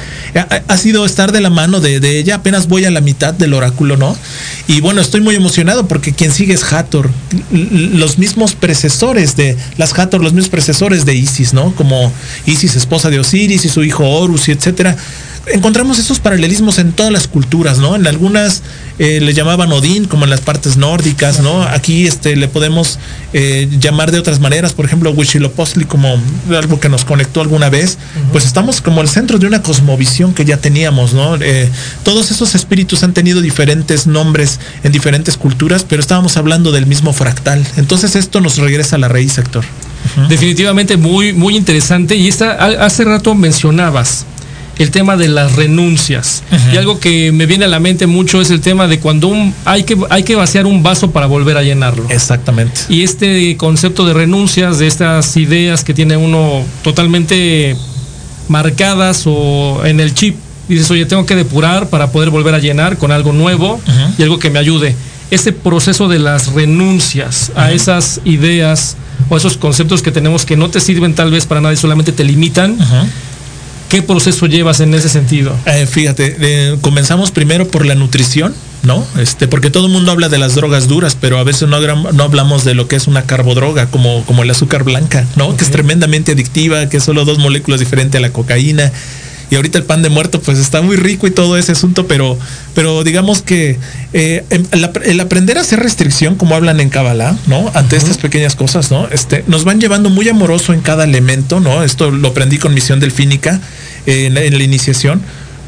ha, 0.68 0.78
sido 0.78 1.06
estar 1.06 1.32
de 1.32 1.42
la 1.42 1.50
mano 1.50 1.80
de, 1.80 2.00
de, 2.00 2.20
ella, 2.20 2.36
apenas 2.36 2.68
voy 2.68 2.86
a 2.86 2.92
la 2.92 3.02
mitad 3.02 3.34
del 3.34 3.54
oráculo, 3.54 3.98
¿no? 3.98 4.16
Y 4.68 4.82
bueno, 4.82 5.02
estoy 5.02 5.22
muy 5.22 5.36
emocionado 5.36 5.88
porque 5.88 6.14
quien 6.14 6.32
sigue 6.32 6.54
es 6.54 6.64
Hathor, 6.72 7.10
los 7.52 8.18
mismos 8.18 8.41
precesores 8.56 9.36
de 9.36 9.56
las 9.78 9.98
Hathor, 9.98 10.22
los 10.22 10.34
mismos 10.34 10.50
predecesores 10.50 11.06
de 11.06 11.16
Isis, 11.16 11.54
¿no? 11.54 11.74
Como 11.76 12.12
Isis, 12.46 12.76
esposa 12.76 13.10
de 13.10 13.20
Osiris 13.20 13.66
y 13.66 13.70
su 13.70 13.84
hijo 13.84 14.10
Horus 14.10 14.50
y 14.50 14.52
etcétera. 14.52 14.98
Encontramos 15.48 16.00
esos 16.00 16.20
paralelismos 16.20 16.78
en 16.80 16.92
todas 16.92 17.12
las 17.12 17.28
culturas, 17.28 17.78
¿no? 17.78 17.96
En 17.96 18.08
algunas 18.08 18.62
eh, 19.00 19.20
le 19.22 19.34
llamaban 19.34 19.72
Odín, 19.72 20.06
como 20.06 20.26
en 20.26 20.30
las 20.30 20.42
partes 20.42 20.78
nórdicas, 20.78 21.40
¿no? 21.40 21.64
Aquí 21.64 22.06
este, 22.06 22.36
le 22.36 22.48
podemos 22.48 23.00
eh, 23.34 23.68
llamar 23.80 24.12
de 24.12 24.20
otras 24.20 24.40
maneras, 24.40 24.74
por 24.74 24.86
ejemplo, 24.86 25.12
Huitzilopochtli 25.12 25.86
como 25.86 26.20
algo 26.50 26.80
que 26.80 26.90
nos 26.90 27.06
conectó 27.06 27.42
alguna 27.42 27.70
vez, 27.70 27.98
pues 28.32 28.46
estamos 28.46 28.82
como 28.82 29.02
el 29.02 29.08
centro 29.08 29.40
de 29.40 29.48
una 29.48 29.62
cosmovisión 29.62 30.34
que 30.34 30.46
ya 30.46 30.58
teníamos, 30.58 31.14
¿no? 31.14 31.36
Eh, 31.38 31.70
todos 32.04 32.32
esos 32.32 32.56
espíritus 32.56 33.04
han 33.04 33.14
tenido 33.14 33.42
diferentes 33.42 34.08
nombres 34.08 34.60
en 34.84 34.92
diferentes 34.92 35.38
culturas, 35.38 35.86
pero 35.88 36.02
estábamos 36.02 36.38
hablando 36.38 36.72
del 36.72 36.86
mismo 36.86 37.14
fractal. 37.14 37.66
Entonces 37.78 38.16
esto 38.16 38.42
nos 38.42 38.58
regresa 38.58 38.98
a 38.98 39.00
la 39.00 39.08
raíz, 39.08 39.34
sector. 39.34 39.64
Definitivamente 40.28 40.98
muy, 40.98 41.34
muy 41.34 41.56
interesante. 41.56 42.16
Y 42.16 42.28
esta, 42.28 42.54
hace 42.84 43.04
rato 43.06 43.34
mencionabas 43.36 44.26
el 44.78 44.92
tema 44.92 45.18
de 45.18 45.28
las 45.28 45.56
renuncias. 45.56 46.44
Y 46.74 46.78
algo 46.78 47.00
que 47.00 47.32
me 47.32 47.46
viene 47.46 47.66
a 47.66 47.68
la 47.68 47.80
mente 47.80 48.08
mucho 48.08 48.42
es 48.42 48.50
el 48.50 48.62
tema 48.62 48.88
de 48.88 49.00
cuando 49.00 49.28
un, 49.28 49.54
hay, 49.66 49.84
que, 49.84 49.98
hay 50.10 50.24
que 50.24 50.36
vaciar 50.36 50.66
un 50.66 50.84
vaso 50.84 51.12
para 51.12 51.28
volver 51.28 51.58
a 51.58 51.64
llenarlo. 51.64 52.06
Exactamente. 52.10 52.82
Y 52.90 53.04
este 53.04 53.56
concepto 53.58 54.06
de 54.06 54.14
renuncias, 54.14 54.80
de 54.80 54.88
estas 54.88 55.38
ideas 55.38 55.84
que 55.84 55.94
tiene 55.94 56.18
uno 56.18 56.64
totalmente 56.84 57.76
marcadas 58.48 59.24
o 59.26 59.86
en 59.86 60.00
el 60.00 60.14
chip, 60.14 60.36
dices, 60.68 60.90
oye, 60.92 61.06
tengo 61.06 61.26
que 61.26 61.36
depurar 61.36 61.90
para 61.90 62.12
poder 62.12 62.30
volver 62.30 62.56
a 62.56 62.60
llenar 62.60 62.98
con 62.98 63.12
algo 63.12 63.34
nuevo 63.34 63.80
y 64.18 64.24
algo 64.24 64.40
que 64.40 64.50
me 64.50 64.60
ayude. 64.60 64.96
Ese 65.30 65.54
proceso 65.54 66.10
de 66.10 66.20
las 66.20 66.52
renuncias 66.52 67.52
a 67.56 67.72
esas 67.72 68.20
ideas 68.26 68.98
o 69.30 69.38
esos 69.38 69.56
conceptos 69.58 70.02
que 70.02 70.12
tenemos 70.12 70.46
que 70.46 70.58
no 70.58 70.70
te 70.70 70.82
sirven 70.82 71.16
tal 71.16 71.32
vez 71.32 71.46
para 71.46 71.62
nada 71.62 71.74
y 71.74 71.78
solamente 71.78 72.12
te 72.12 72.24
limitan. 72.24 72.78
¿Qué 73.92 74.02
proceso 74.02 74.46
llevas 74.46 74.80
en 74.80 74.94
ese 74.94 75.10
sentido? 75.10 75.54
Eh, 75.66 75.86
fíjate, 75.86 76.38
eh, 76.40 76.78
comenzamos 76.80 77.30
primero 77.32 77.68
por 77.68 77.86
la 77.86 77.94
nutrición, 77.94 78.56
¿no? 78.84 79.06
Este, 79.20 79.50
porque 79.50 79.70
todo 79.70 79.88
el 79.88 79.92
mundo 79.92 80.14
habla 80.14 80.30
de 80.30 80.38
las 80.38 80.56
drogas 80.56 80.88
duras, 80.88 81.18
pero 81.20 81.38
a 81.40 81.44
veces 81.44 81.68
no, 81.68 81.78
no 82.14 82.24
hablamos 82.24 82.64
de 82.64 82.74
lo 82.74 82.88
que 82.88 82.96
es 82.96 83.08
una 83.08 83.24
carbodroga, 83.24 83.88
como, 83.88 84.24
como 84.24 84.44
el 84.44 84.50
azúcar 84.50 84.86
blanca, 84.86 85.28
¿no? 85.36 85.58
Que 85.58 85.66
es 85.66 85.72
tremendamente 85.72 86.32
adictiva, 86.32 86.88
que 86.88 86.98
es 86.98 87.04
solo 87.04 87.26
dos 87.26 87.38
moléculas 87.38 87.82
diferentes 87.82 88.18
a 88.18 88.22
la 88.22 88.32
cocaína. 88.32 88.94
Y 89.52 89.56
ahorita 89.58 89.78
el 89.78 89.84
pan 89.84 90.02
de 90.02 90.10
muerto, 90.10 90.42
pues 90.42 90.58
está 90.58 90.82
muy 90.82 90.96
rico 90.96 91.28
y 91.28 91.32
todo 91.32 91.58
ese 91.58 91.74
asunto, 91.74 92.08
pero, 92.08 92.40
pero 92.74 93.04
digamos 93.04 93.42
que 93.42 93.78
eh, 94.14 94.46
em, 94.50 94.66
el, 94.72 95.20
aprender 95.20 95.58
a 95.58 95.62
hacer 95.62 95.80
restricción, 95.82 96.36
como 96.36 96.56
hablan 96.56 96.80
en 96.80 96.90
Kabbalah, 96.90 97.36
¿no? 97.48 97.70
Ante 97.76 97.98
estas 97.98 98.18
pequeñas 98.18 98.56
cosas, 98.56 98.92
¿no? 98.92 99.10
Este, 99.10 99.44
nos 99.48 99.66
van 99.66 99.82
llevando 99.82 100.10
muy 100.10 100.30
amoroso 100.30 100.74
en 100.74 100.80
cada 100.80 101.04
elemento, 101.04 101.60
¿no? 101.60 101.84
Esto 101.84 102.12
lo 102.12 102.30
aprendí 102.30 102.60
con 102.60 102.74
misión 102.74 103.02
delfínica 103.02 103.60
en, 104.06 104.34
la 104.34 104.64
iniciación 104.64 105.22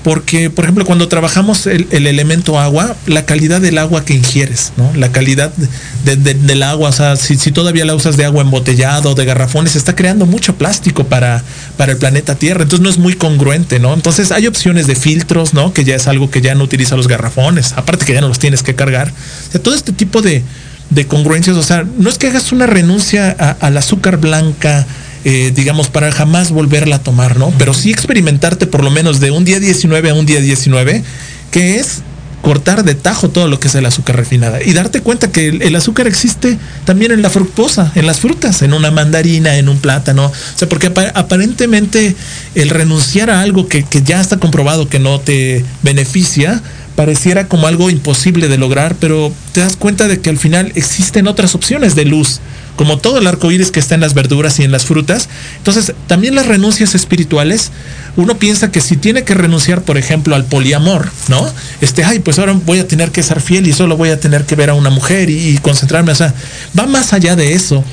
porque, 0.04 0.50
por 0.50 0.66
ejemplo, 0.66 0.86
cuando 0.86 1.08
trabajamos 1.08 1.66
el, 1.66 1.88
elemento 1.92 2.60
agua, 2.60 2.96
la 3.08 3.26
calidad 3.26 3.62
del 3.62 3.78
agua 3.78 4.04
que 4.04 4.14
ingieres, 4.14 4.74
¿no? 4.76 4.92
La 4.96 5.12
calidad 5.14 5.54
del 6.04 6.64
agua, 6.64 6.90
o 6.90 6.92
sea, 6.92 7.16
si, 7.16 7.38
todavía 7.52 7.86
la 7.86 7.96
usas 7.96 8.18
de 8.18 8.26
agua 8.26 8.42
embotellado, 8.42 9.16
de 9.16 9.24
garrafones, 9.24 9.78
está 9.78 9.96
creando 9.96 10.26
mucho 10.26 10.56
plástico 10.56 11.06
para, 11.06 11.42
para 11.78 11.94
el 11.94 11.98
planeta 11.98 12.36
Tierra, 12.36 12.64
entonces 12.64 12.84
no 12.84 12.90
es 12.90 12.98
muy 12.98 13.14
congruente, 13.16 13.80
¿no? 13.80 13.94
Entonces 13.94 14.34
hay 14.34 14.46
opciones 14.46 14.88
de 14.88 14.96
filtros, 14.96 15.54
¿no? 15.54 15.74
Que 15.74 15.86
ya 15.86 15.96
es 15.96 16.08
algo 16.08 16.30
que 16.30 16.42
ya 16.42 16.54
no 16.54 16.66
utiliza 16.66 16.98
los 16.98 17.08
garrafones, 17.08 17.72
aparte 17.74 18.06
que 18.06 18.14
ya 18.14 18.22
no 18.22 18.28
los 18.28 18.40
tienes 18.40 18.62
que 18.62 18.76
cargar. 18.76 19.10
O 19.10 19.52
sea, 19.52 19.64
todo 19.64 19.74
este 19.74 19.94
tipo 19.94 20.22
de, 20.22 20.44
congruencias, 21.08 21.56
o 21.56 21.64
sea, 21.64 21.86
no 21.98 22.10
es 22.10 22.18
que 22.18 22.28
hagas 22.28 22.52
una 22.52 22.68
renuncia 22.68 23.32
al 23.32 23.78
azúcar 23.78 24.18
blanca, 24.18 24.86
eh, 25.26 25.52
digamos, 25.56 25.90
para 25.90 26.12
jamás 26.12 26.52
volverla 26.52 26.98
a 26.98 27.04
tomar, 27.04 27.38
¿no? 27.38 27.54
Pero 27.58 27.74
sí 27.74 27.92
experimentarte 27.92 28.68
por 28.68 28.84
lo 28.84 28.92
menos 28.92 29.20
de 29.20 29.32
un 29.32 29.46
día 29.46 29.60
19 29.60 30.10
a 30.10 30.14
un 30.14 30.26
día 30.26 30.42
19, 30.42 31.04
que 31.52 31.80
es 31.80 32.02
cortar 32.44 32.84
de 32.84 32.94
tajo 32.94 33.30
todo 33.30 33.48
lo 33.48 33.58
que 33.58 33.70
es 33.70 33.76
el 33.76 33.86
azúcar 33.86 34.18
refinada 34.18 34.62
y 34.62 34.74
darte 34.74 35.00
cuenta 35.00 35.32
que 35.32 35.48
el, 35.48 35.76
azúcar 35.78 36.08
existe 36.08 36.60
también 36.84 37.14
en 37.14 37.22
la 37.22 37.30
fructosa, 37.30 37.94
en 37.96 38.06
las 38.06 38.20
frutas, 38.20 38.62
en 38.64 38.74
una 38.74 38.92
mandarina, 38.92 39.56
en 39.56 39.70
un 39.70 39.78
plátano. 39.78 40.26
O 40.26 40.58
sea, 40.58 40.68
porque 40.68 40.92
aparentemente 41.16 42.16
el 42.54 42.70
renunciar 42.70 43.30
a 43.30 43.40
algo 43.40 43.70
que, 43.70 43.84
que 43.84 44.04
ya 44.04 44.20
está 44.20 44.38
comprobado 44.38 44.90
que 44.90 45.00
no 45.00 45.22
te 45.22 45.64
beneficia, 45.84 46.62
pareciera 46.98 47.48
como 47.48 47.68
algo 47.68 47.90
imposible 47.90 48.50
de 48.50 48.58
lograr, 48.58 48.98
pero 49.00 49.34
te 49.54 49.62
das 49.62 49.78
cuenta 49.78 50.10
de 50.10 50.20
que 50.20 50.30
al 50.30 50.38
final 50.38 50.74
existen 50.76 51.28
otras 51.28 51.56
opciones 51.56 51.96
de 51.96 52.04
luz 52.04 52.42
como 52.76 52.98
todo 52.98 53.20
el 53.20 53.28
arco 53.28 53.52
iris 53.52 53.72
que 53.72 53.80
está 53.80 53.96
en 53.96 54.02
las 54.02 54.14
verduras 54.14 54.60
y 54.60 54.64
en 54.64 54.72
las 54.72 54.86
frutas. 54.86 55.30
Entonces, 55.58 55.94
también 56.08 56.36
las 56.36 56.48
renuncias 56.48 56.96
espirituales, 56.96 57.72
uno 58.16 58.38
piensa 58.38 58.72
que 58.72 58.82
si 58.82 58.98
tiene 58.98 59.24
que 59.24 59.34
renunciar, 59.34 59.84
por 59.84 59.98
ejemplo, 59.98 60.36
al 60.36 60.46
poliamor, 60.46 61.10
¿no? 61.28 61.46
Este, 61.82 62.04
ay, 62.04 62.20
pues 62.20 62.40
ahora 62.40 62.54
voy 62.66 62.80
a 62.80 62.88
tener 62.88 63.12
que 63.12 63.24
ser 63.24 63.42
fiel 63.42 63.68
y 63.68 63.74
solo 63.74 63.98
voy 63.98 64.10
a 64.10 64.20
tener 64.20 64.46
que 64.46 64.56
ver 64.56 64.70
a 64.70 64.74
una 64.74 64.90
mujer 64.90 65.30
y, 65.30 65.58
concentrarme, 65.60 66.12
o 66.12 66.16
sea, 66.16 66.34
va 66.78 66.86
más 66.86 67.14
allá 67.14 67.36
de 67.36 67.54
eso. 67.54 67.84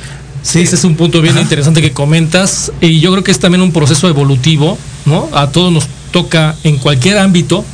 Sí, 0.43 0.61
ese 0.61 0.77
es 0.77 0.85
un 0.85 0.97
punto 0.97 1.21
bien 1.21 1.37
interesante 1.37 1.83
que 1.83 1.93
comentas 1.93 2.73
y 2.81 3.01
yo 3.01 3.13
creo 3.13 3.23
que 3.23 3.31
es 3.31 3.39
también 3.39 3.61
un 3.61 3.73
proceso 3.73 4.09
evolutivo, 4.09 4.79
¿no? 5.05 5.29
A 5.35 5.49
todos 5.49 5.71
nos 5.71 5.87
toca 6.13 6.57
en 6.65 6.79
cualquier 6.79 7.19
ámbito, 7.19 7.65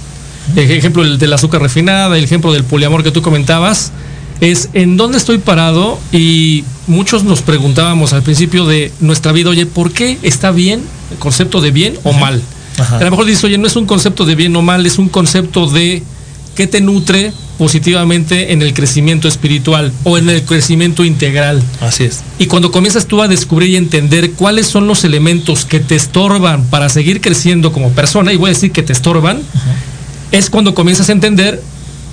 el 0.57 0.71
ejemplo 0.73 1.05
del 1.05 1.33
azúcar 1.33 1.62
refinada, 1.62 2.16
el 2.19 2.25
ejemplo 2.25 2.53
del 2.53 2.64
poliamor 2.64 3.05
que 3.05 3.12
tú 3.12 3.23
comentabas, 3.23 3.92
es 4.40 4.68
en 4.75 4.96
dónde 4.96 5.18
estoy 5.18 5.38
parado 5.38 5.99
y 6.12 6.64
muchos 6.87 7.25
nos 7.25 7.42
preguntábamos 7.42 8.12
al 8.12 8.22
principio 8.22 8.66
de 8.66 8.92
nuestra 9.01 9.33
vida, 9.33 9.51
oye, 9.51 9.66
¿por 9.66 9.92
qué 9.92 10.18
está 10.22 10.51
bien 10.51 10.83
el 11.11 11.18
concepto 11.18 11.61
de 11.61 11.70
bien 11.70 11.99
o 12.05 12.12
mal? 12.12 12.42
A 12.79 13.03
lo 13.03 13.11
mejor 13.11 13.25
dices, 13.25 13.44
oye, 13.44 13.59
no 13.59 13.66
es 13.66 13.77
un 13.77 13.87
concepto 13.87 14.25
de 14.27 14.35
bien 14.35 14.55
o 14.55 14.62
mal, 14.62 14.85
es 14.85 14.99
un 14.99 15.09
concepto 15.09 15.68
de 15.68 16.03
qué 16.55 16.66
te 16.66 16.81
nutre 16.81 17.33
positivamente 17.59 18.53
en 18.53 18.61
el 18.61 18.75
crecimiento 18.75 19.29
espiritual 19.29 19.92
o 20.05 20.18
en 20.18 20.29
el 20.29 20.42
crecimiento 20.42 21.05
integral. 21.05 21.62
Así 21.81 22.05
es. 22.05 22.22
Y 22.38 22.46
cuando 22.46 22.70
comienzas 22.70 23.07
tú 23.07 23.22
a 23.22 23.29
descubrir 23.29 23.70
y 23.70 23.77
entender 23.77 24.33
cuáles 24.33 24.66
son 24.66 24.87
los 24.87 25.05
elementos 25.05 25.64
que 25.64 25.81
te 25.81 25.94
estorban 25.94 26.64
para 26.64 26.88
seguir 26.88 27.20
creciendo 27.20 27.72
como 27.72 27.90
persona, 27.92 28.33
y 28.33 28.37
voy 28.37 28.51
a 28.51 28.53
decir 28.53 28.72
que 28.72 28.83
te 28.83 28.92
estorban, 28.92 29.40
es 30.33 30.51
cuando 30.51 30.75
comienzas 30.75 31.09
a 31.09 31.12
entender 31.12 31.62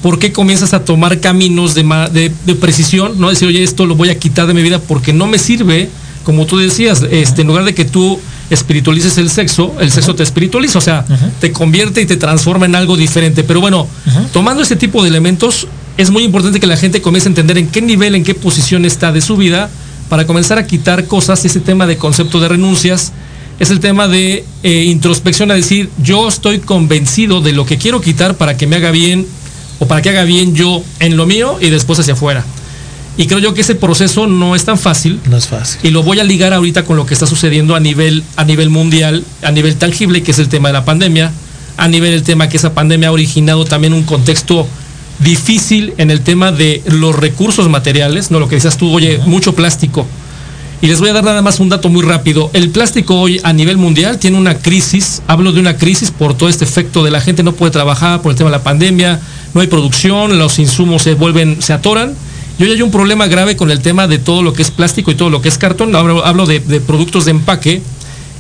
¿por 0.04 0.20
qué 0.20 0.34
comienzas 0.34 0.74
a 0.74 0.84
tomar 0.84 1.22
caminos 1.22 1.74
de, 1.74 2.32
precisión? 2.60 3.20
No 3.20 3.30
decir, 3.30 3.48
oye, 3.48 3.64
esto 3.64 3.86
lo 3.86 3.96
voy 3.96 4.10
a 4.10 4.20
quitar 4.20 4.46
de 4.46 4.54
mi 4.54 4.62
vida 4.62 4.80
porque 4.80 5.14
no 5.14 5.28
me 5.28 5.40
sirve, 5.40 5.90
como 6.26 6.46
tú 6.46 6.58
decías, 6.58 7.04
este, 7.10 7.42
en 7.42 7.48
lugar 7.48 7.64
de 7.64 7.74
que 7.74 7.86
tú 7.86 8.20
espiritualices 8.50 9.18
el 9.18 9.30
sexo, 9.30 9.74
el 9.80 9.92
sexo 9.92 10.14
te 10.14 10.22
espiritualiza, 10.22 10.78
o 10.78 10.82
sea, 10.82 11.06
te 11.40 11.54
convierte 11.54 12.02
y 12.02 12.06
te 12.06 12.18
transforma 12.18 12.66
en 12.66 12.76
algo 12.76 12.98
diferente. 12.98 13.46
Pero 13.46 13.62
bueno, 13.62 13.88
tomando 14.34 14.62
este 14.62 14.76
tipo 14.76 15.02
de 15.02 15.10
elementos, 15.10 15.68
es 15.98 16.12
muy 16.12 16.24
importante 16.24 16.60
que 16.60 16.68
la 16.68 16.76
gente 16.76 17.02
comience 17.02 17.30
a 17.30 17.32
entender 17.32 17.58
en 17.58 17.68
qué 17.68 17.82
nivel, 17.82 18.14
en 18.16 18.26
qué 18.26 18.36
posición 18.36 18.84
está 18.84 19.14
de 19.14 19.22
su 19.22 19.38
vida, 19.38 19.70
para 20.10 20.28
comenzar 20.28 20.58
a 20.58 20.68
quitar 20.68 21.06
cosas, 21.06 21.46
ese 21.46 21.62
tema 21.62 21.88
de 21.88 21.96
concepto 21.96 22.42
de 22.42 22.50
renuncias, 22.50 23.14
es 23.58 23.72
el 23.72 23.80
tema 23.80 24.10
de 24.10 24.44
eh, 24.64 24.84
introspección, 24.84 25.50
a 25.50 25.54
decir, 25.54 25.90
yo 26.04 26.28
estoy 26.28 26.60
convencido 26.60 27.40
de 27.40 27.54
lo 27.54 27.66
que 27.66 27.78
quiero 27.78 28.02
quitar 28.02 28.36
para 28.36 28.58
que 28.58 28.68
me 28.68 28.76
haga 28.76 28.92
bien 28.92 29.26
o 29.80 29.88
para 29.88 30.02
que 30.02 30.10
haga 30.10 30.24
bien 30.24 30.56
yo 30.56 30.84
en 31.00 31.18
lo 31.18 31.26
mío 31.26 31.58
y 31.60 31.70
después 31.70 32.00
hacia 32.00 32.14
afuera. 32.14 32.46
Y 33.16 33.28
creo 33.28 33.40
yo 33.40 33.54
que 33.54 33.62
ese 33.62 33.76
proceso 33.76 34.26
no 34.26 34.56
es 34.56 34.66
tan 34.66 34.78
fácil. 34.78 35.20
No 35.30 35.38
es 35.38 35.48
fácil. 35.48 35.80
Y 35.84 35.92
lo 35.92 36.02
voy 36.02 36.20
a 36.20 36.24
ligar 36.24 36.52
ahorita 36.52 36.84
con 36.84 36.98
lo 36.98 37.06
que 37.06 37.14
está 37.14 37.28
sucediendo 37.28 37.76
a 37.76 37.80
nivel, 37.80 38.24
a 38.38 38.44
nivel 38.44 38.70
mundial, 38.70 39.24
a 39.44 39.52
nivel 39.52 39.76
tangible, 39.76 40.24
que 40.24 40.32
es 40.32 40.40
el 40.40 40.50
tema 40.50 40.70
de 40.70 40.74
la 40.74 40.86
pandemia, 40.86 41.32
a 41.78 41.88
nivel 41.88 42.12
del 42.12 42.24
tema 42.24 42.50
que 42.50 42.58
esa 42.58 42.74
pandemia 42.74 43.10
ha 43.10 43.12
originado 43.12 43.66
también 43.66 43.94
un 43.94 44.04
contexto 44.04 44.68
difícil 45.20 45.94
en 45.98 46.10
el 46.10 46.22
tema 46.22 46.52
de 46.52 46.82
los 46.86 47.16
recursos 47.16 47.70
materiales, 47.70 48.32
¿no? 48.32 48.40
Lo 48.40 48.48
que 48.48 48.56
decías 48.56 48.78
tú, 48.78 48.92
oye, 48.92 49.20
mucho 49.26 49.54
plástico. 49.54 50.08
Y 50.82 50.88
les 50.88 51.00
voy 51.00 51.10
a 51.10 51.14
dar 51.14 51.24
nada 51.24 51.42
más 51.42 51.62
un 51.62 51.70
dato 51.70 51.88
muy 51.88 52.02
rápido. 52.02 52.50
El 52.52 52.70
plástico 52.70 53.16
hoy 53.16 53.40
a 53.44 53.54
nivel 53.54 53.78
mundial 53.78 54.18
tiene 54.18 54.38
una 54.38 54.58
crisis, 54.58 55.22
hablo 55.28 55.54
de 55.54 55.60
una 55.60 55.78
crisis 55.78 56.12
por 56.12 56.36
todo 56.36 56.50
este 56.50 56.66
efecto 56.66 57.04
de 57.06 57.12
la 57.12 57.22
gente 57.22 57.42
no 57.42 57.54
puede 57.54 57.72
trabajar 57.72 58.22
por 58.22 58.32
el 58.32 58.38
tema 58.38 58.50
de 58.50 58.58
la 58.58 58.64
pandemia, 58.64 59.22
no 59.54 59.62
hay 59.62 59.68
producción, 59.68 60.38
los 60.38 60.60
insumos 60.60 61.04
se 61.04 61.14
vuelven, 61.14 61.62
se 61.62 61.74
atoran. 61.74 62.16
Y 62.60 62.64
hoy 62.64 62.72
hay 62.72 62.82
un 62.82 62.92
problema 62.92 63.28
grave 63.28 63.56
con 63.56 63.72
el 63.72 63.82
tema 63.82 64.08
de 64.08 64.20
todo 64.20 64.44
lo 64.44 64.54
que 64.54 64.62
es 64.62 64.72
plástico 64.72 65.12
y 65.12 65.16
todo 65.16 65.30
lo 65.30 65.42
que 65.42 65.50
es 65.50 65.58
cartón. 65.58 65.96
Hablo, 65.96 66.46
de, 66.46 66.60
productos 66.82 67.26
de 67.26 67.32
empaque. 67.32 67.82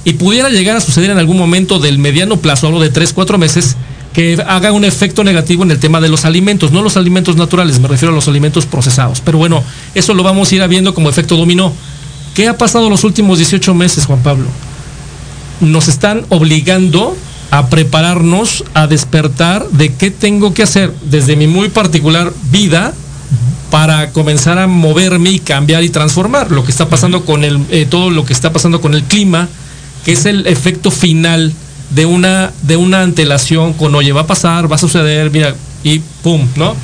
Y 0.06 0.13
pudiera 0.13 0.49
llegar 0.49 0.76
a 0.76 0.82
suceder 0.82 1.12
en 1.12 1.17
algún 1.17 1.38
momento 1.38 1.80
del 1.80 1.97
mediano 1.97 2.38
plazo, 2.38 2.67
hablo 2.67 2.82
de 2.82 2.89
3, 2.89 3.13
4 3.13 3.38
meses, 3.38 3.78
que 4.13 4.38
haga 4.45 4.73
un 4.73 4.84
efecto 4.84 5.23
negativo 5.23 5.63
en 5.63 5.71
el 5.71 5.80
tema 5.80 6.02
de 6.02 6.10
los 6.10 6.26
alimentos, 6.26 6.73
no 6.73 6.82
los 6.82 6.97
alimentos 6.97 7.38
naturales, 7.38 7.80
me 7.80 7.88
refiero 7.88 8.12
a 8.12 8.15
los 8.15 8.28
alimentos 8.28 8.65
procesados. 8.65 9.21
Pero 9.21 9.38
bueno, 9.38 9.63
eso 9.95 10.13
lo 10.13 10.21
vamos 10.21 10.52
a 10.52 10.56
ir 10.56 10.67
viendo 10.67 10.93
como 10.93 11.10
efecto 11.10 11.38
dominó. 11.38 11.71
¿Qué 12.36 12.49
ha 12.49 12.58
pasado 12.58 12.89
los 12.89 13.06
últimos 13.06 13.38
18 13.38 13.73
meses, 13.73 14.06
Juan 14.06 14.21
Pablo? 14.21 14.47
Nos 15.62 15.88
están 15.88 16.26
obligando 16.28 17.15
a 17.54 17.68
prepararnos, 17.68 18.63
a 18.74 18.88
despertar 18.88 19.70
de 19.70 19.94
qué 19.94 20.10
tengo 20.10 20.56
que 20.56 20.63
hacer 20.63 20.92
desde 21.04 21.36
mi 21.36 21.46
muy 21.46 21.70
particular 21.70 22.34
vida 22.50 22.96
para 23.70 24.10
comenzar 24.10 24.58
a 24.58 24.66
moverme 24.66 25.30
y 25.30 25.38
cambiar 25.38 25.84
y 25.84 25.89
transformar 25.89 26.50
lo 26.50 26.63
que 26.63 26.72
está 26.72 26.89
pasando 26.89 27.26
con 27.26 27.44
el 27.44 27.63
eh, 27.70 27.86
todo 27.88 28.10
lo 28.10 28.26
que 28.26 28.34
está 28.34 28.52
pasando 28.52 28.82
con 28.82 28.96
el 28.96 29.04
clima, 29.04 29.50
que 30.04 30.13
es 30.13 30.26
el 30.26 30.48
efecto 30.48 30.89
final 30.89 31.54
de 31.92 32.08
una 32.08 32.52
de 32.63 32.76
una 32.76 33.04
antelación 33.04 33.74
con 33.74 33.94
oye 33.94 34.12
va 34.13 34.22
a 34.22 34.28
pasar, 34.28 34.72
va 34.72 34.78
a 34.78 34.80
suceder, 34.80 35.30
mira 35.30 35.54
y 35.84 36.00
pum, 36.24 36.48
¿no? 36.56 36.76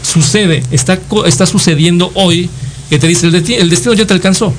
Sucede, 0.00 0.62
está 0.70 0.98
está 1.26 1.44
sucediendo 1.44 2.10
hoy 2.14 2.48
que 2.88 2.98
te 2.98 3.06
dice 3.06 3.26
el, 3.26 3.34
el 3.34 3.68
destino 3.68 3.92
ya 3.92 4.06
te 4.06 4.14
alcanzó. 4.14 4.54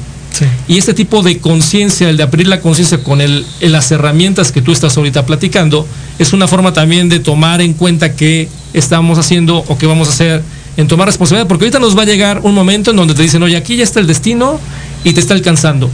Y 0.67 0.77
este 0.77 0.93
tipo 0.93 1.23
de 1.23 1.39
conciencia, 1.39 2.09
el 2.09 2.17
de 2.17 2.23
abrir 2.23 2.47
la 2.47 2.59
conciencia 2.59 3.03
con 3.03 3.21
el, 3.21 3.45
las 3.61 3.91
herramientas 3.91 4.51
que 4.51 4.61
tú 4.61 4.71
estás 4.71 4.97
ahorita 4.97 5.25
platicando, 5.25 5.87
es 6.19 6.33
una 6.33 6.47
forma 6.47 6.73
también 6.73 7.09
de 7.09 7.19
tomar 7.19 7.61
en 7.61 7.73
cuenta 7.73 8.15
qué 8.15 8.49
estamos 8.73 9.17
haciendo 9.17 9.63
o 9.67 9.77
qué 9.77 9.87
vamos 9.87 10.07
a 10.07 10.11
hacer 10.11 10.41
en 10.77 10.87
tomar 10.87 11.07
responsabilidad, 11.07 11.47
porque 11.47 11.65
ahorita 11.65 11.79
nos 11.79 11.97
va 11.97 12.03
a 12.03 12.05
llegar 12.05 12.41
un 12.43 12.53
momento 12.53 12.91
en 12.91 12.97
donde 12.97 13.15
te 13.15 13.23
dicen, 13.23 13.41
oye, 13.41 13.57
aquí 13.57 13.75
ya 13.77 13.83
está 13.83 13.99
el 13.99 14.07
destino 14.07 14.59
y 15.03 15.13
te 15.13 15.19
está 15.19 15.33
alcanzando. 15.33 15.89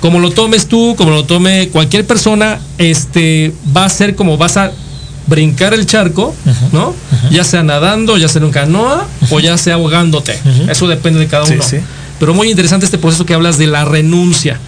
Como 0.00 0.18
lo 0.18 0.30
tomes 0.30 0.66
tú, 0.66 0.94
como 0.96 1.10
lo 1.10 1.24
tome 1.24 1.68
cualquier 1.68 2.06
persona, 2.06 2.60
este 2.78 3.52
va 3.76 3.84
a 3.84 3.88
ser 3.88 4.14
como 4.16 4.36
vas 4.36 4.56
a 4.56 4.72
brincar 5.28 5.74
el 5.74 5.86
charco, 5.86 6.34
¿no? 6.72 6.94
Ya 7.30 7.44
sea 7.44 7.62
nadando, 7.62 8.16
ya 8.16 8.28
sea 8.28 8.40
en 8.40 8.46
un 8.46 8.50
canoa 8.52 9.06
o 9.30 9.40
ya 9.40 9.56
sea 9.58 9.74
ahogándote. 9.74 10.36
Eso 10.68 10.88
depende 10.88 11.20
de 11.20 11.26
cada 11.28 11.44
uno. 11.44 11.62
Pero 12.18 12.34
muy 12.34 12.50
interesante 12.50 12.86
este 12.86 12.98
proceso 12.98 13.26
que 13.26 13.34
hablas 13.34 13.58
de 13.58 13.66
la 13.66 13.84
renuncia. 13.84 14.58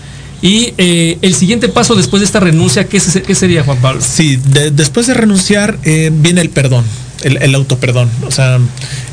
Y 0.42 0.74
eh, 0.76 1.18
el 1.22 1.34
siguiente 1.34 1.68
paso 1.68 1.94
después 1.94 2.20
de 2.20 2.26
esta 2.26 2.40
renuncia, 2.40 2.86
¿qué, 2.88 3.00
sería, 3.00 3.64
Juan 3.64 3.78
Pablo? 3.78 4.02
Sí, 4.02 4.38
después 4.72 5.06
de 5.06 5.14
renunciar 5.14 5.78
eh, 5.84 6.10
viene 6.12 6.40
el 6.42 6.50
perdón, 6.50 6.84
el, 7.22 7.38
el 7.38 7.54
autoperdón. 7.54 8.10
O 8.26 8.30
sea, 8.30 8.58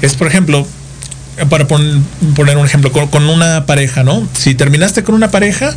es 0.02 0.16
por 0.16 0.28
ejemplo, 0.28 0.68
para 1.50 1.68
poner 1.68 2.58
un 2.58 2.66
ejemplo, 2.66 2.92
con, 2.92 3.30
una 3.30 3.66
pareja, 3.66 4.04
¿no? 4.04 4.28
Si 4.38 4.56
terminaste 4.56 5.04
con 5.04 5.16
una 5.16 5.32
pareja, 5.32 5.74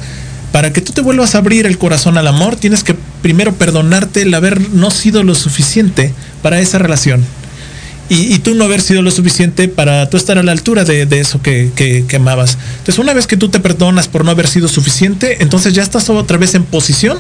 para 0.53 0.73
que 0.73 0.81
tú 0.81 0.93
te 0.93 1.01
vuelvas 1.01 1.35
a 1.35 1.39
abrir 1.39 1.67
el 1.67 1.79
corazón 1.79 2.19
al 2.19 2.27
amor, 2.27 2.57
tienes 2.57 2.85
que 2.85 2.95
primero 3.23 3.55
perdonarte 3.55 4.23
el 4.23 4.35
haber 4.35 4.71
no 4.71 4.91
sido 4.91 5.23
lo 5.23 5.35
suficiente 5.35 6.13
para 6.43 6.61
esa 6.61 6.79
relación 6.79 7.25
y, 8.09 8.39
tú 8.41 8.55
no 8.55 8.65
haber 8.65 8.81
sido 8.81 9.03
lo 9.03 9.11
suficiente 9.11 9.69
para 9.69 10.11
tú 10.11 10.17
estar 10.17 10.37
a 10.39 10.43
la 10.43 10.53
altura 10.53 10.85
de, 10.85 11.07
eso 11.19 11.41
que, 11.41 11.71
que, 11.75 12.05
Entonces, 12.09 12.99
una 12.99 13.15
vez 13.15 13.27
que 13.27 13.37
tú 13.37 13.49
te 13.49 13.61
perdonas 13.61 14.09
por 14.09 14.25
no 14.25 14.31
haber 14.31 14.47
sido 14.47 14.69
suficiente, 14.69 15.39
entonces 15.41 15.73
ya 15.73 15.83
estás 15.83 16.09
otra 16.11 16.37
vez 16.37 16.55
en 16.55 16.65
posición 16.65 17.19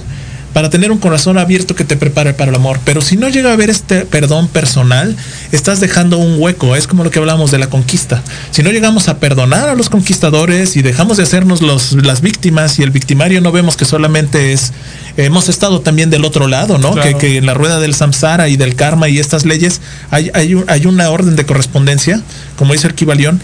para 0.54 0.70
tener 0.70 0.92
un 0.92 0.98
corazón 0.98 1.36
abierto 1.36 1.74
que 1.74 1.84
te 1.84 1.96
prepare 1.96 2.32
para 2.32 2.50
el 2.50 2.54
amor. 2.54 2.78
Pero 2.84 3.02
si 3.02 3.16
no 3.16 3.28
llega 3.28 3.50
a 3.50 3.52
haber 3.54 3.70
este 3.70 4.06
perdón 4.06 4.46
personal, 4.48 5.14
estás 5.50 5.80
dejando 5.80 6.16
un 6.16 6.40
hueco. 6.40 6.76
Es 6.76 6.86
como 6.86 7.02
lo 7.02 7.10
que 7.10 7.18
hablamos 7.18 7.50
de 7.50 7.58
la 7.58 7.68
conquista. 7.68 8.22
Si 8.52 8.62
no 8.62 8.70
llegamos 8.70 9.08
a 9.08 9.18
perdonar 9.18 9.68
a 9.68 9.74
los 9.74 9.90
conquistadores 9.90 10.76
y 10.76 10.82
dejamos 10.82 11.16
de 11.16 11.24
hacernos 11.24 11.60
los, 11.60 11.92
las 11.92 12.20
víctimas 12.20 12.78
y 12.78 12.84
el 12.84 12.92
victimario 12.92 13.40
no 13.40 13.50
vemos 13.50 13.76
que 13.76 13.84
solamente 13.84 14.52
es 14.52 14.72
hemos 15.16 15.48
estado 15.48 15.80
también 15.80 16.08
del 16.10 16.24
otro 16.24 16.46
lado, 16.46 16.78
¿no? 16.78 16.94
Que, 16.94 17.36
en 17.36 17.46
la 17.46 17.54
rueda 17.54 17.80
del 17.80 17.94
samsara 17.94 18.48
y 18.48 18.56
del 18.56 18.76
karma 18.76 19.08
y 19.08 19.18
estas 19.18 19.44
leyes 19.44 19.80
hay, 20.10 20.30
hay, 20.34 20.56
hay 20.68 20.86
una 20.86 21.10
orden 21.10 21.34
de 21.36 21.44
correspondencia, 21.44 22.22
como 22.56 22.72
dice 22.72 22.86
el 22.86 22.94
Kibalión. 22.94 23.40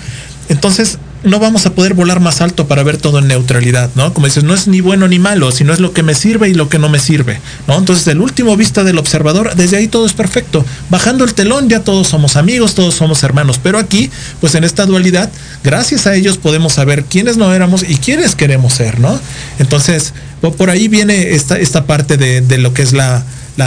Entonces, 0.49 0.99
no 1.23 1.39
vamos 1.39 1.67
a 1.67 1.75
poder 1.75 1.95
volar 1.95 2.21
más 2.21 2.41
alto 2.41 2.67
para 2.67 2.83
ver 2.83 2.97
todo 2.97 3.19
en 3.19 3.29
neutralidad, 3.29 3.91
¿no? 3.95 4.15
Como 4.15 4.27
dices, 4.27 4.45
no 4.45 4.55
es 4.55 4.69
ni 4.69 4.81
bueno 4.81 5.09
ni 5.09 5.19
malo, 5.19 5.51
sino 5.51 5.73
es 5.73 5.81
lo 5.81 5.93
que 5.93 6.03
me 6.03 6.15
sirve 6.15 6.49
y 6.49 6.55
lo 6.55 6.69
que 6.69 6.79
no 6.79 6.89
me 6.89 6.99
sirve, 6.99 7.41
¿no? 7.67 7.77
Entonces, 7.77 8.07
el 8.09 8.21
último 8.21 8.57
vista 8.57 8.85
del 8.85 8.99
observador, 8.99 9.55
desde 9.55 9.77
ahí 9.77 9.89
todo 9.89 10.07
es 10.07 10.13
perfecto. 10.13 10.65
Bajando 10.89 11.25
el 11.25 11.35
telón, 11.35 11.69
ya 11.69 11.81
todos 11.81 12.09
somos 12.09 12.37
amigos, 12.37 12.75
todos 12.75 12.95
somos 12.95 13.23
hermanos, 13.23 13.61
pero 13.63 13.79
aquí, 13.79 14.11
pues 14.41 14.55
en 14.55 14.65
esta 14.65 14.87
dualidad, 14.87 15.31
gracias 15.63 16.07
a 16.07 16.15
ellos 16.15 16.39
podemos 16.39 16.75
saber 16.75 17.05
quiénes 17.05 17.37
no 17.37 17.53
éramos 17.53 17.83
y 17.89 17.97
quiénes 17.97 18.35
queremos 18.35 18.75
ser, 18.75 18.99
¿no? 18.99 19.21
Entonces, 19.59 20.15
por 20.57 20.71
ahí 20.71 20.89
viene 20.89 21.35
esta, 21.35 21.59
esta 21.59 21.85
parte 21.85 22.17
de, 22.17 22.41
de 22.41 22.59
lo 22.59 22.73
que 22.73 22.83
es 22.83 22.93
la, 22.93 23.25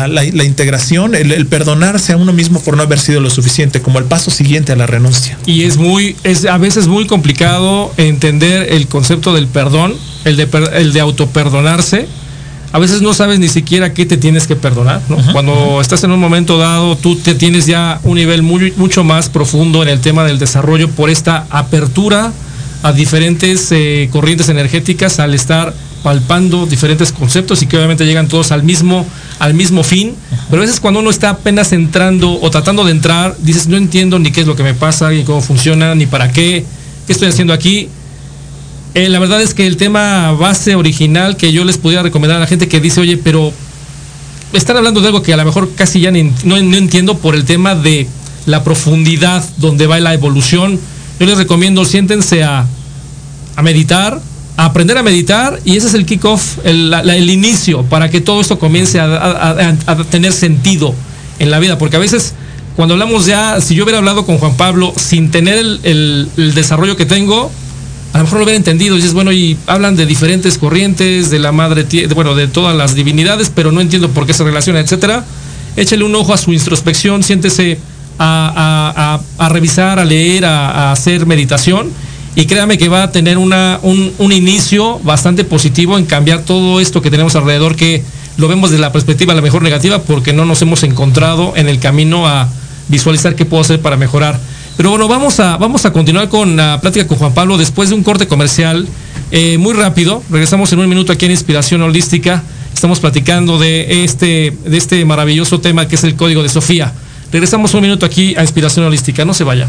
la, 0.08 0.24
integración, 0.44 1.16
el, 1.16 1.46
perdonarse 1.48 2.14
a 2.14 2.18
uno 2.18 2.34
mismo 2.34 2.62
por 2.62 2.76
no 2.76 2.84
haber 2.84 3.00
sido 3.00 3.22
lo 3.22 3.30
suficiente, 3.30 3.82
como 3.82 4.00
el 4.00 4.06
paso 4.06 4.32
siguiente 4.32 4.72
a 4.72 4.76
la 4.76 4.88
renuncia. 4.88 5.38
Y 5.46 5.64
es 5.64 5.78
muy, 5.78 6.16
es 6.24 6.46
a 6.46 6.58
veces 6.58 6.88
muy 6.88 7.06
complicado 7.08 7.94
entender 7.98 8.74
el 8.74 8.88
concepto 8.88 9.34
del 9.34 9.48
perdón, 9.48 9.94
el 10.26 10.38
de, 10.38 10.48
el 10.74 10.94
de 10.94 11.00
autoperdonarse. 11.00 12.08
A 12.72 12.80
veces 12.80 13.04
no 13.04 13.14
sabes 13.14 13.38
ni 13.38 13.50
siquiera 13.50 13.94
qué 13.94 14.08
te 14.08 14.18
tienes 14.18 14.48
que 14.48 14.56
perdonar, 14.56 15.00
Cuando 15.32 15.80
estás 15.80 16.04
en 16.04 16.12
un 16.12 16.20
momento 16.20 16.58
dado, 16.58 16.98
tú 16.98 17.16
te 17.16 17.36
tienes 17.36 17.68
ya 17.68 18.00
un 18.04 18.16
nivel 18.16 18.42
muy, 18.42 18.74
mucho 18.78 19.04
más 19.04 19.30
profundo 19.30 19.84
en 19.84 19.90
el 19.90 20.00
tema 20.00 20.24
del 20.24 20.40
desarrollo 20.40 20.90
por 20.90 21.12
esta 21.12 21.46
apertura 21.52 22.34
a 22.82 22.92
diferentes 22.92 23.72
eh, 23.72 24.10
corrientes 24.12 24.50
energéticas 24.50 25.20
al 25.20 25.36
estar 25.36 25.74
palpando 26.04 26.66
diferentes 26.66 27.12
conceptos 27.12 27.62
y 27.62 27.66
que 27.66 27.78
obviamente 27.78 28.06
llegan 28.06 28.28
todos 28.28 28.52
al 28.52 28.62
mismo, 28.64 29.08
al 29.40 29.54
mismo 29.54 29.84
fin. 29.84 30.16
Pero 30.50 30.62
a 30.62 30.66
veces 30.66 30.80
cuando 30.80 31.00
uno 31.00 31.10
está 31.10 31.30
apenas 31.30 31.72
entrando 31.72 32.40
o 32.42 32.52
tratando 32.52 32.84
de 32.84 32.92
entrar, 32.92 33.36
dices, 33.40 33.68
no 33.68 33.78
entiendo 33.78 34.20
ni 34.20 34.32
qué 34.32 34.42
es 34.42 34.48
lo 34.48 34.56
que 34.56 34.64
me 34.64 34.74
pasa, 34.74 35.10
ni 35.10 35.24
cómo 35.24 35.42
funciona, 35.42 35.96
ni 35.96 36.06
para 36.06 36.32
qué, 36.32 36.66
qué 37.08 37.14
estoy 37.14 37.30
haciendo 37.30 37.54
aquí. 37.54 37.88
Eh, 38.94 39.10
la 39.10 39.18
verdad 39.18 39.42
es 39.42 39.54
que 39.54 39.66
el 39.66 39.78
tema 39.78 40.34
base 40.34 40.76
original 40.76 41.38
que 41.38 41.52
yo 41.52 41.64
les 41.64 41.78
podría 41.78 42.04
recomendar 42.04 42.38
a 42.38 42.42
la 42.42 42.48
gente 42.48 42.68
que 42.68 42.80
dice, 42.80 43.02
oye, 43.02 43.18
pero 43.18 43.52
están 44.52 44.78
hablando 44.78 45.02
de 45.02 45.08
algo 45.08 45.24
que 45.24 45.34
a 45.34 45.38
lo 45.38 45.46
mejor 45.46 45.74
casi 45.74 46.00
ya 46.02 46.12
no, 46.12 46.22
no 46.44 46.78
entiendo 46.78 47.18
por 47.18 47.34
el 47.34 47.46
tema 47.46 47.74
de 47.74 48.08
la 48.46 48.64
profundidad 48.64 49.44
donde 49.58 49.88
va 49.88 50.00
la 50.00 50.14
evolución. 50.14 50.80
Yo 51.20 51.26
les 51.26 51.38
recomiendo, 51.38 51.86
siéntense 51.86 52.44
a, 52.44 52.68
a 53.56 53.62
meditar, 53.62 54.22
aprender 54.58 54.98
a 54.98 55.04
meditar 55.04 55.60
y 55.66 55.78
ese 55.78 55.88
es 55.88 55.94
el 55.94 56.06
kickoff, 56.06 56.60
el, 56.64 56.94
el 56.94 57.30
inicio 57.30 57.84
para 57.84 58.10
que 58.10 58.22
todo 58.22 58.42
esto 58.42 58.60
comience 58.60 59.00
a, 59.00 59.66
tener 60.10 60.32
sentido 60.32 60.94
en 61.40 61.50
la 61.50 61.60
vida, 61.60 61.78
porque 61.78 61.96
a 61.96 62.00
veces 62.00 62.34
cuando 62.76 62.94
hablamos 62.94 63.26
ya, 63.26 63.62
si 63.62 63.76
yo 63.76 63.84
hubiera 63.84 64.00
hablado 64.00 64.26
con 64.26 64.38
Juan 64.38 64.56
Pablo 64.56 64.94
sin 64.96 65.32
tener 65.32 65.58
el, 65.84 66.30
desarrollo 66.56 66.96
que 66.96 67.06
tengo, 67.06 67.52
a 68.14 68.18
lo 68.20 68.24
mejor 68.24 68.40
lo 68.40 68.46
hubiera 68.46 68.58
entendido. 68.58 68.96
Y 68.96 68.98
dices, 68.98 69.14
bueno, 69.14 69.32
y 69.32 69.58
hablan 69.68 69.96
de 69.96 70.06
diferentes 70.06 70.58
corrientes, 70.58 71.30
de 71.30 71.40
la 71.40 71.52
madre, 71.52 71.86
bueno, 72.16 72.34
de 72.34 72.48
todas 72.48 72.76
las 72.76 72.96
divinidades, 72.96 73.52
pero 73.54 73.72
no 73.72 73.82
entiendo 73.82 74.10
por 74.10 74.26
qué 74.26 74.34
se 74.34 74.44
relaciona, 74.44 74.80
etcétera. 74.80 75.24
Échale 75.76 76.04
un 76.04 76.16
ojo 76.16 76.34
a 76.34 76.38
su 76.38 76.52
introspección, 76.52 77.22
siéntese 77.22 77.78
a, 78.18 79.20
a 79.38 79.50
revisar, 79.50 80.00
a 80.00 80.06
leer, 80.06 80.46
a 80.46 80.92
hacer 80.92 81.26
meditación 81.28 81.92
y 82.36 82.46
créame 82.46 82.78
que 82.78 82.90
va 82.90 83.04
a 83.04 83.12
tener 83.12 83.38
una, 83.38 83.80
un, 83.84 84.32
inicio 84.32 85.00
bastante 85.00 85.44
positivo 85.44 85.98
en 85.98 86.06
cambiar 86.06 86.42
todo 86.42 86.80
esto 86.80 87.02
que 87.02 87.12
tenemos 87.12 87.36
alrededor, 87.36 87.76
que 87.76 88.04
lo 88.38 88.48
vemos 88.48 88.72
desde 88.72 88.82
la 88.82 88.92
perspectiva 88.92 89.34
a 89.34 89.36
la 89.36 89.42
mejor 89.42 89.62
negativa, 89.62 90.00
porque 90.00 90.34
no 90.34 90.46
nos 90.46 90.62
hemos 90.64 90.84
encontrado 90.84 91.54
en 91.56 91.70
el 91.70 91.80
camino 91.80 92.28
a 92.28 92.50
visualizar 92.88 93.36
qué 93.36 93.46
puedo 93.46 93.62
hacer 93.62 93.82
para 93.82 93.98
mejorar. 93.98 94.40
Pero 94.76 94.90
bueno, 94.90 95.08
vamos 95.08 95.40
a, 95.40 95.58
vamos 95.58 95.86
a 95.86 95.94
continuar 95.94 96.30
con 96.30 96.56
la 96.56 96.82
plática 96.82 97.08
con 97.08 97.20
Juan 97.20 97.34
Pablo 97.36 97.58
después 97.58 97.90
de 97.90 97.96
un 97.96 98.04
corte 98.04 98.28
comercial 98.28 98.88
eh, 99.32 99.60
muy 99.60 99.74
rápido. 99.74 100.24
Regresamos 100.32 100.74
en 100.74 100.80
un 100.80 100.90
minuto 100.90 101.14
aquí 101.14 101.26
en 101.26 101.32
Inspiración 101.32 101.84
Holística. 101.84 102.42
Estamos 102.74 103.00
platicando 103.00 103.60
de 103.60 104.04
este, 104.04 104.52
de 104.66 104.78
este 104.78 105.06
maravilloso 105.06 105.60
tema 105.60 105.88
que 105.88 105.96
es 105.96 106.04
el 106.04 106.16
código 106.16 106.42
de 106.42 106.50
Sofía. 106.50 106.92
Regresamos 107.32 107.76
un 107.76 107.82
minuto 107.82 108.08
aquí 108.08 108.36
a 108.36 108.42
Inspiración 108.42 108.86
Holística. 108.86 109.24
No 109.24 109.36
se 109.36 109.44
vaya. 109.44 109.68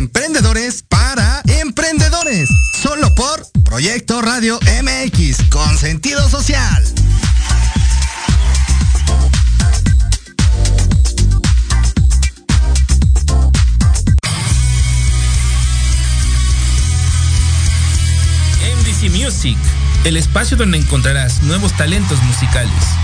Emprendedores 0.00 0.82
para 0.88 1.42
emprendedores. 1.60 2.48
Solo 2.82 3.14
por 3.14 3.46
Proyecto 3.64 4.22
Radio 4.22 4.58
MX 4.82 5.50
con 5.50 5.76
sentido 5.76 6.26
social. 6.30 6.82
MDC 18.78 19.10
Music 19.10 19.58
el 20.04 20.16
espacio 20.16 20.56
donde 20.56 20.78
encontrarás 20.78 21.42
nuevos 21.42 21.76
talentos 21.76 22.22
musicales. 22.22 22.72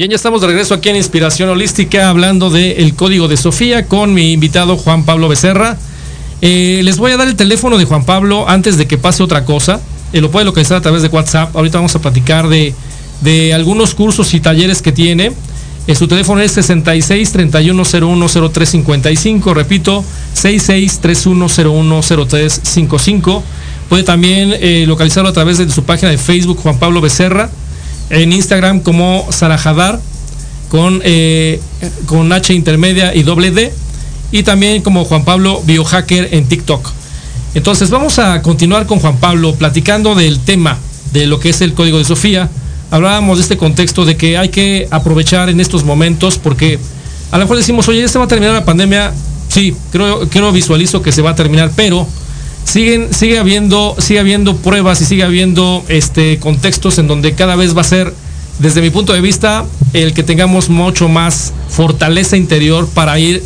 Bien, 0.00 0.08
ya 0.08 0.16
estamos 0.16 0.40
de 0.40 0.46
regreso 0.46 0.72
aquí 0.72 0.88
en 0.88 0.96
Inspiración 0.96 1.50
Holística 1.50 2.08
hablando 2.08 2.48
del 2.48 2.94
código 2.94 3.28
de 3.28 3.36
Sofía 3.36 3.84
con 3.84 4.14
mi 4.14 4.32
invitado 4.32 4.78
Juan 4.78 5.04
Pablo 5.04 5.28
Becerra. 5.28 5.76
Eh, 6.40 6.80
les 6.84 6.96
voy 6.96 7.12
a 7.12 7.18
dar 7.18 7.28
el 7.28 7.36
teléfono 7.36 7.76
de 7.76 7.84
Juan 7.84 8.06
Pablo 8.06 8.48
antes 8.48 8.78
de 8.78 8.86
que 8.86 8.96
pase 8.96 9.22
otra 9.22 9.44
cosa. 9.44 9.78
Eh, 10.14 10.22
lo 10.22 10.30
puede 10.30 10.46
localizar 10.46 10.78
a 10.78 10.80
través 10.80 11.02
de 11.02 11.08
WhatsApp. 11.08 11.54
Ahorita 11.54 11.76
vamos 11.76 11.94
a 11.96 11.98
platicar 11.98 12.48
de 12.48 12.72
de 13.20 13.52
algunos 13.52 13.94
cursos 13.94 14.32
y 14.32 14.40
talleres 14.40 14.80
que 14.80 14.90
tiene. 14.90 15.32
Eh, 15.86 15.94
su 15.94 16.08
teléfono 16.08 16.40
es 16.40 16.52
66 16.52 17.32
31 17.32 17.82
01 17.82 18.26
0355, 18.26 19.52
repito, 19.52 20.02
66 20.32 20.98
31 21.00 21.46
01 21.46 22.00
0355. 22.00 23.42
Puede 23.90 24.04
también 24.04 24.54
localizarlo 24.88 25.28
a 25.28 25.34
través 25.34 25.58
de 25.58 25.68
su 25.68 25.82
página 25.82 26.10
de 26.10 26.16
Facebook 26.16 26.58
Juan 26.62 26.78
Pablo 26.78 27.02
Becerra, 27.02 27.50
en 28.10 28.32
Instagram 28.32 28.80
como 28.80 29.26
Sarajadar, 29.30 30.00
con, 30.68 31.00
eh, 31.04 31.60
con 32.06 32.32
H 32.32 32.52
intermedia 32.52 33.14
y 33.14 33.22
doble 33.22 33.50
D, 33.50 33.72
y 34.32 34.42
también 34.42 34.82
como 34.82 35.04
Juan 35.04 35.24
Pablo 35.24 35.62
Biohacker 35.64 36.28
en 36.32 36.46
TikTok. 36.46 36.90
Entonces 37.54 37.90
vamos 37.90 38.18
a 38.18 38.42
continuar 38.42 38.86
con 38.86 39.00
Juan 39.00 39.16
Pablo 39.16 39.54
platicando 39.54 40.14
del 40.14 40.38
tema 40.38 40.78
de 41.12 41.26
lo 41.26 41.40
que 41.40 41.50
es 41.50 41.60
el 41.60 41.74
código 41.74 41.98
de 41.98 42.04
Sofía. 42.04 42.48
Hablábamos 42.92 43.38
de 43.38 43.42
este 43.42 43.56
contexto 43.56 44.04
de 44.04 44.16
que 44.16 44.38
hay 44.38 44.50
que 44.50 44.86
aprovechar 44.90 45.48
en 45.48 45.60
estos 45.60 45.84
momentos 45.84 46.38
porque 46.38 46.78
a 47.32 47.38
lo 47.38 47.44
mejor 47.44 47.56
decimos, 47.56 47.88
oye, 47.88 48.02
ya 48.02 48.08
se 48.08 48.18
va 48.18 48.24
a 48.24 48.28
terminar 48.28 48.54
la 48.54 48.64
pandemia. 48.64 49.12
Sí, 49.48 49.74
creo, 49.90 50.28
creo 50.28 50.52
visualizo 50.52 51.02
que 51.02 51.10
se 51.10 51.22
va 51.22 51.30
a 51.30 51.34
terminar, 51.34 51.72
pero 51.74 52.06
siguen, 52.64 53.12
sigue 53.12 53.38
habiendo, 53.38 53.96
sigue 53.98 54.20
habiendo 54.20 54.56
pruebas 54.56 55.00
y 55.00 55.04
sigue 55.04 55.22
habiendo 55.22 55.84
este, 55.88 56.38
contextos 56.38 56.98
en 56.98 57.08
donde 57.08 57.34
cada 57.34 57.56
vez 57.56 57.76
va 57.76 57.80
a 57.82 57.84
ser, 57.84 58.12
desde 58.58 58.80
mi 58.80 58.90
punto 58.90 59.12
de 59.12 59.20
vista, 59.20 59.64
el 59.92 60.14
que 60.14 60.22
tengamos 60.22 60.68
mucho 60.68 61.08
más 61.08 61.52
fortaleza 61.68 62.36
interior 62.36 62.88
para 62.92 63.18
ir 63.18 63.42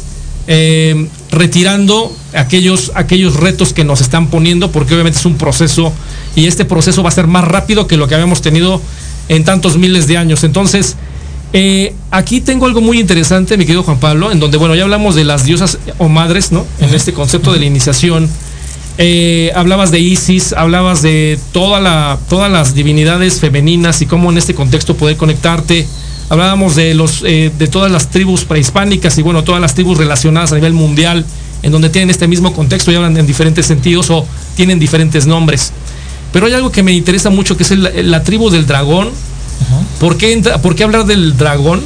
eh, 0.46 1.08
retirando 1.30 2.14
aquellos, 2.34 2.92
aquellos 2.94 3.36
retos 3.36 3.72
que 3.72 3.84
nos 3.84 4.00
están 4.00 4.28
poniendo, 4.28 4.70
porque 4.70 4.94
obviamente 4.94 5.18
es 5.18 5.26
un 5.26 5.36
proceso 5.36 5.92
y 6.36 6.46
este 6.46 6.64
proceso 6.64 7.02
va 7.02 7.08
a 7.08 7.12
ser 7.12 7.26
más 7.26 7.44
rápido 7.44 7.86
que 7.86 7.96
lo 7.96 8.08
que 8.08 8.14
habíamos 8.14 8.42
tenido 8.42 8.80
en 9.28 9.44
tantos 9.44 9.78
miles 9.78 10.06
de 10.06 10.18
años. 10.18 10.44
Entonces, 10.44 10.96
eh, 11.52 11.94
aquí 12.10 12.40
tengo 12.40 12.66
algo 12.66 12.80
muy 12.80 12.98
interesante, 12.98 13.56
mi 13.56 13.64
querido 13.64 13.84
Juan 13.84 13.98
Pablo, 13.98 14.32
en 14.32 14.40
donde, 14.40 14.58
bueno, 14.58 14.74
ya 14.74 14.82
hablamos 14.82 15.14
de 15.14 15.24
las 15.24 15.44
diosas 15.44 15.78
o 15.98 16.08
madres, 16.08 16.52
¿no? 16.52 16.66
En 16.80 16.92
este 16.92 17.12
concepto 17.12 17.52
de 17.52 17.60
la 17.60 17.64
iniciación. 17.64 18.28
Eh, 18.96 19.50
hablabas 19.56 19.90
de 19.90 19.98
Isis, 19.98 20.52
hablabas 20.52 21.02
de 21.02 21.38
toda 21.52 21.80
la, 21.80 22.18
todas 22.28 22.50
las 22.50 22.74
divinidades 22.74 23.40
femeninas 23.40 24.00
y 24.02 24.06
cómo 24.06 24.30
en 24.30 24.38
este 24.38 24.54
contexto 24.54 24.96
poder 24.96 25.16
conectarte. 25.16 25.86
Hablábamos 26.28 26.76
de, 26.76 26.94
los, 26.94 27.22
eh, 27.26 27.50
de 27.58 27.66
todas 27.66 27.90
las 27.90 28.10
tribus 28.10 28.44
prehispánicas 28.44 29.18
y 29.18 29.22
bueno, 29.22 29.42
todas 29.42 29.60
las 29.60 29.74
tribus 29.74 29.98
relacionadas 29.98 30.52
a 30.52 30.54
nivel 30.54 30.72
mundial, 30.72 31.24
en 31.62 31.72
donde 31.72 31.90
tienen 31.90 32.10
este 32.10 32.28
mismo 32.28 32.52
contexto 32.52 32.92
y 32.92 32.94
hablan 32.94 33.16
en 33.16 33.26
diferentes 33.26 33.66
sentidos 33.66 34.10
o 34.10 34.26
tienen 34.56 34.78
diferentes 34.78 35.26
nombres. 35.26 35.72
Pero 36.32 36.46
hay 36.46 36.52
algo 36.52 36.70
que 36.70 36.82
me 36.82 36.92
interesa 36.92 37.30
mucho, 37.30 37.56
que 37.56 37.64
es 37.64 37.70
la 37.70 38.22
tribu 38.22 38.50
del 38.50 38.66
dragón. 38.66 39.10
¿Por, 40.00 40.16
qué, 40.16 40.36
¿Por 40.62 40.74
qué 40.74 40.84
hablar 40.84 41.06
del 41.06 41.36
dragón 41.36 41.80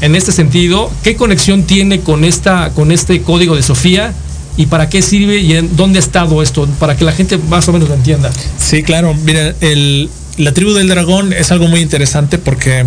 en 0.00 0.16
este 0.16 0.32
sentido? 0.32 0.90
¿Qué 1.02 1.16
conexión 1.16 1.64
tiene 1.64 2.00
con, 2.00 2.24
esta, 2.24 2.70
con 2.70 2.90
este 2.92 3.22
código 3.22 3.54
de 3.54 3.62
Sofía? 3.62 4.12
Y 4.56 4.66
para 4.66 4.88
qué 4.88 5.02
sirve 5.02 5.38
y 5.38 5.54
en 5.54 5.76
dónde 5.76 5.98
ha 5.98 6.00
estado 6.00 6.42
esto, 6.42 6.66
para 6.78 6.96
que 6.96 7.04
la 7.04 7.12
gente 7.12 7.38
más 7.38 7.68
o 7.68 7.72
menos 7.72 7.88
lo 7.88 7.94
entienda. 7.94 8.30
Sí, 8.58 8.82
claro. 8.82 9.14
Mira, 9.14 9.54
el, 9.60 10.10
la 10.36 10.52
tribu 10.52 10.72
del 10.72 10.88
dragón 10.88 11.32
es 11.32 11.50
algo 11.50 11.68
muy 11.68 11.80
interesante 11.80 12.38
porque 12.38 12.84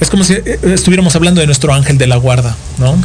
es 0.00 0.08
como 0.08 0.24
si 0.24 0.34
eh, 0.34 0.58
estuviéramos 0.62 1.14
hablando 1.16 1.40
de 1.40 1.46
nuestro 1.46 1.72
ángel 1.74 1.98
de 1.98 2.06
la 2.06 2.16
guarda, 2.16 2.56
¿no? 2.78 2.98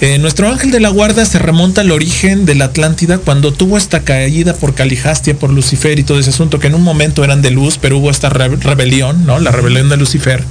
Eh, 0.00 0.18
nuestro 0.18 0.48
ángel 0.48 0.70
de 0.70 0.80
la 0.80 0.90
guarda 0.90 1.24
se 1.24 1.38
remonta 1.38 1.80
al 1.80 1.90
origen 1.90 2.44
de 2.44 2.54
la 2.54 2.66
Atlántida 2.66 3.18
cuando 3.18 3.52
tuvo 3.52 3.78
esta 3.78 4.00
caída 4.00 4.54
por 4.54 4.74
Calijastia, 4.74 5.34
por 5.34 5.50
Lucifer 5.50 5.98
y 5.98 6.04
todo 6.04 6.18
ese 6.18 6.30
asunto, 6.30 6.58
que 6.58 6.66
en 6.66 6.74
un 6.74 6.82
momento 6.82 7.24
eran 7.24 7.42
de 7.42 7.50
luz, 7.50 7.78
pero 7.80 7.98
hubo 7.98 8.10
esta 8.10 8.28
rebelión, 8.28 9.26
¿no? 9.26 9.38
La 9.40 9.50
rebelión 9.50 9.88
de 9.88 9.96
Lucifer. 9.96 10.44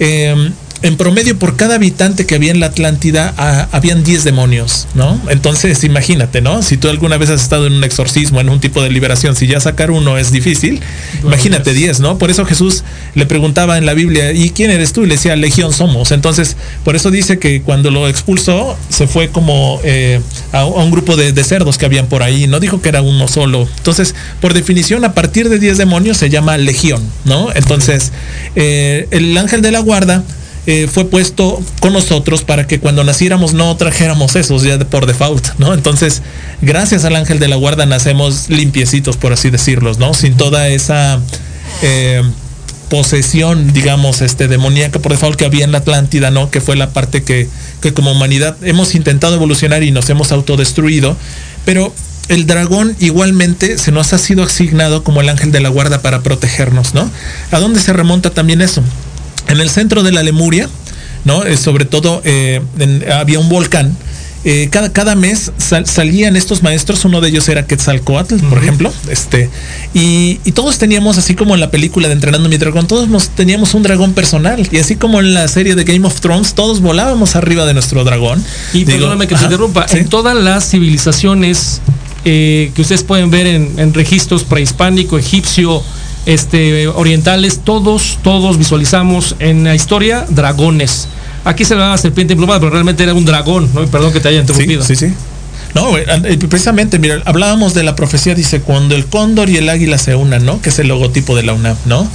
Eh, 0.00 0.50
en 0.82 0.96
promedio 0.96 1.38
por 1.38 1.56
cada 1.56 1.74
habitante 1.74 2.26
que 2.26 2.34
había 2.34 2.52
en 2.52 2.60
la 2.60 2.66
Atlántida 2.66 3.34
habían 3.72 4.04
10 4.04 4.24
demonios, 4.24 4.86
¿no? 4.94 5.20
Entonces 5.28 5.82
imagínate, 5.82 6.40
¿no? 6.40 6.62
Si 6.62 6.76
tú 6.76 6.88
alguna 6.88 7.16
vez 7.16 7.30
has 7.30 7.42
estado 7.42 7.66
en 7.66 7.72
un 7.72 7.84
exorcismo, 7.84 8.40
en 8.40 8.48
un 8.48 8.60
tipo 8.60 8.82
de 8.82 8.90
liberación, 8.90 9.34
si 9.34 9.46
ya 9.46 9.58
sacar 9.60 9.90
uno 9.90 10.18
es 10.18 10.30
difícil, 10.30 10.80
imagínate 11.24 11.72
10, 11.72 12.00
¿no? 12.00 12.18
Por 12.18 12.30
eso 12.30 12.44
Jesús 12.44 12.84
le 13.14 13.26
preguntaba 13.26 13.78
en 13.78 13.86
la 13.86 13.94
Biblia, 13.94 14.32
¿y 14.32 14.50
quién 14.50 14.70
eres 14.70 14.92
tú? 14.92 15.02
Y 15.02 15.06
le 15.06 15.14
decía, 15.14 15.34
Legión 15.34 15.72
somos. 15.72 16.12
Entonces, 16.12 16.56
por 16.84 16.94
eso 16.94 17.10
dice 17.10 17.38
que 17.38 17.62
cuando 17.62 17.90
lo 17.90 18.08
expulsó, 18.08 18.76
se 18.88 19.06
fue 19.06 19.30
como 19.30 19.80
eh, 19.82 20.20
a, 20.52 20.64
un 20.64 20.90
grupo 20.90 21.16
de, 21.16 21.32
cerdos 21.42 21.78
que 21.78 21.86
habían 21.86 22.06
por 22.06 22.22
ahí, 22.22 22.46
no 22.46 22.60
dijo 22.60 22.80
que 22.80 22.88
era 22.88 23.02
uno 23.02 23.26
solo. 23.26 23.68
Entonces, 23.78 24.14
por 24.40 24.54
definición, 24.54 25.04
a 25.04 25.14
partir 25.14 25.48
de 25.48 25.58
10 25.58 25.78
demonios 25.78 26.16
se 26.18 26.30
llama 26.30 26.56
Legión, 26.58 27.02
¿no? 27.24 27.48
Entonces, 27.54 28.12
eh, 28.54 29.08
el 29.10 29.36
ángel 29.36 29.62
de 29.62 29.72
la 29.72 29.80
guarda 29.80 30.22
eh, 30.70 30.86
fue 30.86 31.06
puesto 31.06 31.62
con 31.80 31.94
nosotros 31.94 32.44
para 32.44 32.66
que 32.66 32.78
cuando 32.78 33.02
naciéramos 33.02 33.54
no 33.54 33.74
trajéramos 33.78 34.36
esos 34.36 34.64
ya 34.64 34.78
por 34.78 35.06
default, 35.06 35.58
¿no? 35.58 35.72
Entonces, 35.72 36.20
gracias 36.60 37.06
al 37.06 37.16
ángel 37.16 37.38
de 37.38 37.48
la 37.48 37.56
guarda 37.56 37.86
nacemos 37.86 38.50
limpiecitos, 38.50 39.16
por 39.16 39.32
así 39.32 39.48
decirlos, 39.48 39.98
¿no? 39.98 40.12
Sin 40.12 40.36
toda 40.36 40.68
esa 40.68 41.20
eh, 41.80 42.22
posesión, 42.90 43.72
digamos, 43.72 44.20
este 44.20 44.46
demoníaca 44.46 44.98
por 44.98 45.12
default 45.12 45.38
que 45.38 45.46
había 45.46 45.64
en 45.64 45.72
la 45.72 45.78
Atlántida, 45.78 46.30
¿no? 46.30 46.50
Que 46.50 46.60
fue 46.60 46.76
la 46.76 46.90
parte 46.90 47.22
que, 47.22 47.48
que 47.80 47.94
como 47.94 48.12
humanidad 48.12 48.54
hemos 48.62 48.94
intentado 48.94 49.36
evolucionar 49.36 49.82
y 49.84 49.90
nos 49.90 50.10
hemos 50.10 50.32
autodestruido, 50.32 51.16
pero 51.64 51.94
el 52.28 52.46
dragón 52.46 52.94
igualmente 53.00 53.78
se 53.78 53.90
nos 53.90 54.12
ha 54.12 54.18
sido 54.18 54.42
asignado 54.42 55.02
como 55.02 55.22
el 55.22 55.30
ángel 55.30 55.50
de 55.50 55.60
la 55.60 55.70
guarda 55.70 56.02
para 56.02 56.20
protegernos, 56.20 56.92
¿no? 56.92 57.10
¿A 57.52 57.58
dónde 57.58 57.80
se 57.80 57.94
remonta 57.94 58.28
también 58.28 58.60
eso? 58.60 58.82
En 59.48 59.60
el 59.60 59.70
centro 59.70 60.02
de 60.02 60.12
la 60.12 60.22
Lemuria, 60.22 60.68
¿no? 61.24 61.44
Eh, 61.44 61.56
sobre 61.56 61.84
todo 61.84 62.22
eh, 62.24 62.60
había 63.12 63.38
un 63.38 63.48
volcán. 63.48 63.96
Eh, 64.44 64.68
cada, 64.70 64.92
cada 64.92 65.16
mes 65.16 65.50
salían 65.84 66.36
estos 66.36 66.62
maestros, 66.62 67.04
uno 67.04 67.20
de 67.20 67.28
ellos 67.28 67.48
era 67.48 67.66
Quetzalcoatl, 67.66 68.36
por 68.48 68.58
ejemplo, 68.58 68.92
este, 69.10 69.50
y, 69.94 70.36
todos 70.52 70.78
teníamos, 70.78 71.18
así 71.18 71.34
como 71.34 71.54
en 71.54 71.60
la 71.60 71.72
película 71.72 72.06
de 72.06 72.14
Entrenando 72.14 72.48
mi 72.48 72.56
Dragón, 72.56 72.86
todos 72.86 73.08
teníamos 73.30 73.74
un 73.74 73.82
dragón 73.82 74.14
personal, 74.14 74.66
y 74.70 74.78
así 74.78 74.94
como 74.94 75.18
en 75.18 75.34
la 75.34 75.48
serie 75.48 75.74
de 75.74 75.82
Game 75.82 76.06
of 76.06 76.20
Thrones, 76.20 76.54
todos 76.54 76.80
volábamos 76.80 77.34
arriba 77.34 77.66
de 77.66 77.74
nuestro 77.74 78.04
dragón. 78.04 78.42
Y 78.72 78.84
perdóname 78.84 79.26
que 79.26 79.34
te 79.34 79.42
interrumpa, 79.42 79.86
en 79.90 80.08
todas 80.08 80.36
las 80.36 80.70
civilizaciones 80.70 81.80
que 82.22 82.72
ustedes 82.76 83.02
pueden 83.02 83.30
ver 83.30 83.46
en, 83.46 83.74
en 83.78 83.92
registros 83.92 84.44
prehispánico, 84.44 85.18
egipcio, 85.18 85.82
este, 86.26 86.88
orientales, 86.88 87.60
todos, 87.64 88.18
todos 88.22 88.58
visualizamos 88.58 89.36
en 89.38 89.64
la 89.64 89.74
historia 89.74 90.26
dragones. 90.28 91.08
Aquí 91.44 91.64
se 91.64 91.74
la 91.74 91.96
serpiente 91.96 92.34
emplumada, 92.34 92.60
pero 92.60 92.70
realmente 92.70 93.02
era 93.02 93.14
un 93.14 93.24
dragón, 93.24 93.70
¿no? 93.74 93.86
Perdón 93.86 94.12
que 94.12 94.20
te 94.20 94.28
haya 94.28 94.40
interrumpido. 94.40 94.84
Sí, 94.84 94.96
sí, 94.96 95.12
No, 95.74 95.96
eh, 95.96 96.04
precisamente, 96.48 96.98
mira, 96.98 97.22
hablábamos 97.24 97.72
de 97.74 97.82
la 97.82 97.94
profecía, 97.96 98.34
dice, 98.34 98.60
cuando 98.60 98.94
el 98.96 99.06
cóndor 99.06 99.48
y 99.48 99.56
el 99.56 99.68
águila 99.68 99.96
se 99.96 100.14
unan, 100.14 100.44
¿no? 100.44 100.60
Que 100.60 100.68
es 100.68 100.78
el 100.78 100.88
logotipo 100.88 101.36
de 101.36 101.44
la 101.44 101.54
UNAM, 101.54 101.76
¿no? 101.86 102.06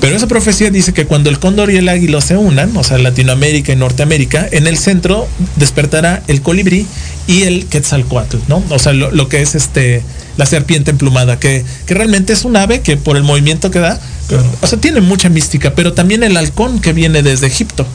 Pero 0.00 0.14
esa 0.14 0.28
profecía 0.28 0.70
dice 0.70 0.92
que 0.92 1.06
cuando 1.06 1.30
el 1.30 1.38
cóndor 1.38 1.70
y 1.70 1.76
el 1.76 1.88
águila 1.88 2.20
se 2.20 2.36
unan, 2.36 2.76
o 2.76 2.84
sea, 2.84 2.98
Latinoamérica 2.98 3.72
y 3.72 3.76
Norteamérica, 3.76 4.46
en 4.52 4.66
el 4.66 4.76
centro 4.76 5.26
despertará 5.56 6.22
el 6.28 6.42
colibrí 6.42 6.86
y 7.26 7.42
el 7.42 7.66
quetzalcoatl, 7.66 8.36
¿no? 8.48 8.62
O 8.70 8.78
sea, 8.78 8.92
lo 8.92 9.28
que 9.28 9.42
es 9.42 9.54
este 9.54 10.02
la 10.36 10.46
serpiente 10.46 10.90
emplumada, 10.90 11.38
que, 11.38 11.64
que 11.86 11.94
realmente 11.94 12.32
es 12.32 12.44
un 12.44 12.56
ave 12.56 12.80
que 12.80 12.96
por 12.96 13.16
el 13.16 13.22
movimiento 13.22 13.70
que 13.70 13.78
da, 13.78 14.00
o 14.60 14.66
sea, 14.66 14.78
tiene 14.80 15.00
mucha 15.00 15.28
mística, 15.28 15.74
pero 15.74 15.92
también 15.92 16.22
el 16.22 16.36
halcón 16.36 16.80
que 16.80 16.92
viene 16.92 17.22
desde 17.22 17.46
Egipto. 17.46 17.86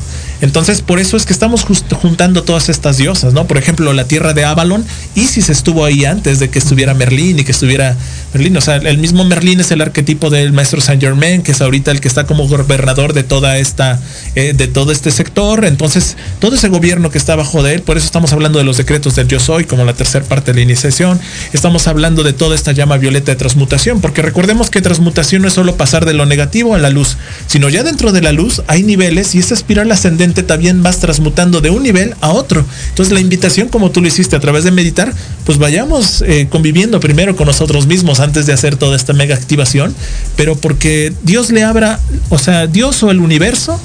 Entonces, 0.42 0.82
por 0.82 1.00
eso 1.00 1.16
es 1.16 1.26
que 1.26 1.34
estamos 1.34 1.64
juntando 1.64 2.44
todas 2.44 2.70
estas 2.70 2.98
diosas, 2.98 3.34
¿no? 3.34 3.46
Por 3.46 3.58
ejemplo, 3.58 3.94
la 3.94 4.06
tierra 4.06 4.34
de 4.34 4.44
Avalon, 4.44 4.84
Isis 5.14 5.50
estuvo 5.50 5.86
ahí 5.86 6.04
antes 6.06 6.39
de 6.39 6.50
que 6.50 6.58
estuviera 6.58 6.96
Merlín 6.96 7.39
y 7.39 7.44
que 7.44 7.52
estuviera 7.52 7.96
Merlín. 8.34 8.58
O 8.58 8.62
sea, 8.62 8.78
el 8.78 8.98
mismo 8.98 9.24
Merlín 9.24 9.60
es 9.60 9.70
el 9.70 9.82
arquetipo 9.82 10.32
del 10.32 10.52
maestro 10.52 10.82
Saint 10.82 11.02
Germain, 11.02 11.44
que 11.44 11.52
es 11.52 11.62
ahorita 11.62 11.92
el 11.92 12.02
que 12.02 12.08
está 12.08 12.26
como 12.26 12.48
gobernador 12.48 13.14
de 13.14 13.24
toda 13.24 13.60
esta, 13.60 14.00
eh, 14.36 14.54
de 14.56 14.68
todo 14.68 14.92
este 14.92 15.12
sector. 15.12 15.64
Entonces, 15.64 16.18
todo 16.39 16.56
ese 16.56 16.70
gobierno 16.70 17.12
que 17.12 17.20
está 17.20 17.36
bajo 17.36 17.62
de 17.62 17.76
él, 17.76 17.82
por 17.84 17.98
eso 17.98 18.08
estamos 18.08 18.34
hablando 18.34 18.58
de 18.58 18.66
los 18.66 18.78
decretos 18.78 19.16
del 19.16 19.28
yo 19.28 19.39
soy, 19.39 19.66
como 19.66 19.86
la 19.86 19.94
tercera 19.94 20.26
parte 20.26 20.54
de 20.54 20.56
la 20.56 20.64
iniciación. 20.64 21.20
Estamos 21.54 21.88
hablando 21.88 22.24
de 22.24 22.34
toda 22.34 22.56
esta 22.56 22.72
llama 22.72 22.98
violeta 22.98 23.32
de 23.32 23.36
transmutación, 23.36 24.02
porque 24.02 24.24
recordemos 24.24 24.72
que 24.72 24.82
transmutación 24.82 25.44
no 25.44 25.50
es 25.50 25.54
solo 25.54 25.76
pasar 25.76 26.06
de 26.06 26.14
lo 26.14 26.26
negativo 26.26 26.74
a 26.74 26.80
la 26.80 26.89
luz, 26.89 27.18
sino 27.46 27.70
ya 27.70 27.84
dentro 27.84 28.12
de 28.12 28.22
la 28.22 28.32
luz 28.32 28.64
hay 28.68 28.82
niveles 28.82 29.36
y 29.36 29.39
esa 29.39 29.54
espiral 29.54 29.92
ascendente 29.92 30.30
también 30.34 30.84
vas 30.84 30.99
transmutando 30.99 31.61
de 31.61 31.69
un 31.69 31.84
nivel 31.84 32.15
a 32.21 32.32
otro. 32.32 32.65
Entonces 32.89 33.13
la 33.13 33.19
invitación, 33.19 33.67
como 33.67 33.91
tú 33.91 34.01
lo 34.01 34.07
hiciste 34.07 34.36
a 34.36 34.39
través 34.39 34.63
de 34.63 34.71
meditar, 34.71 35.13
pues 35.45 35.57
vayamos 35.57 36.23
eh, 36.25 36.47
conviviendo 36.49 36.99
primero 36.99 37.36
con 37.36 37.47
nosotros 37.47 37.88
mismos 37.88 38.19
antes 38.19 38.45
de 38.45 38.53
hacer 38.53 38.75
toda 38.75 38.95
esta 38.95 39.13
mega 39.13 39.36
activación, 39.36 39.93
pero 40.36 40.55
porque 40.55 41.13
Dios 41.23 41.51
le 41.51 41.63
abra, 41.63 41.99
o 42.29 42.38
sea, 42.38 42.67
Dios 42.67 43.03
o 43.03 43.11
el 43.11 43.19
universo 43.19 43.79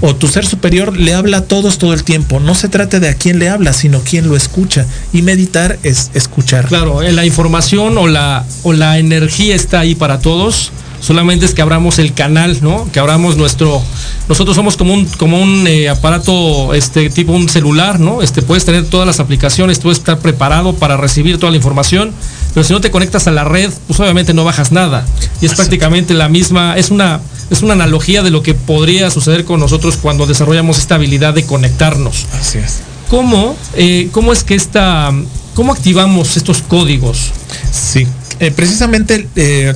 o 0.00 0.14
tu 0.14 0.28
ser 0.28 0.46
superior 0.46 0.96
le 0.96 1.14
habla 1.14 1.38
a 1.38 1.42
todos 1.42 1.78
todo 1.78 1.92
el 1.92 2.04
tiempo. 2.04 2.40
No 2.40 2.54
se 2.54 2.68
trata 2.68 3.00
de 3.00 3.08
a 3.08 3.14
quién 3.14 3.38
le 3.38 3.48
habla, 3.48 3.72
sino 3.72 4.00
quién 4.00 4.28
lo 4.28 4.36
escucha. 4.36 4.86
Y 5.12 5.22
meditar 5.22 5.78
es 5.82 6.10
escuchar. 6.14 6.66
Claro, 6.66 7.02
eh, 7.02 7.12
la 7.12 7.26
información 7.26 7.98
o 7.98 8.06
la, 8.06 8.44
o 8.62 8.72
la 8.72 8.98
energía 8.98 9.54
está 9.56 9.80
ahí 9.80 9.94
para 9.94 10.20
todos 10.20 10.72
Solamente 11.00 11.46
es 11.46 11.54
que 11.54 11.62
abramos 11.62 11.98
el 11.98 12.12
canal, 12.12 12.58
¿no? 12.60 12.90
Que 12.92 12.98
abramos 12.98 13.36
nuestro. 13.36 13.82
Nosotros 14.28 14.56
somos 14.56 14.76
como 14.76 14.94
un, 14.94 15.06
como 15.06 15.40
un 15.40 15.66
eh, 15.66 15.88
aparato, 15.88 16.74
este 16.74 17.08
tipo 17.08 17.32
un 17.32 17.48
celular, 17.48 18.00
¿no? 18.00 18.20
Este 18.20 18.42
puedes 18.42 18.64
tener 18.64 18.84
todas 18.86 19.06
las 19.06 19.20
aplicaciones, 19.20 19.78
puedes 19.78 19.98
estar 19.98 20.18
preparado 20.18 20.74
para 20.74 20.96
recibir 20.96 21.38
toda 21.38 21.50
la 21.50 21.56
información, 21.56 22.12
pero 22.52 22.64
si 22.64 22.72
no 22.72 22.80
te 22.80 22.90
conectas 22.90 23.28
a 23.28 23.30
la 23.30 23.44
red, 23.44 23.70
pues 23.86 24.00
obviamente 24.00 24.34
no 24.34 24.44
bajas 24.44 24.72
nada. 24.72 25.06
Y 25.40 25.46
es 25.46 25.54
prácticamente 25.54 26.14
la 26.14 26.28
misma, 26.28 26.76
es 26.76 26.90
una, 26.90 27.20
es 27.50 27.62
una 27.62 27.74
analogía 27.74 28.22
de 28.22 28.30
lo 28.30 28.42
que 28.42 28.54
podría 28.54 29.10
suceder 29.10 29.44
con 29.44 29.60
nosotros 29.60 29.96
cuando 29.96 30.26
desarrollamos 30.26 30.78
esta 30.78 30.96
habilidad 30.96 31.32
de 31.34 31.46
conectarnos. 31.46 32.26
Así 32.40 32.58
es. 32.58 32.80
¿Cómo, 33.08 33.56
eh, 33.74 34.08
cómo 34.12 34.32
es 34.32 34.42
que 34.42 34.56
esta, 34.56 35.12
cómo 35.54 35.72
activamos 35.72 36.36
estos 36.36 36.60
códigos? 36.60 37.30
Sí, 37.72 38.06
eh, 38.40 38.50
precisamente 38.50 39.26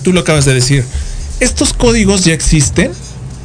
tú 0.03 0.13
lo 0.13 0.21
acabas 0.21 0.45
de 0.45 0.55
decir. 0.55 0.85
Estos 1.43 1.73
códigos 1.73 2.25
ya 2.25 2.35
existen 2.35 2.93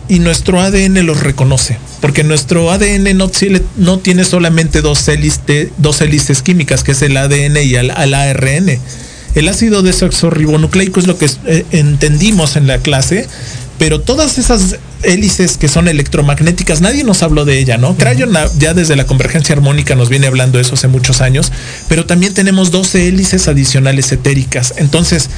y 0.07 0.19
nuestro 0.19 0.61
ADN 0.61 1.03
los 1.03 1.19
reconoce, 1.21 1.79
porque 1.99 2.23
nuestro 2.23 2.69
ADN 2.69 3.17
no, 3.17 3.31
no 3.77 3.97
tiene 3.97 4.23
solamente 4.23 4.81
dos, 4.81 5.07
hélices, 5.07 5.69
dos 5.79 5.99
hélices 6.01 6.43
químicas, 6.43 6.83
que 6.83 6.91
es 6.91 7.01
el 7.01 7.17
ADN 7.17 7.57
y 7.57 7.73
el, 7.73 7.89
el 7.89 8.13
ARN. 8.13 8.79
El 9.33 9.47
ácido 9.47 9.81
desoxirribonucleico 9.81 10.99
es 10.99 11.07
lo 11.07 11.17
que 11.17 11.27
eh, 11.47 11.65
entendimos 11.71 12.55
en 12.55 12.67
la 12.67 12.77
clase, 12.77 13.27
pero 13.79 13.99
todas 13.99 14.37
esas 14.37 14.77
hélices 15.01 15.57
que 15.57 15.67
son 15.67 15.87
electromagnéticas, 15.87 16.81
nadie 16.81 17.03
nos 17.03 17.23
habló 17.23 17.45
de 17.45 17.57
ella, 17.57 17.77
¿no? 17.77 17.97
Crayon 17.97 18.31
ya 18.59 18.75
desde 18.75 18.95
la 18.95 19.07
convergencia 19.07 19.55
armónica 19.55 19.95
nos 19.95 20.09
viene 20.09 20.27
hablando 20.27 20.59
de 20.59 20.63
eso 20.63 20.75
hace 20.75 20.87
muchos 20.87 21.21
años, 21.21 21.51
pero 21.87 22.05
también 22.05 22.35
tenemos 22.35 22.69
12 22.69 23.07
hélices 23.07 23.47
adicionales 23.47 24.11
etéricas. 24.11 24.75
Entonces, 24.77 25.29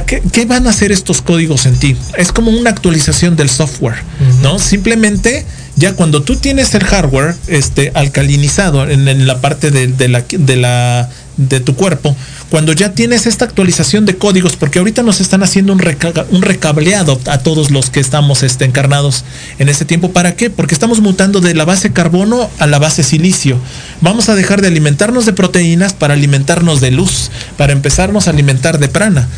qué, 0.00 0.44
van 0.46 0.66
a 0.66 0.70
hacer 0.70 0.92
estos 0.92 1.22
códigos 1.22 1.66
en 1.66 1.76
ti? 1.76 1.96
Es 2.16 2.32
como 2.32 2.50
una 2.50 2.70
actualización 2.70 3.36
del 3.36 3.50
software, 3.50 3.96
¿no? 4.42 4.58
Simplemente 4.58 5.44
ya 5.76 5.94
cuando 5.94 6.22
tú 6.22 6.36
tienes 6.36 6.74
el 6.74 6.84
hardware 6.84 7.34
este, 7.46 7.92
alcalinizado 7.94 8.88
en, 8.88 9.26
la 9.26 9.40
parte 9.40 9.70
de, 9.70 10.08
la, 10.08 10.24
de, 10.28 10.56
la, 10.56 11.08
de 11.48 11.60
tu 11.60 11.74
cuerpo, 11.76 12.16
cuando 12.50 12.72
ya 12.72 12.92
tienes 12.92 13.26
esta 13.26 13.44
actualización 13.44 14.06
de 14.06 14.16
códigos, 14.16 14.56
porque 14.56 14.78
ahorita 14.78 15.02
nos 15.02 15.20
están 15.20 15.42
haciendo 15.42 15.72
un, 15.72 15.82
un 16.30 16.42
recableado 16.42 17.20
a 17.26 17.38
todos 17.38 17.70
los 17.70 17.90
que 17.90 18.00
estamos 18.00 18.42
este, 18.42 18.64
encarnados 18.64 19.24
en 19.58 19.68
ese 19.68 19.84
tiempo. 19.84 20.12
¿Para 20.12 20.36
qué? 20.36 20.50
Porque 20.50 20.74
estamos 20.74 21.00
mutando 21.00 21.40
de 21.40 21.54
la 21.54 21.64
base 21.64 21.92
carbono 21.92 22.50
a 22.58 22.66
la 22.66 22.78
base 22.78 23.02
silicio. 23.02 23.58
Vamos 24.00 24.28
a 24.28 24.34
dejar 24.34 24.60
de 24.60 24.68
alimentarnos 24.68 25.26
de 25.26 25.32
proteínas 25.32 25.94
para 25.94 26.14
alimentarnos 26.14 26.80
de 26.80 26.90
luz, 26.90 27.30
para 27.56 27.72
empezarnos 27.72 28.26
a 28.26 28.30
alimentar 28.30 28.78
de 28.78 28.88
prana, 28.88 29.28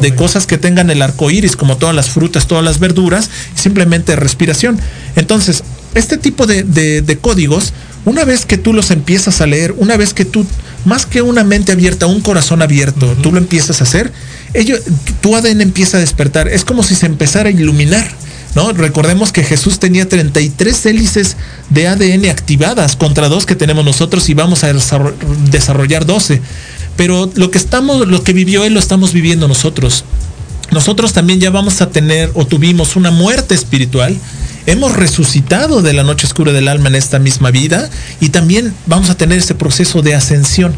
de 0.00 0.14
cosas 0.14 0.46
que 0.46 0.58
tengan 0.58 0.90
el 0.90 1.02
arco 1.02 1.30
iris, 1.30 1.56
como 1.56 1.76
todas 1.76 1.94
las 1.94 2.10
frutas, 2.10 2.46
todas 2.46 2.64
las 2.64 2.78
verduras, 2.78 3.30
simplemente 3.54 4.16
respiración. 4.16 4.78
Entonces, 5.16 5.62
este 5.94 6.18
tipo 6.18 6.46
de, 6.46 7.18
códigos, 7.20 7.72
una 8.04 8.24
vez 8.24 8.46
que 8.46 8.58
tú 8.58 8.72
los 8.72 8.90
empiezas 8.90 9.40
a 9.40 9.46
leer, 9.46 9.74
una 9.76 9.96
vez 9.96 10.14
que 10.14 10.24
tú, 10.24 10.44
más 10.84 11.06
que 11.06 11.22
una 11.22 11.44
mente 11.44 11.72
abierta, 11.72 12.06
un 12.06 12.20
corazón 12.20 12.62
abierto, 12.62 13.16
tú 13.22 13.32
lo 13.32 13.38
empiezas 13.38 13.80
a 13.80 13.84
hacer, 13.84 14.12
ello, 14.54 14.76
tu 15.20 15.36
ADN 15.36 15.60
empieza 15.60 15.96
a 15.96 16.00
despertar. 16.00 16.48
Es 16.48 16.64
como 16.64 16.82
si 16.82 16.94
se 16.94 17.06
empezara 17.06 17.48
a 17.48 17.52
iluminar. 17.52 18.10
¿No? 18.54 18.70
Recordemos 18.72 19.32
que 19.32 19.44
Jesús 19.44 19.78
tenía 19.78 20.06
33 20.06 20.84
hélices 20.84 21.38
de 21.70 21.88
ADN 21.88 22.28
activadas 22.28 22.96
contra 22.96 23.30
dos 23.30 23.46
que 23.46 23.54
tenemos 23.54 23.82
nosotros 23.82 24.28
y 24.28 24.34
vamos 24.34 24.62
a 24.62 24.70
desarrollar 25.50 26.04
12. 26.04 26.42
Pero 26.98 27.30
lo 27.34 27.50
que 27.50 27.56
estamos, 27.56 28.06
lo 28.06 28.22
que 28.22 28.34
vivió 28.34 28.64
él 28.64 28.74
lo 28.74 28.80
estamos 28.80 29.14
viviendo 29.14 29.48
nosotros. 29.48 30.04
Nosotros 30.72 31.12
también 31.12 31.40
ya 31.40 31.50
vamos 31.50 31.80
a 31.80 31.90
tener 31.90 32.30
o 32.34 32.46
tuvimos 32.46 32.96
una 32.96 33.10
muerte 33.10 33.54
espiritual 33.54 34.18
hemos 34.66 34.94
resucitado 34.94 35.82
de 35.82 35.92
la 35.92 36.02
noche 36.02 36.26
oscura 36.26 36.52
del 36.52 36.68
alma 36.68 36.88
en 36.88 36.94
esta 36.94 37.18
misma 37.18 37.50
vida 37.50 37.88
y 38.20 38.28
también 38.28 38.72
vamos 38.86 39.10
a 39.10 39.16
tener 39.16 39.38
ese 39.38 39.54
proceso 39.54 40.02
de 40.02 40.14
ascensión. 40.14 40.74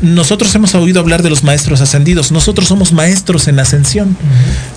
nosotros 0.00 0.54
hemos 0.54 0.74
oído 0.74 1.00
hablar 1.00 1.22
de 1.22 1.30
los 1.30 1.42
maestros 1.42 1.80
ascendidos, 1.80 2.32
nosotros 2.32 2.68
somos 2.68 2.92
maestros 2.92 3.48
en 3.48 3.58
ascensión, 3.58 4.16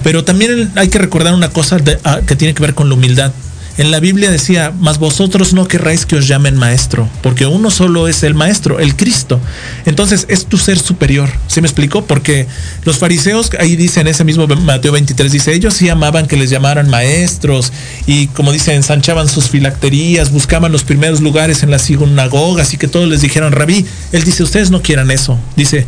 pero 0.04 0.24
también 0.24 0.72
hay 0.76 0.90
que 0.90 0.98
recordar 0.98 1.34
una 1.34 1.50
cosa 1.50 1.78
ah, 2.04 2.22
que 2.26 2.36
tiene 2.36 2.54
que 2.54 2.62
ver 2.62 2.74
con 2.74 2.90
la 2.90 2.96
humildad. 2.96 3.32
En 3.78 3.90
la 3.90 4.00
Biblia 4.00 4.30
decía, 4.30 4.74
mas 4.80 5.00
vosotros 5.00 5.54
no 5.54 5.68
querráis 5.68 6.06
que 6.06 6.16
os 6.16 6.28
llamen 6.28 6.58
maestro, 6.58 7.10
porque 7.24 7.46
uno 7.46 7.72
solo 7.72 8.08
es 8.08 8.24
el 8.24 8.34
maestro, 8.34 8.80
el 8.80 8.96
Cristo. 8.96 9.40
Entonces 9.86 10.26
es 10.30 10.46
tu 10.46 10.58
ser 10.58 10.78
superior. 10.78 11.30
¿Se 11.48 11.62
me 11.62 11.68
explicó? 11.68 12.06
Porque 12.06 12.48
los 12.84 12.98
fariseos, 12.98 13.50
ahí 13.60 13.76
dice 13.76 14.02
en 14.02 14.08
ese 14.08 14.24
mismo 14.24 14.46
Mateo 14.48 14.92
23, 14.92 15.32
dice, 15.32 15.54
ellos 15.54 15.74
sí 15.74 15.90
amaban 15.90 16.28
que 16.28 16.38
les 16.38 16.50
llamaran 16.50 16.90
maestros 16.90 17.72
y 18.06 18.28
como 18.28 18.52
dice, 18.52 18.76
ensanchaban 18.76 19.30
sus 19.30 19.50
filacterías, 19.50 20.32
buscaban 20.32 20.72
los 20.72 20.84
primeros 20.84 21.22
lugares 21.22 21.64
en 21.64 21.72
las 21.72 21.84
sinagogas 21.84 22.74
y 22.74 22.78
que 22.78 22.88
todos 22.88 23.08
les 23.08 23.22
dijeran, 23.22 23.52
rabí. 23.52 23.86
Él 24.12 24.24
dice, 24.24 24.44
ustedes 24.44 24.70
no 24.70 24.82
quieran 24.82 25.12
eso. 25.12 25.40
Dice, 25.56 25.88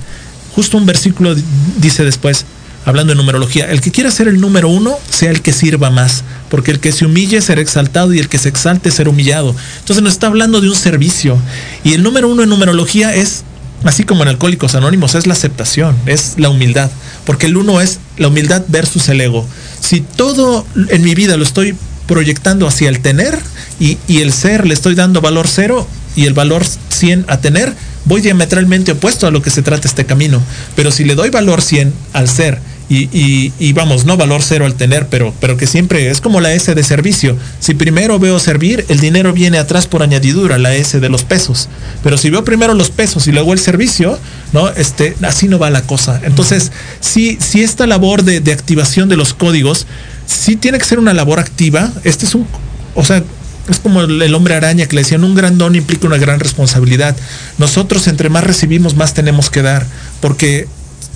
justo 0.56 0.78
un 0.78 0.86
versículo 0.86 1.36
dice 1.78 2.04
después, 2.04 2.46
hablando 2.86 3.12
de 3.12 3.18
numerología, 3.18 3.70
el 3.70 3.82
que 3.82 3.92
quiera 3.92 4.12
ser 4.12 4.28
el 4.28 4.42
número 4.42 4.70
uno, 4.70 4.98
sea 5.10 5.32
el 5.32 5.42
que 5.42 5.54
sirva 5.54 5.90
más, 5.90 6.24
porque 6.50 6.72
el 6.72 6.80
que 6.80 6.92
se 6.92 7.06
humille 7.06 7.42
será 7.42 7.62
exaltado 7.62 8.14
y 8.14 8.20
el 8.20 8.30
que 8.30 8.38
se 8.38 8.50
exalte 8.50 8.92
será 8.92 9.10
humillado. 9.10 9.56
Entonces 9.80 10.04
nos 10.04 10.14
está 10.14 10.28
hablando 10.28 10.62
de 10.62 10.70
un 10.70 10.76
servicio. 10.76 11.38
Y 11.84 11.94
el 11.94 12.04
número 12.04 12.30
uno 12.30 12.44
en 12.44 12.50
numerología 12.50 13.16
es, 13.16 13.44
así 13.84 14.04
como 14.04 14.24
en 14.24 14.30
Alcohólicos 14.30 14.76
Anónimos, 14.76 15.16
es 15.16 15.28
la 15.28 15.34
aceptación, 15.34 15.96
es 16.06 16.36
la 16.38 16.50
humildad, 16.50 16.92
porque 17.26 17.46
el 17.46 17.58
uno 17.58 17.82
es 17.82 18.00
la 18.18 18.28
humildad 18.28 18.64
versus 18.68 19.08
el 19.10 19.22
ego. 19.22 19.48
Si 19.80 20.02
todo 20.02 20.66
en 20.90 21.04
mi 21.04 21.16
vida 21.16 21.38
lo 21.38 21.44
estoy 21.44 21.76
proyectando 22.08 22.68
hacia 22.68 22.90
el 22.90 23.00
tener 23.00 23.40
y, 23.80 23.98
y 24.08 24.22
el 24.22 24.34
ser 24.34 24.68
le 24.68 24.74
estoy 24.74 24.94
dando 24.94 25.22
valor 25.22 25.48
cero 25.48 25.88
y 26.16 26.26
el 26.26 26.34
valor 26.34 26.64
100 26.90 27.26
a 27.28 27.40
tener, 27.40 27.74
voy 28.06 28.22
diametralmente 28.22 28.92
opuesto 28.92 29.26
a 29.26 29.32
lo 29.32 29.42
que 29.42 29.50
se 29.50 29.62
trata 29.62 29.88
este 29.88 30.06
camino. 30.06 30.42
Pero 30.76 30.92
si 30.92 31.04
le 31.04 31.16
doy 31.16 31.30
valor 31.30 31.62
100 31.62 31.94
al 32.14 32.30
ser 32.30 32.60
y, 32.90 33.74
vamos, 33.74 34.06
no 34.06 34.18
valor 34.18 34.42
cero 34.44 34.66
al 34.66 34.76
tener, 34.76 35.08
pero, 35.08 35.34
pero 35.40 35.58
que 35.58 35.68
siempre 35.68 36.10
es 36.10 36.22
como 36.22 36.42
la 36.42 36.54
S 36.54 36.74
de 36.74 36.84
servicio. 36.84 37.38
Si 37.60 37.74
primero 37.74 38.20
veo 38.20 38.40
servir, 38.40 38.86
el 38.90 39.00
dinero 39.00 39.34
viene 39.34 39.58
atrás 39.58 39.88
por 39.88 40.04
añadidura, 40.04 40.58
la 40.58 40.76
S 40.76 41.00
de 41.00 41.10
los 41.10 41.24
pesos. 41.24 41.70
Pero 42.04 42.18
si 42.18 42.30
veo 42.30 42.44
primero 42.44 42.74
los 42.74 42.92
pesos 42.92 43.28
y 43.28 43.32
luego 43.32 43.54
el 43.54 43.60
servicio, 43.60 44.20
¿no? 44.52 44.70
Este, 44.70 45.16
así 45.24 45.48
no 45.48 45.60
va 45.60 45.70
la 45.70 45.82
cosa. 45.84 46.22
Entonces, 46.24 46.72
si, 47.00 47.38
si 47.40 47.64
esta 47.64 47.88
labor 47.88 48.24
de, 48.24 48.42
de 48.42 48.52
activación 48.52 49.10
de 49.10 49.18
los 49.18 49.34
códigos, 49.34 49.88
sí 50.26 50.56
tiene 50.56 50.78
que 50.78 50.86
ser 50.86 51.00
una 51.00 51.14
labor 51.14 51.40
activa. 51.40 51.92
Este 52.04 52.26
es 52.26 52.36
un, 52.36 52.48
o 52.96 53.04
sea, 53.04 53.24
es 53.70 53.80
como 53.80 54.02
el 54.02 54.36
hombre 54.36 54.56
araña 54.56 54.86
que 54.88 54.96
le 54.96 55.04
decían, 55.04 55.24
un 55.24 55.36
gran 55.36 55.58
don 55.58 55.76
implica 55.76 56.06
una 56.08 56.18
gran 56.18 56.40
responsabilidad. 56.40 57.16
Nosotros 57.58 58.08
entre 58.08 58.30
más 58.30 58.44
recibimos, 58.44 58.96
más 58.96 59.14
tenemos 59.14 59.50
que 59.50 59.62
dar, 59.62 59.86
porque 60.20 60.68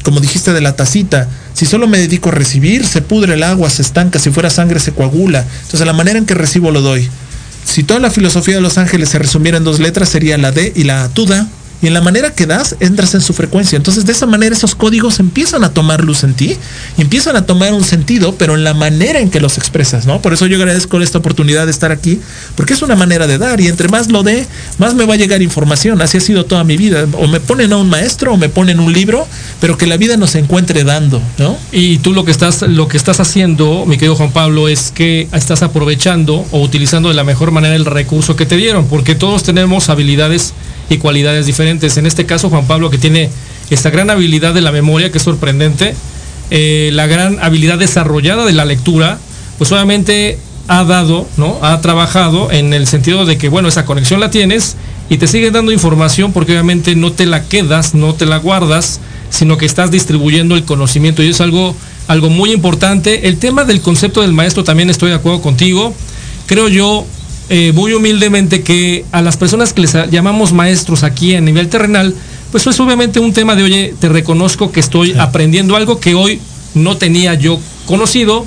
como 0.08 0.22
dijiste 0.22 0.54
de 0.54 0.62
la 0.62 0.74
tacita, 0.74 1.28
si 1.54 1.66
solo 1.66 1.86
me 1.86 1.98
dedico 1.98 2.30
a 2.30 2.32
recibir, 2.32 2.86
se 2.86 3.02
pudre 3.02 3.34
el 3.34 3.44
agua, 3.44 3.70
se 3.70 3.82
estanca, 3.82 4.20
si 4.20 4.30
fuera 4.30 4.50
sangre 4.50 4.80
se 4.80 4.94
coagula. 4.94 5.46
Entonces 5.64 5.86
la 5.86 5.92
manera 5.92 6.18
en 6.18 6.26
que 6.26 6.34
recibo 6.34 6.72
lo 6.72 6.80
doy. 6.80 7.10
Si 7.66 7.84
toda 7.84 8.00
la 8.00 8.10
filosofía 8.10 8.56
de 8.56 8.62
los 8.62 8.78
ángeles 8.78 9.10
se 9.10 9.20
resumiera 9.20 9.58
en 9.58 9.66
dos 9.66 9.82
letras, 9.82 10.08
sería 10.08 10.38
la 10.38 10.54
D 10.54 10.72
y 10.78 10.86
la 10.86 11.10
tuda 11.10 11.50
y 11.82 11.88
en 11.88 11.94
la 11.94 12.02
manera 12.02 12.34
que 12.34 12.46
das, 12.46 12.76
entras 12.80 13.14
en 13.14 13.22
su 13.22 13.34
frecuencia. 13.34 13.76
Entonces, 13.76 14.06
de 14.06 14.12
esa 14.12 14.26
manera, 14.26 14.56
esos 14.56 14.76
códigos 14.76 15.20
empiezan 15.20 15.64
a 15.64 15.70
tomar 15.70 16.04
luz 16.04 16.24
en 16.24 16.34
ti 16.34 16.58
y 16.98 17.02
empiezan 17.02 17.36
a 17.36 17.46
tomar 17.46 17.74
un 17.74 17.84
sentido, 17.84 18.36
pero 18.36 18.56
en 18.56 18.64
la 18.64 18.74
manera 18.74 19.20
en 19.20 19.30
que 19.30 19.40
los 19.40 19.58
expresas, 19.58 20.06
¿no? 20.06 20.22
Por 20.22 20.34
eso 20.34 20.48
yo 20.48 20.58
agradezco 20.58 21.00
esta 21.02 21.20
oportunidad 21.20 21.66
de 21.66 21.72
estar 21.72 21.92
aquí, 21.92 22.20
porque 22.56 22.74
es 22.74 22.82
una 22.82 22.96
manera 22.96 23.28
de 23.28 23.38
dar 23.38 23.62
y 23.62 23.68
entre 23.68 23.88
más 23.90 24.10
lo 24.10 24.24
dé, 24.24 24.46
más 24.78 24.96
me 24.96 25.06
va 25.06 25.14
a 25.14 25.18
llegar 25.18 25.42
información. 25.42 26.02
Así 26.02 26.18
ha 26.18 26.22
sido 26.22 26.46
toda 26.46 26.64
mi 26.64 26.78
vida. 26.78 27.06
O 27.14 27.28
me 27.28 27.40
ponen 27.40 27.72
a 27.74 27.78
un 27.78 27.90
maestro 27.90 28.34
o 28.34 28.38
me 28.38 28.50
ponen 28.50 28.80
un 28.80 28.92
libro, 28.92 29.28
pero 29.60 29.78
que 29.78 29.86
la 29.86 29.98
vida 29.98 30.18
nos 30.18 30.36
encuentre 30.36 30.84
dando, 30.84 31.22
¿no? 31.38 31.58
Y 31.72 32.00
tú 32.00 32.14
lo 32.14 32.26
que 32.26 32.32
estás, 32.32 32.64
lo 32.64 32.88
que 32.88 32.98
estás 32.98 33.20
haciendo, 33.20 33.86
mi 33.86 33.98
querido 33.98 34.16
Juan 34.16 34.32
Pablo, 34.32 34.68
es 34.68 34.92
que 34.92 35.28
estás 35.34 35.62
aprovechando 35.62 36.46
o 36.52 36.62
utilizando 36.62 37.10
de 37.10 37.16
la 37.16 37.24
mejor 37.24 37.52
manera 37.52 37.76
el 37.76 37.86
recurso 37.86 38.36
que 38.36 38.46
te 38.46 38.58
dieron, 38.58 38.88
porque 38.88 39.16
todos 39.16 39.44
tenemos 39.44 39.90
habilidades 39.90 40.54
y 40.90 40.98
cualidades 40.98 41.46
diferentes. 41.46 41.98
En 41.98 42.06
este 42.06 42.26
caso, 42.26 42.50
Juan 42.50 42.68
Pablo, 42.68 42.90
que 42.90 42.98
tiene 42.98 43.30
esta 43.70 43.90
gran 43.90 44.10
habilidad 44.10 44.54
de 44.54 44.62
la 44.62 44.72
memoria, 44.72 45.12
que 45.12 45.18
es 45.18 45.24
sorprendente, 45.24 45.96
eh, 46.50 46.92
la 46.94 47.08
gran 47.08 47.40
habilidad 47.42 47.78
desarrollada 47.78 48.46
de 48.46 48.54
la 48.54 48.66
lectura, 48.66 49.20
pues 49.58 49.72
obviamente 49.72 50.40
ha 50.68 50.84
dado, 50.84 51.28
¿no? 51.38 51.58
Ha 51.62 51.80
trabajado 51.82 52.52
en 52.52 52.74
el 52.74 52.88
sentido 52.88 53.26
de 53.26 53.38
que, 53.38 53.50
bueno, 53.50 53.68
esa 53.70 53.86
conexión 53.86 54.20
la 54.20 54.30
tienes 54.30 54.76
y 55.10 55.18
te 55.18 55.28
sigue 55.28 55.52
dando 55.52 55.72
información 55.72 56.34
porque 56.34 56.52
obviamente 56.54 56.96
no 56.96 57.12
te 57.12 57.26
la 57.26 57.44
quedas, 57.44 57.94
no 57.94 58.14
te 58.14 58.26
la 58.26 58.38
guardas, 58.38 59.00
sino 59.30 59.58
que 59.58 59.66
estás 59.66 59.92
distribuyendo 59.92 60.56
el 60.56 60.64
conocimiento 60.64 61.24
y 61.24 61.30
es 61.30 61.42
algo, 61.42 61.76
algo 62.08 62.30
muy 62.30 62.52
importante. 62.52 63.28
El 63.28 63.38
tema 63.38 63.64
del 63.64 63.82
concepto 63.82 64.22
del 64.22 64.34
maestro 64.34 64.64
también 64.64 64.90
estoy 64.90 65.10
de 65.10 65.16
acuerdo 65.16 65.42
contigo. 65.42 65.94
Creo 66.46 66.68
yo 66.68 67.06
eh, 67.50 67.72
muy 67.74 67.94
humildemente 67.94 68.62
que 68.62 69.06
a 69.12 69.22
las 69.22 69.38
personas 69.38 69.74
que 69.74 69.82
les 69.82 69.94
llamamos 70.12 70.54
maestros 70.54 71.04
aquí 71.04 71.36
a 71.36 71.42
nivel 71.42 71.70
terrenal, 71.70 72.14
pues 72.52 72.68
es 72.68 72.80
obviamente 72.80 73.20
un 73.20 73.34
tema 73.34 73.56
de, 73.56 73.64
oye, 73.64 73.96
te 74.00 74.10
reconozco 74.10 74.72
que 74.72 74.80
estoy 74.80 75.14
aprendiendo 75.14 75.76
algo 75.76 76.00
que 76.00 76.14
hoy 76.16 76.40
no 76.74 76.98
tenía 76.98 77.34
yo 77.34 77.60
conocido 77.86 78.46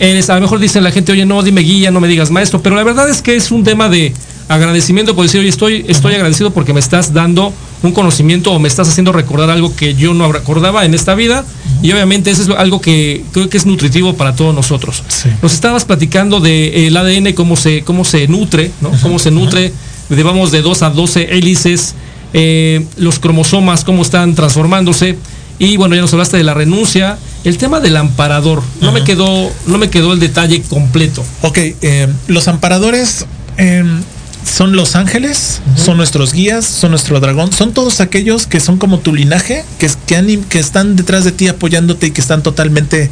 eres, 0.00 0.30
a 0.30 0.34
lo 0.34 0.40
mejor 0.40 0.58
dice 0.58 0.80
la 0.80 0.90
gente, 0.90 1.12
oye, 1.12 1.26
no, 1.26 1.42
dime 1.42 1.60
guía, 1.60 1.90
no 1.90 2.00
me 2.00 2.08
digas 2.08 2.30
maestro, 2.30 2.62
pero 2.62 2.74
la 2.74 2.82
verdad 2.82 3.08
es 3.08 3.20
que 3.22 3.36
es 3.36 3.50
un 3.50 3.62
tema 3.62 3.88
de 3.88 4.12
agradecimiento 4.48 5.14
por 5.14 5.24
decir, 5.24 5.40
oye, 5.40 5.50
estoy, 5.50 5.84
estoy 5.86 6.14
agradecido 6.14 6.50
porque 6.52 6.72
me 6.72 6.80
estás 6.80 7.12
dando 7.12 7.52
un 7.82 7.92
conocimiento 7.92 8.52
o 8.52 8.58
me 8.58 8.68
estás 8.68 8.88
haciendo 8.88 9.12
recordar 9.12 9.50
algo 9.50 9.74
que 9.74 9.94
yo 9.94 10.14
no 10.14 10.30
recordaba 10.32 10.84
en 10.84 10.94
esta 10.94 11.14
vida 11.14 11.44
y 11.82 11.92
obviamente 11.92 12.30
eso 12.30 12.42
es 12.42 12.48
algo 12.50 12.80
que 12.80 13.24
creo 13.32 13.48
que 13.48 13.56
es 13.56 13.66
nutritivo 13.66 14.14
para 14.14 14.34
todos 14.34 14.54
nosotros. 14.54 15.02
Nos 15.42 15.54
estabas 15.54 15.84
platicando 15.84 16.40
del 16.40 16.96
ADN, 16.96 17.32
cómo 17.32 17.56
se, 17.56 17.82
cómo 17.82 18.04
se 18.04 18.28
nutre, 18.28 18.70
¿no? 18.80 18.90
Cómo 19.02 19.18
se 19.18 19.30
nutre, 19.30 19.72
de, 20.08 20.22
vamos 20.22 20.50
de 20.50 20.60
2 20.62 20.82
a 20.82 20.90
12 20.90 21.36
hélices, 21.36 21.94
eh, 22.34 22.84
los 22.96 23.18
cromosomas, 23.18 23.84
cómo 23.84 24.02
están 24.02 24.34
transformándose. 24.34 25.16
Y 25.58 25.76
bueno, 25.76 25.94
ya 25.94 26.00
nos 26.00 26.12
hablaste 26.12 26.36
de 26.36 26.44
la 26.44 26.54
renuncia. 26.54 27.18
El 27.44 27.58
tema 27.58 27.80
del 27.80 27.96
amparador, 27.96 28.62
no 28.80 28.92
me 28.92 29.04
quedó, 29.04 29.50
no 29.66 29.78
me 29.78 29.90
quedó 29.90 30.12
el 30.12 30.20
detalle 30.20 30.62
completo. 30.62 31.24
Ok, 31.42 31.58
eh, 31.58 32.08
los 32.28 32.48
amparadores 32.48 33.26
em, 33.56 34.02
son 34.44 34.74
los 34.76 34.96
ángeles, 34.96 35.60
son 35.76 35.96
nuestros 35.96 36.32
guías, 36.32 36.64
son 36.64 36.90
nuestro 36.90 37.20
dragón, 37.20 37.52
son 37.52 37.72
todos 37.72 38.00
aquellos 38.00 38.46
que 38.46 38.60
son 38.60 38.78
como 38.78 38.98
tu 38.98 39.14
linaje, 39.14 39.64
que, 39.78 39.90
que, 40.06 40.40
que 40.48 40.58
están 40.58 40.96
detrás 40.96 41.24
de 41.24 41.32
ti 41.32 41.48
apoyándote 41.48 42.08
y 42.08 42.10
que 42.10 42.20
están 42.20 42.42
totalmente, 42.42 43.10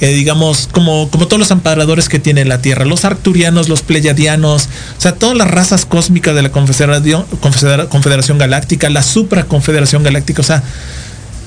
eh, 0.00 0.08
digamos, 0.08 0.68
como, 0.72 1.08
como 1.10 1.26
todos 1.28 1.38
los 1.38 1.50
amparadores 1.50 2.08
que 2.08 2.18
tiene 2.18 2.44
la 2.44 2.62
Tierra, 2.62 2.84
los 2.84 3.04
arcturianos, 3.04 3.68
los 3.68 3.82
pleyadianos, 3.82 4.68
o 4.96 5.00
sea, 5.00 5.14
todas 5.14 5.36
las 5.36 5.50
razas 5.50 5.84
cósmicas 5.84 6.34
de 6.34 6.42
la 6.42 6.50
Confederación, 6.50 7.26
Confederación 7.88 8.38
Galáctica, 8.38 8.90
la 8.90 9.02
Supra 9.02 9.44
Confederación 9.44 10.02
Galáctica, 10.02 10.40
o 10.40 10.44
sea, 10.44 10.62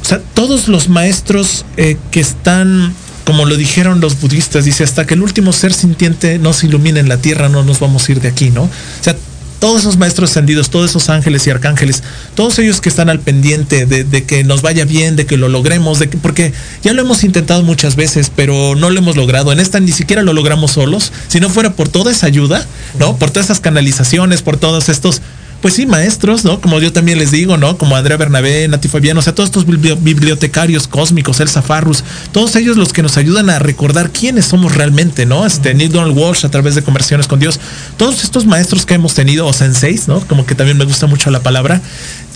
o 0.02 0.08
sea, 0.08 0.22
todos 0.36 0.68
los 0.68 0.88
maestros 0.88 1.66
eh, 1.78 1.98
que 2.12 2.20
están, 2.20 2.94
como 3.26 3.46
lo 3.46 3.58
dijeron 3.58 4.00
los 4.00 4.22
budistas, 4.22 4.66
dice, 4.66 4.84
hasta 4.84 5.06
que 5.06 5.16
el 5.16 5.22
último 5.22 5.52
ser 5.52 5.74
sintiente 5.74 6.40
no 6.40 6.54
se 6.54 6.68
ilumine 6.68 7.00
en 7.00 7.10
la 7.10 7.18
tierra, 7.18 7.50
no 7.50 7.64
nos 7.64 7.80
vamos 7.80 8.08
a 8.08 8.12
ir 8.12 8.22
de 8.22 8.30
aquí, 8.30 8.52
¿no? 8.52 8.64
O 8.64 8.70
sea, 9.02 9.16
todos 9.60 9.82
esos 9.82 9.98
maestros 9.98 10.30
ascendidos, 10.30 10.70
todos 10.70 10.92
esos 10.92 11.10
ángeles 11.10 11.48
y 11.48 11.50
arcángeles, 11.50 12.04
todos 12.36 12.60
ellos 12.60 12.82
que 12.82 12.90
están 12.90 13.10
al 13.10 13.20
pendiente 13.20 13.88
de, 13.88 14.24
que 14.24 14.44
nos 14.44 14.62
vaya 14.62 14.86
bien, 14.86 15.16
de 15.16 15.26
que 15.26 15.38
lo 15.38 15.50
logremos, 15.50 15.98
de 15.98 16.08
que, 16.08 16.18
porque 16.18 16.54
ya 16.84 16.94
lo 16.94 17.02
hemos 17.02 17.24
intentado 17.24 17.64
muchas 17.64 17.96
veces, 17.96 18.32
pero 18.36 18.76
no 18.76 18.92
lo 18.92 19.00
hemos 19.00 19.16
logrado. 19.16 19.52
En 19.52 19.60
esta 19.60 19.80
ni 19.80 19.92
siquiera 19.92 20.22
lo 20.22 20.34
logramos 20.34 20.74
solos. 20.74 21.12
Si 21.30 21.40
no 21.40 21.50
fuera 21.50 21.74
por 21.74 21.90
toda 21.90 22.12
esa 22.12 22.28
ayuda, 22.28 22.64
¿no? 23.00 23.18
Por 23.18 23.32
todas 23.32 23.48
esas 23.48 23.60
canalizaciones, 23.60 24.44
por 24.44 24.58
todos 24.58 24.90
estos 24.90 25.22
pues 25.66 25.74
sí, 25.74 25.88
maestros, 25.88 26.46
¿no? 26.46 26.62
Como 26.62 26.80
yo 26.80 26.94
también 26.94 27.18
les 27.18 27.32
digo, 27.32 27.58
¿no? 27.58 27.76
Como 27.80 27.96
Andrea 27.96 28.18
Bernabé, 28.18 28.68
Nati 28.68 28.88
Fabiano, 28.88 29.22
o 29.22 29.24
sea, 29.24 29.34
todos 29.34 29.50
estos 29.50 29.66
bibliotecarios 29.66 30.88
cósmicos, 30.88 31.40
Elsa 31.40 31.64
Farrus, 31.64 32.04
todos 32.32 32.56
ellos 32.56 32.78
los 32.78 32.94
que 32.94 33.02
nos 33.02 33.18
ayudan 33.18 33.50
a 33.50 33.58
recordar 33.58 34.12
quiénes 34.12 34.46
somos 34.46 34.76
realmente, 34.76 35.26
¿no? 35.26 35.44
Este, 35.44 35.74
Neil 35.74 35.92
Donald 35.92 36.16
Walsh 36.16 36.46
a 36.46 36.52
través 36.52 36.76
de 36.76 36.84
conversaciones 36.84 37.26
con 37.26 37.40
Dios, 37.40 37.60
todos 37.98 38.24
estos 38.24 38.46
maestros 38.46 38.86
que 38.86 38.94
hemos 38.94 39.16
tenido, 39.16 39.48
o 39.48 39.54
senseis, 39.54 40.08
¿no? 40.08 40.20
Como 40.28 40.46
que 40.46 40.54
también 40.54 40.78
me 40.78 40.86
gusta 40.86 41.08
mucho 41.08 41.32
la 41.32 41.40
palabra, 41.40 41.82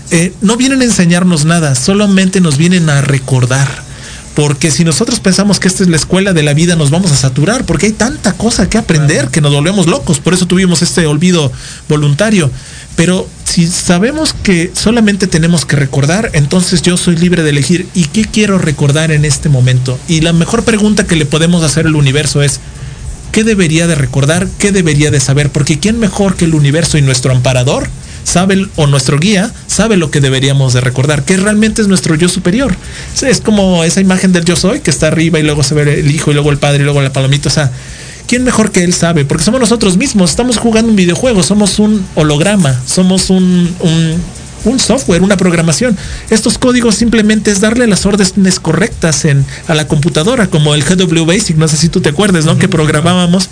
eh, 0.09 0.33
no 0.41 0.57
vienen 0.57 0.81
a 0.81 0.85
enseñarnos 0.85 1.45
nada, 1.45 1.75
solamente 1.75 2.41
nos 2.41 2.57
vienen 2.57 2.89
a 2.89 3.01
recordar 3.01 3.89
porque 4.39 4.71
si 4.71 4.85
nosotros 4.85 5.19
pensamos 5.19 5.59
que 5.59 5.67
esta 5.67 5.83
es 5.83 5.89
la 5.89 5.97
escuela 5.97 6.31
de 6.31 6.43
la 6.43 6.53
vida, 6.53 6.77
nos 6.77 6.91
vamos 6.91 7.11
a 7.11 7.15
saturar, 7.17 7.65
porque 7.65 7.87
hay 7.87 7.91
tanta 7.91 8.31
cosa 8.31 8.69
que 8.69 8.77
aprender 8.77 9.27
que 9.27 9.41
nos 9.41 9.51
volvemos 9.51 9.85
locos. 9.87 10.19
Por 10.19 10.33
eso 10.33 10.45
tuvimos 10.45 10.81
este 10.81 11.05
olvido 11.07 11.51
voluntario. 11.89 12.49
Pero 12.99 13.25
si 13.45 13.65
sabemos 13.65 14.33
que 14.33 14.71
solamente 14.73 15.27
tenemos 15.27 15.63
que 15.63 15.77
recordar, 15.77 16.31
entonces 16.33 16.81
yo 16.81 16.97
soy 16.97 17.15
libre 17.15 17.43
de 17.43 17.51
elegir 17.51 17.87
y 17.93 18.03
qué 18.03 18.25
quiero 18.25 18.57
recordar 18.57 19.11
en 19.11 19.23
este 19.23 19.47
momento. 19.47 19.97
Y 20.09 20.19
la 20.19 20.33
mejor 20.33 20.65
pregunta 20.65 21.07
que 21.07 21.15
le 21.15 21.25
podemos 21.25 21.63
hacer 21.63 21.85
al 21.85 21.95
universo 21.95 22.41
es, 22.41 22.59
¿qué 23.31 23.45
debería 23.45 23.87
de 23.87 23.95
recordar? 23.95 24.49
¿Qué 24.57 24.73
debería 24.73 25.11
de 25.11 25.21
saber? 25.21 25.49
Porque 25.49 25.79
¿quién 25.79 25.97
mejor 25.97 26.35
que 26.35 26.43
el 26.43 26.53
universo 26.53 26.97
y 26.97 27.01
nuestro 27.01 27.31
amparador? 27.31 27.87
sabe 28.25 28.67
o 28.75 28.85
nuestro 28.85 29.17
guía 29.17 29.51
sabe 29.67 29.97
lo 29.97 30.11
que 30.11 30.19
deberíamos 30.19 30.73
de 30.73 30.81
recordar, 30.81 31.23
que 31.23 31.37
realmente 31.37 31.81
es 31.81 31.87
nuestro 31.87 32.15
yo 32.15 32.29
superior. 32.29 32.75
Es 33.21 33.41
como 33.41 33.83
esa 33.83 34.01
imagen 34.01 34.33
del 34.33 34.45
yo 34.45 34.57
soy 34.57 34.81
que 34.81 34.91
está 34.91 35.07
arriba 35.07 35.39
y 35.39 35.43
luego 35.43 35.63
se 35.63 35.73
ve 35.73 36.01
el 36.01 36.11
hijo 36.11 36.31
y 36.31 36.33
luego 36.33 36.51
el 36.51 36.57
padre 36.57 36.81
y 36.81 36.83
luego 36.83 37.01
la 37.01 37.13
palomita. 37.13 37.49
O 37.49 37.51
sea, 37.51 37.71
¿quién 38.29 38.43
mejor 38.43 38.71
que 38.71 38.83
él 38.83 38.93
sabe? 38.93 39.25
Porque 39.25 39.43
somos 39.43 39.59
nosotros 39.59 39.97
mismos, 39.97 40.29
estamos 40.29 40.57
jugando 40.57 40.91
un 40.91 40.95
videojuego, 40.95 41.41
somos 41.41 41.79
un 41.79 42.05
holograma, 42.13 42.79
somos 42.85 43.31
un, 43.31 43.75
un, 44.65 44.79
software, 44.79 45.23
una 45.23 45.35
programación. 45.35 45.97
Estos 46.29 46.59
códigos 46.59 46.93
simplemente 46.93 47.49
es 47.49 47.59
darle 47.59 47.87
las 47.87 48.05
órdenes 48.05 48.59
correctas 48.59 49.25
en, 49.25 49.43
a 49.67 49.73
la 49.73 49.87
computadora, 49.87 50.45
como 50.45 50.75
el 50.75 50.83
GW 50.83 51.25
Basic, 51.25 51.57
no 51.57 51.67
sé 51.67 51.75
si 51.75 51.89
tú 51.89 52.01
te 52.01 52.09
acuerdas, 52.09 52.45
¿no? 52.45 52.59
Que 52.59 52.67
programábamos 52.69 53.49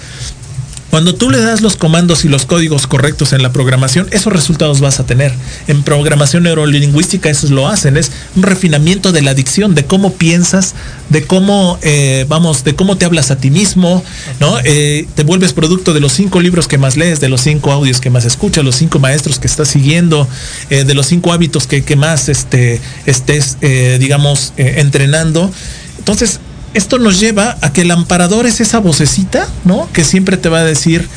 cuando 0.90 1.16
tú 1.16 1.30
le 1.30 1.40
das 1.40 1.62
los 1.62 1.76
comandos 1.76 2.24
y 2.24 2.30
los 2.30 2.46
códigos 2.46 2.88
correctos 2.88 3.34
en 3.34 3.44
la 3.44 3.52
programación, 3.52 4.08
esos 4.12 4.32
resultados 4.32 4.80
vas 4.80 5.00
a 5.00 5.06
tener. 5.06 5.34
En 5.68 5.84
programación 5.84 6.44
neurolingüística 6.44 7.30
eso 7.30 7.48
lo 7.50 7.68
hacen, 7.68 7.98
es 7.98 8.12
un 8.36 8.44
refinamiento 8.44 9.12
de 9.12 9.22
la 9.22 9.32
adicción, 9.32 9.76
de 9.76 9.86
cómo 9.86 10.14
piensas, 10.14 10.76
de 11.10 11.26
cómo, 11.26 11.78
eh, 11.82 12.26
vamos, 12.30 12.64
de 12.64 12.76
cómo 12.76 12.98
te 12.98 13.06
hablas 13.06 13.32
a 13.32 13.38
ti 13.38 13.50
mismo, 13.50 14.04
¿no? 14.40 14.58
Eh, 14.64 15.08
te 15.16 15.24
vuelves 15.24 15.54
producto 15.54 15.94
de 15.94 16.00
los 16.00 16.14
cinco 16.14 16.40
libros 16.40 16.68
que 16.68 16.78
más 16.78 16.96
lees, 16.96 17.20
de 17.20 17.30
los 17.30 17.42
cinco 17.42 17.72
audios 17.72 18.00
que 18.00 18.10
más 18.10 18.26
escuchas, 18.26 18.64
los 18.64 18.76
cinco 18.76 19.00
maestros 19.00 19.40
que 19.40 19.48
estás 19.48 19.68
siguiendo, 19.68 20.28
eh, 20.70 20.84
de 20.84 20.94
los 20.94 21.08
cinco 21.08 21.34
hábitos 21.34 21.68
que, 21.68 21.84
que 21.84 21.96
más 21.96 22.30
este, 22.30 22.80
estés, 23.06 23.58
digamos, 24.00 24.54
entrenando. 24.58 25.52
Entonces, 26.00 26.40
esto 26.78 27.00
nos 27.00 27.20
lleva 27.20 27.58
a 27.62 27.74
que 27.74 27.82
el 27.82 27.92
amparador 27.92 28.46
es 28.46 28.62
esa 28.62 28.80
vocecita, 28.80 29.48
¿no? 29.66 29.90
Que 29.94 30.04
siempre 30.04 30.38
te 30.38 30.48
va 30.48 30.60
a 30.60 30.64
decir 30.64 31.10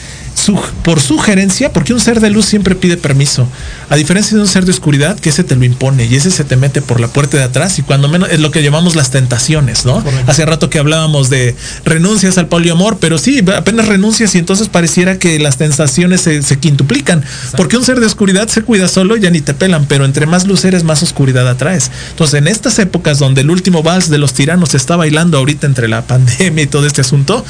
por 0.82 1.00
sugerencia, 1.00 1.72
porque 1.72 1.92
un 1.92 2.00
ser 2.00 2.20
de 2.20 2.30
luz 2.30 2.46
siempre 2.46 2.74
pide 2.74 2.96
permiso, 2.96 3.46
a 3.88 3.96
diferencia 3.96 4.36
de 4.36 4.42
un 4.42 4.48
ser 4.48 4.64
de 4.64 4.70
oscuridad 4.70 5.18
que 5.18 5.30
ese 5.30 5.44
te 5.44 5.56
lo 5.56 5.64
impone 5.64 6.06
y 6.06 6.14
ese 6.14 6.30
se 6.30 6.44
te 6.44 6.56
mete 6.56 6.82
por 6.82 7.00
la 7.00 7.08
puerta 7.08 7.36
de 7.36 7.42
atrás 7.42 7.78
y 7.78 7.82
cuando 7.82 8.08
menos 8.08 8.30
es 8.30 8.40
lo 8.40 8.50
que 8.50 8.62
llamamos 8.62 8.96
las 8.96 9.10
tentaciones, 9.10 9.84
¿no? 9.84 10.02
Hace 10.26 10.46
rato 10.46 10.70
que 10.70 10.78
hablábamos 10.78 11.30
de 11.30 11.54
renuncias 11.84 12.38
al 12.38 12.48
poliamor, 12.48 12.98
pero 12.98 13.18
sí, 13.18 13.42
apenas 13.54 13.88
renuncias 13.88 14.34
y 14.34 14.38
entonces 14.38 14.68
pareciera 14.68 15.18
que 15.18 15.38
las 15.38 15.56
tentaciones 15.56 16.20
se, 16.20 16.58
quintuplican, 16.58 17.24
porque 17.56 17.76
un 17.76 17.84
ser 17.84 18.00
de 18.00 18.06
oscuridad 18.06 18.48
se 18.48 18.62
cuida 18.62 18.88
solo 18.88 19.16
y 19.16 19.20
ya 19.20 19.30
ni 19.30 19.40
te 19.40 19.54
pelan, 19.54 19.86
pero 19.86 20.04
entre 20.04 20.26
más 20.26 20.46
luz 20.46 20.64
eres, 20.64 20.84
más 20.84 21.02
oscuridad 21.02 21.48
atraes. 21.48 21.90
Entonces, 22.10 22.38
en 22.38 22.48
estas 22.48 22.78
épocas 22.78 23.18
donde 23.18 23.42
el 23.42 23.50
último 23.50 23.82
vals 23.82 24.10
de 24.10 24.18
los 24.18 24.34
tiranos 24.34 24.70
se 24.70 24.76
está 24.76 24.96
bailando 24.96 25.38
ahorita 25.38 25.66
entre 25.66 25.88
la 25.88 26.02
pandemia 26.06 26.64
y 26.64 26.66
todo 26.66 26.86
este 26.86 27.00
asunto, 27.00 27.44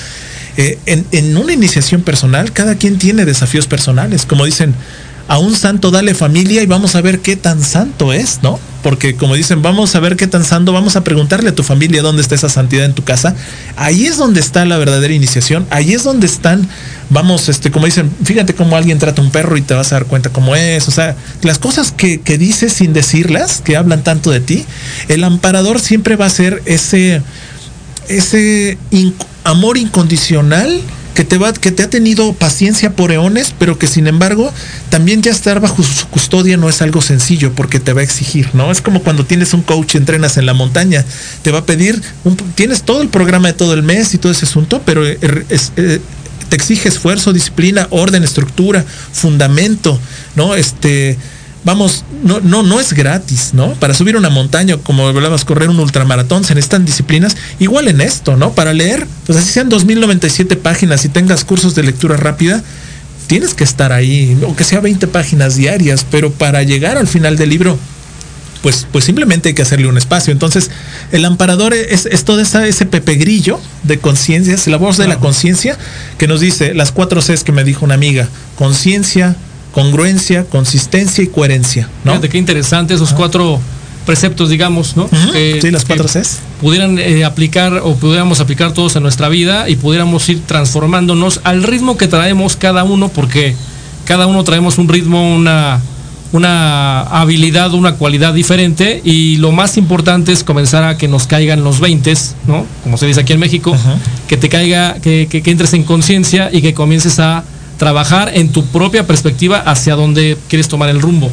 eh, 0.57 0.78
en, 0.86 1.36
una 1.36 1.53
iniciación 1.53 2.03
personal, 2.03 2.53
cada 2.53 2.74
quien 2.74 2.98
tiene 2.98 3.24
desafíos 3.24 3.66
personales. 3.66 4.26
Como 4.26 4.44
dicen, 4.44 4.74
a 5.28 5.38
un 5.38 5.55
santo 5.55 5.90
dale 5.90 6.14
familia 6.14 6.62
y 6.62 6.66
vamos 6.66 6.96
a 6.96 7.01
ver 7.01 7.20
qué 7.20 7.36
tan 7.36 7.62
santo 7.62 8.12
es, 8.12 8.40
¿no? 8.42 8.59
Porque 8.82 9.14
como 9.14 9.36
dicen, 9.36 9.62
vamos 9.62 9.94
a 9.94 10.01
ver 10.01 10.16
qué 10.16 10.26
tan 10.26 10.44
santo, 10.44 10.72
vamos 10.72 10.96
a 10.96 11.05
preguntarle 11.05 11.51
a 11.51 11.55
tu 11.55 11.62
familia 11.62 12.03
dónde 12.03 12.22
está 12.22 12.34
esa 12.34 12.48
santidad 12.48 12.84
en 12.84 12.94
tu 12.94 13.05
casa. 13.05 13.36
Ahí 13.76 14.07
es 14.07 14.16
donde 14.16 14.40
está 14.40 14.64
la 14.64 14.76
verdadera 14.76 15.14
iniciación, 15.14 15.66
ahí 15.70 15.92
es 15.92 16.03
donde 16.03 16.26
están, 16.26 16.68
vamos, 17.11 17.48
este, 17.48 17.70
como 17.70 17.86
dicen, 17.86 18.11
fíjate 18.24 18.55
cómo 18.55 18.76
alguien 18.76 18.98
trata 18.98 19.22
a 19.22 19.24
un 19.24 19.30
perro 19.30 19.57
y 19.57 19.62
te 19.62 19.74
vas 19.74 19.92
a 19.92 19.96
dar 19.96 20.07
cuenta 20.07 20.30
cómo 20.30 20.57
es. 20.57 20.88
O 20.88 20.90
sea, 20.90 21.14
las 21.42 21.59
cosas 21.59 21.92
que, 21.92 22.20
que 22.20 22.36
dices 22.36 22.72
sin 22.72 22.92
decirlas, 22.92 23.62
que 23.64 23.76
hablan 23.76 24.03
tanto 24.03 24.30
de 24.30 24.40
ti, 24.40 24.64
el 25.07 25.22
amparador 25.22 25.78
siempre 25.78 26.16
va 26.16 26.26
a 26.26 26.30
ser 26.30 26.61
ese, 26.64 27.22
ese 28.09 28.78
amor 29.45 29.78
incondicional 29.78 30.80
que 31.14 31.24
te, 31.24 31.38
va, 31.38 31.53
que 31.53 31.72
te 31.72 31.82
ha 31.82 31.91
tenido 31.91 32.32
paciencia 32.32 32.95
por 32.95 33.12
eones, 33.12 33.53
pero 33.59 33.78
que 33.78 33.86
sin 33.86 34.07
embargo 34.07 34.53
también 34.88 35.22
ya 35.22 35.30
estar 35.30 35.61
bajo 35.61 35.82
su 35.82 36.07
custodia 36.09 36.57
no 36.57 36.68
es 36.68 36.82
algo 36.82 37.03
sencillo 37.03 37.53
porque 37.53 37.80
te 37.80 37.93
va 37.93 38.01
a 38.01 38.05
exigir, 38.05 38.49
¿no? 38.55 38.70
Es 38.70 38.80
como 38.80 39.03
cuando 39.03 39.24
tienes 39.24 39.53
un 39.53 39.62
coach, 39.62 39.97
entrenas 39.97 40.36
en 40.36 40.47
la 40.47 40.55
montaña, 40.55 41.05
te 41.43 41.51
va 41.51 41.59
a 41.59 41.66
pedir, 41.66 42.01
tienes 42.55 42.82
todo 42.82 43.03
el 43.03 43.09
programa 43.09 43.49
de 43.49 43.55
todo 43.55 43.74
el 43.74 43.82
mes 43.82 44.14
y 44.14 44.18
todo 44.18 44.32
ese 44.32 44.47
asunto, 44.47 44.82
pero 44.84 45.07
eh, 45.07 46.01
te 46.49 46.57
exige 46.57 46.88
esfuerzo, 46.88 47.32
disciplina, 47.32 47.86
orden, 47.91 48.24
estructura, 48.24 48.84
fundamento, 49.12 49.99
¿no? 50.36 50.55
Este, 50.55 51.18
vamos, 51.64 52.04
no, 52.22 52.40
no, 52.40 52.62
no 52.62 52.80
es 52.80 52.92
gratis, 52.92 53.50
¿no? 53.52 53.74
Para 53.74 53.94
subir 53.94 54.16
una 54.16 54.30
montaña, 54.30 54.76
como 54.78 55.06
hablabas, 55.06 55.44
correr 55.44 55.68
un 55.68 55.78
ultramaratón, 55.78 56.44
se 56.44 56.54
necesitan 56.54 56.84
disciplinas, 56.84 57.36
igual 57.58 57.88
en 57.88 58.00
esto, 58.00 58.36
¿no? 58.36 58.52
Para 58.52 58.72
leer, 58.72 59.06
pues 59.26 59.38
así 59.38 59.50
sean 59.50 59.68
2097 59.68 60.56
páginas 60.56 61.04
y 61.04 61.08
tengas 61.08 61.44
cursos 61.44 61.74
de 61.74 61.82
lectura 61.82 62.16
rápida, 62.16 62.62
tienes 63.26 63.54
que 63.54 63.64
estar 63.64 63.92
ahí, 63.92 64.36
aunque 64.42 64.64
sea 64.64 64.80
20 64.80 65.06
páginas 65.06 65.56
diarias, 65.56 66.06
pero 66.11 66.32
para 66.32 66.62
llegar 66.62 66.96
al 66.96 67.06
final 67.06 67.36
del 67.36 67.50
libro, 67.50 67.78
pues, 68.62 68.86
pues 68.90 69.04
simplemente 69.04 69.48
hay 69.50 69.54
que 69.54 69.62
hacerle 69.62 69.86
un 69.86 69.96
espacio. 69.96 70.32
Entonces, 70.32 70.70
el 71.12 71.24
amparador 71.24 71.74
es, 71.74 72.08
todo 72.24 72.40
ese 72.40 72.86
pepe 72.86 73.14
grillo 73.14 73.61
de 73.84 73.98
conciencia, 73.98 74.54
es 74.54 74.66
la 74.66 74.76
voz 74.76 74.96
de 74.96 75.08
la 75.08 75.18
conciencia 75.18 75.78
que 76.18 76.26
nos 76.26 76.40
dice 76.40 76.74
las 76.74 76.92
cuatro 76.92 77.20
Cs 77.20 77.44
que 77.44 77.52
me 77.52 77.64
dijo 77.64 77.84
una 77.84 77.94
amiga, 77.94 78.28
conciencia, 78.56 79.36
congruencia, 79.72 80.44
consistencia 80.44 81.22
y 81.24 81.28
coherencia. 81.28 81.88
¿no? 82.04 82.12
Fíjate 82.12 82.28
qué 82.28 82.38
interesante 82.38 82.94
esos 82.94 83.12
cuatro 83.12 83.60
preceptos, 84.06 84.48
digamos, 84.48 84.96
¿no? 84.96 85.08
sí, 85.32 85.70
las 85.70 85.84
cuatro 85.84 86.06
Cs. 86.06 86.40
Pudieran 86.60 86.98
eh, 86.98 87.24
aplicar 87.24 87.80
o 87.84 87.94
pudiéramos 87.94 88.40
aplicar 88.40 88.72
todos 88.72 88.96
en 88.96 89.02
nuestra 89.02 89.28
vida 89.28 89.68
y 89.68 89.76
pudiéramos 89.76 90.28
ir 90.28 90.40
transformándonos 90.46 91.40
al 91.44 91.62
ritmo 91.62 91.96
que 91.96 92.08
traemos 92.08 92.56
cada 92.56 92.84
uno, 92.84 93.08
porque 93.08 93.54
cada 94.04 94.26
uno 94.26 94.42
traemos 94.42 94.78
un 94.78 94.88
ritmo, 94.88 95.34
una, 95.34 95.80
una 96.32 97.02
habilidad, 97.02 97.72
una 97.74 97.94
cualidad 97.94 98.34
diferente 98.34 99.00
y 99.04 99.36
lo 99.36 99.52
más 99.52 99.76
importante 99.76 100.32
es 100.32 100.42
comenzar 100.42 100.82
a 100.82 100.96
que 100.96 101.06
nos 101.06 101.26
caigan 101.26 101.62
los 101.62 101.80
20, 101.80 102.12
¿no? 102.46 102.66
Como 102.82 102.96
se 102.96 103.06
dice 103.06 103.20
aquí 103.20 103.32
en 103.32 103.40
México, 103.40 103.76
que 104.26 104.36
te 104.36 104.48
caiga, 104.48 104.94
que, 104.94 105.28
que, 105.30 105.42
que 105.42 105.50
entres 105.50 105.72
en 105.74 105.84
conciencia 105.84 106.50
y 106.52 106.62
que 106.62 106.74
comiences 106.74 107.20
a 107.20 107.44
trabajar 107.81 108.31
en 108.35 108.51
tu 108.51 108.62
propia 108.66 109.07
perspectiva 109.07 109.57
hacia 109.59 109.95
donde 109.95 110.37
quieres 110.49 110.68
tomar 110.68 110.91
el 110.91 111.01
rumbo. 111.01 111.31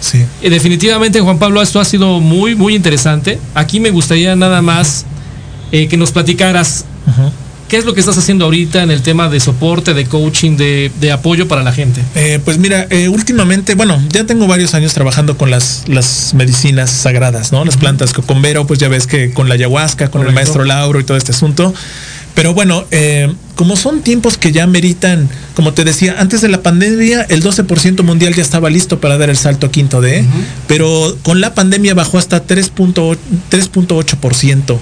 Sí. 0.00 0.24
Y 0.40 0.48
definitivamente, 0.48 1.20
Juan 1.20 1.38
Pablo, 1.38 1.60
esto 1.60 1.80
ha 1.80 1.84
sido 1.84 2.18
muy, 2.18 2.54
muy 2.54 2.74
interesante. 2.74 3.38
Aquí 3.54 3.78
me 3.78 3.90
gustaría 3.90 4.34
nada 4.34 4.62
más 4.62 5.04
eh, 5.70 5.88
que 5.88 5.98
nos 5.98 6.10
platicaras 6.10 6.86
qué 7.68 7.76
es 7.76 7.84
lo 7.84 7.92
que 7.92 8.00
estás 8.00 8.16
haciendo 8.16 8.46
ahorita 8.46 8.82
en 8.82 8.90
el 8.90 9.02
tema 9.02 9.28
de 9.28 9.38
soporte, 9.38 9.92
de 9.92 10.06
coaching, 10.06 10.56
de, 10.56 10.90
de 10.98 11.12
apoyo 11.12 11.46
para 11.46 11.62
la 11.62 11.72
gente. 11.72 12.02
Eh, 12.14 12.40
pues 12.42 12.56
mira, 12.56 12.86
eh, 12.88 13.10
últimamente, 13.10 13.74
bueno, 13.74 14.02
ya 14.08 14.24
tengo 14.24 14.46
varios 14.46 14.72
años 14.72 14.94
trabajando 14.94 15.36
con 15.36 15.50
las, 15.50 15.84
las 15.88 16.32
medicinas 16.32 16.90
sagradas, 16.90 17.52
¿no? 17.52 17.66
Las 17.66 17.76
plantas 17.76 18.14
cocombero, 18.14 18.66
pues 18.66 18.80
ya 18.80 18.88
ves 18.88 19.06
que 19.06 19.32
con 19.32 19.46
la 19.50 19.56
ayahuasca, 19.56 20.10
con 20.10 20.26
el 20.26 20.32
maestro 20.32 20.64
Lauro 20.64 21.00
y 21.00 21.04
todo 21.04 21.18
este 21.18 21.32
asunto. 21.32 21.74
Pero 22.34 22.54
bueno, 22.54 22.86
eh, 22.90 23.30
como 23.54 23.76
son 23.76 24.02
tiempos 24.02 24.36
que 24.38 24.52
ya 24.52 24.66
meritan, 24.66 25.28
como 25.54 25.72
te 25.72 25.84
decía, 25.84 26.16
antes 26.18 26.40
de 26.40 26.48
la 26.48 26.62
pandemia 26.62 27.22
el 27.28 27.42
12% 27.42 28.02
mundial 28.02 28.34
ya 28.34 28.42
estaba 28.42 28.70
listo 28.70 29.00
para 29.00 29.18
dar 29.18 29.30
el 29.30 29.36
salto 29.36 29.66
a 29.66 29.70
quinto 29.70 30.00
D, 30.00 30.24
pero 30.66 31.16
con 31.22 31.40
la 31.40 31.54
pandemia 31.54 31.94
bajó 31.94 32.18
hasta 32.18 32.44
3.8%. 32.46 34.78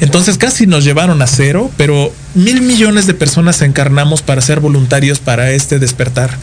Entonces 0.00 0.38
casi 0.38 0.66
nos 0.66 0.84
llevaron 0.84 1.22
a 1.22 1.26
cero, 1.26 1.70
pero 1.76 2.12
mil 2.34 2.62
millones 2.62 3.06
de 3.06 3.14
personas 3.14 3.62
encarnamos 3.62 4.22
para 4.22 4.40
ser 4.40 4.60
voluntarios 4.60 5.18
para 5.20 5.52
este 5.52 5.78
despertar. 5.78 6.36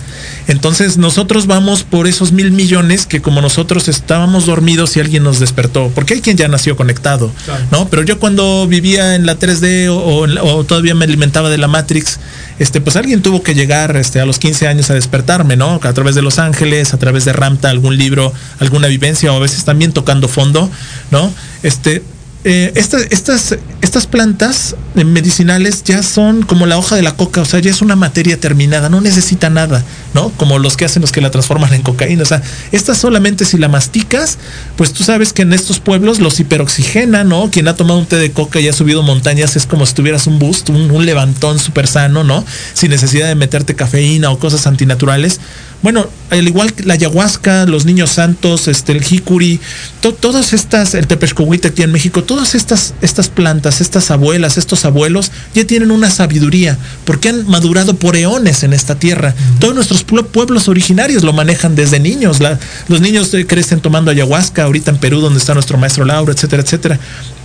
Entonces 0.47 0.97
nosotros 0.97 1.47
vamos 1.47 1.83
por 1.83 2.07
esos 2.07 2.31
mil 2.31 2.51
millones 2.51 3.05
que 3.05 3.21
como 3.21 3.41
nosotros 3.41 3.87
estábamos 3.87 4.45
dormidos 4.45 4.95
y 4.95 4.99
alguien 5.01 5.23
nos 5.23 5.39
despertó, 5.39 5.91
porque 5.93 6.13
hay 6.15 6.21
quien 6.21 6.37
ya 6.37 6.47
nació 6.47 6.75
conectado, 6.75 7.31
Claro. 7.45 7.63
¿no? 7.71 7.89
Pero 7.89 8.03
yo 8.03 8.19
cuando 8.19 8.67
vivía 8.67 9.15
en 9.15 9.25
la 9.25 9.37
3D 9.37 9.89
o, 9.89 10.21
o 10.45 10.63
todavía 10.63 10.95
me 10.95 11.05
alimentaba 11.05 11.49
de 11.49 11.57
la 11.57 11.67
Matrix, 11.71 12.19
este, 12.59 12.81
pues 12.81 12.95
alguien 12.95 13.21
tuvo 13.21 13.41
que 13.41 13.55
llegar 13.55 13.95
este, 13.97 14.19
a 14.19 14.25
los 14.25 14.37
15 14.37 14.67
años 14.67 14.89
a 14.91 14.93
despertarme, 14.93 15.55
¿no? 15.55 15.79
A 15.81 15.93
través 15.93 16.13
de 16.13 16.21
Los 16.21 16.37
Ángeles, 16.37 16.93
a 16.93 16.97
través 16.97 17.25
de 17.25 17.33
Ramta, 17.33 17.69
algún 17.69 17.97
libro, 17.97 18.31
alguna 18.59 18.87
vivencia 18.87 19.33
o 19.33 19.37
a 19.37 19.39
veces 19.39 19.65
también 19.65 19.91
tocando 19.91 20.27
fondo, 20.27 20.69
¿no? 21.09 21.33
Este, 21.63 22.03
eh, 22.43 22.71
estas, 22.75 23.55
estas, 23.81 24.07
plantas 24.07 24.75
eh, 24.95 25.03
medicinales 25.03 25.83
ya 25.83 26.01
son 26.01 26.41
como 26.41 26.65
la 26.65 26.79
hoja 26.79 26.95
de 26.95 27.03
la 27.03 27.15
coca, 27.15 27.41
o 27.41 27.45
sea, 27.45 27.59
ya 27.59 27.69
es 27.69 27.83
una 27.83 27.95
materia 27.95 28.39
terminada, 28.39 28.89
no 28.89 28.99
necesita 28.99 29.51
nada, 29.51 29.83
¿no? 30.15 30.29
Como 30.37 30.57
los 30.57 30.75
que 30.75 30.85
hacen 30.85 31.01
los 31.01 31.11
que 31.11 31.21
la 31.21 31.29
transforman 31.29 31.71
en 31.73 31.83
cocaína, 31.83 32.23
o 32.23 32.25
sea, 32.25 32.41
esta 32.71 32.95
solamente 32.95 33.45
si 33.45 33.59
la 33.59 33.67
masticas, 33.67 34.39
pues 34.75 34.91
tú 34.91 35.03
sabes 35.03 35.33
que 35.33 35.43
en 35.43 35.53
estos 35.53 35.79
pueblos 35.79 36.19
los 36.19 36.39
hiperoxigena, 36.39 37.23
¿no? 37.23 37.51
Quien 37.51 37.67
ha 37.67 37.75
tomado 37.75 37.99
un 37.99 38.07
té 38.07 38.15
de 38.15 38.31
coca 38.31 38.59
y 38.59 38.67
ha 38.67 38.73
subido 38.73 39.03
montañas 39.03 39.55
es 39.55 39.67
como 39.67 39.85
si 39.85 39.93
tuvieras 39.93 40.25
un 40.25 40.39
boost, 40.39 40.69
un, 40.69 40.89
un 40.89 41.05
levantón 41.05 41.59
súper 41.59 41.85
sano, 41.85 42.23
¿no? 42.23 42.43
Sin 42.73 42.89
necesidad 42.89 43.27
de 43.27 43.35
meterte 43.35 43.75
cafeína 43.75 44.31
o 44.31 44.39
cosas 44.39 44.65
antinaturales. 44.65 45.39
Bueno, 45.81 46.07
al 46.29 46.47
igual 46.47 46.73
que 46.73 46.83
la 46.83 46.93
ayahuasca, 46.93 47.65
los 47.65 47.85
niños 47.85 48.11
santos, 48.11 48.67
este, 48.67 48.91
el 48.91 49.03
jicuri, 49.03 49.59
to- 49.99 50.13
todas 50.13 50.53
estas, 50.53 50.93
el 50.93 51.07
tepexcohuite 51.07 51.69
aquí 51.69 51.81
en 51.81 51.91
México, 51.91 52.23
todas 52.23 52.53
estas, 52.53 52.93
estas 53.01 53.29
plantas, 53.29 53.81
estas 53.81 54.11
abuelas, 54.11 54.57
estos 54.59 54.85
abuelos, 54.85 55.31
ya 55.55 55.65
tienen 55.65 55.89
una 55.89 56.11
sabiduría, 56.11 56.77
porque 57.03 57.29
han 57.29 57.47
madurado 57.47 57.95
por 57.95 58.15
eones 58.15 58.61
en 58.63 58.73
esta 58.73 58.95
tierra. 58.99 59.33
Todos 59.59 59.73
nuestros 59.73 60.05
pue- 60.05 60.23
pueblos 60.25 60.67
originarios 60.67 61.23
lo 61.23 61.33
manejan 61.33 61.73
desde 61.75 61.99
niños. 61.99 62.39
La- 62.39 62.59
los 62.87 63.01
niños 63.01 63.33
eh, 63.33 63.47
crecen 63.47 63.79
tomando 63.81 64.11
ayahuasca, 64.11 64.63
ahorita 64.65 64.91
en 64.91 64.97
Perú, 64.97 65.19
donde 65.19 65.39
está 65.39 65.55
nuestro 65.55 65.79
maestro 65.79 66.05
Lauro, 66.05 66.31
etcétera, 66.31 66.61
etcétera. 66.61 66.99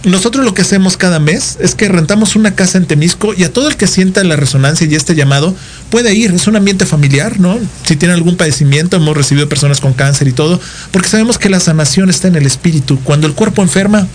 Nosotros 0.07 0.45
lo 0.45 0.55
que 0.55 0.63
hacemos 0.63 0.97
cada 0.97 1.19
mes 1.19 1.59
es 1.61 1.75
que 1.75 1.89
rentamos 1.89 2.37
una 2.37 2.55
casa 2.55 2.79
en 2.79 2.87
Temisco 2.87 3.35
y 3.35 3.43
a 3.43 3.53
todo 3.53 3.67
el 3.67 3.77
que 3.77 3.89
sienta 3.89 4.23
la 4.23 4.37
resonancia 4.37 4.87
y 4.87 4.95
este 4.95 5.17
llamado 5.17 5.53
puede 5.91 6.15
ir. 6.15 6.31
Es 6.31 6.47
un 6.47 6.55
ambiente 6.55 6.87
familiar, 6.87 7.41
¿no? 7.41 7.59
Si 7.83 7.97
tiene 7.97 8.15
algún 8.15 8.37
padecimiento, 8.37 8.97
hemos 8.97 9.17
recibido 9.17 9.49
personas 9.49 9.81
con 9.81 9.95
cáncer 9.95 10.29
y 10.29 10.33
todo, 10.33 10.61
porque 10.93 11.09
sabemos 11.09 11.39
que 11.39 11.49
la 11.49 11.59
sanación 11.59 12.09
está 12.09 12.29
en 12.29 12.37
el 12.37 12.47
espíritu. 12.47 13.01
Cuando 13.03 13.27
el 13.27 13.33
cuerpo 13.33 13.63
enferma, 13.63 14.07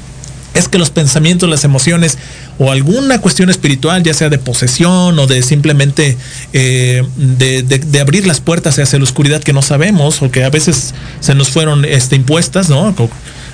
es 0.54 0.70
que 0.70 0.78
los 0.78 0.92
pensamientos, 0.92 1.50
las 1.50 1.66
emociones 1.66 2.18
o 2.58 2.72
alguna 2.72 3.20
cuestión 3.20 3.50
espiritual, 3.50 4.02
ya 4.02 4.14
sea 4.14 4.30
de 4.30 4.38
posesión 4.38 5.20
o 5.20 5.28
de 5.28 5.44
simplemente 5.44 6.18
eh, 6.54 7.04
de, 7.18 8.00
abrir 8.00 8.26
las 8.26 8.40
puertas 8.40 8.80
hacia 8.80 8.98
la 8.98 9.04
oscuridad 9.04 9.44
que 9.44 9.52
no 9.52 9.62
sabemos 9.62 10.22
o 10.22 10.32
que 10.32 10.46
a 10.46 10.50
veces 10.50 10.94
se 11.20 11.36
nos 11.36 11.50
fueron 11.50 11.84
este, 11.84 12.16
impuestas, 12.16 12.70
¿no? 12.70 12.96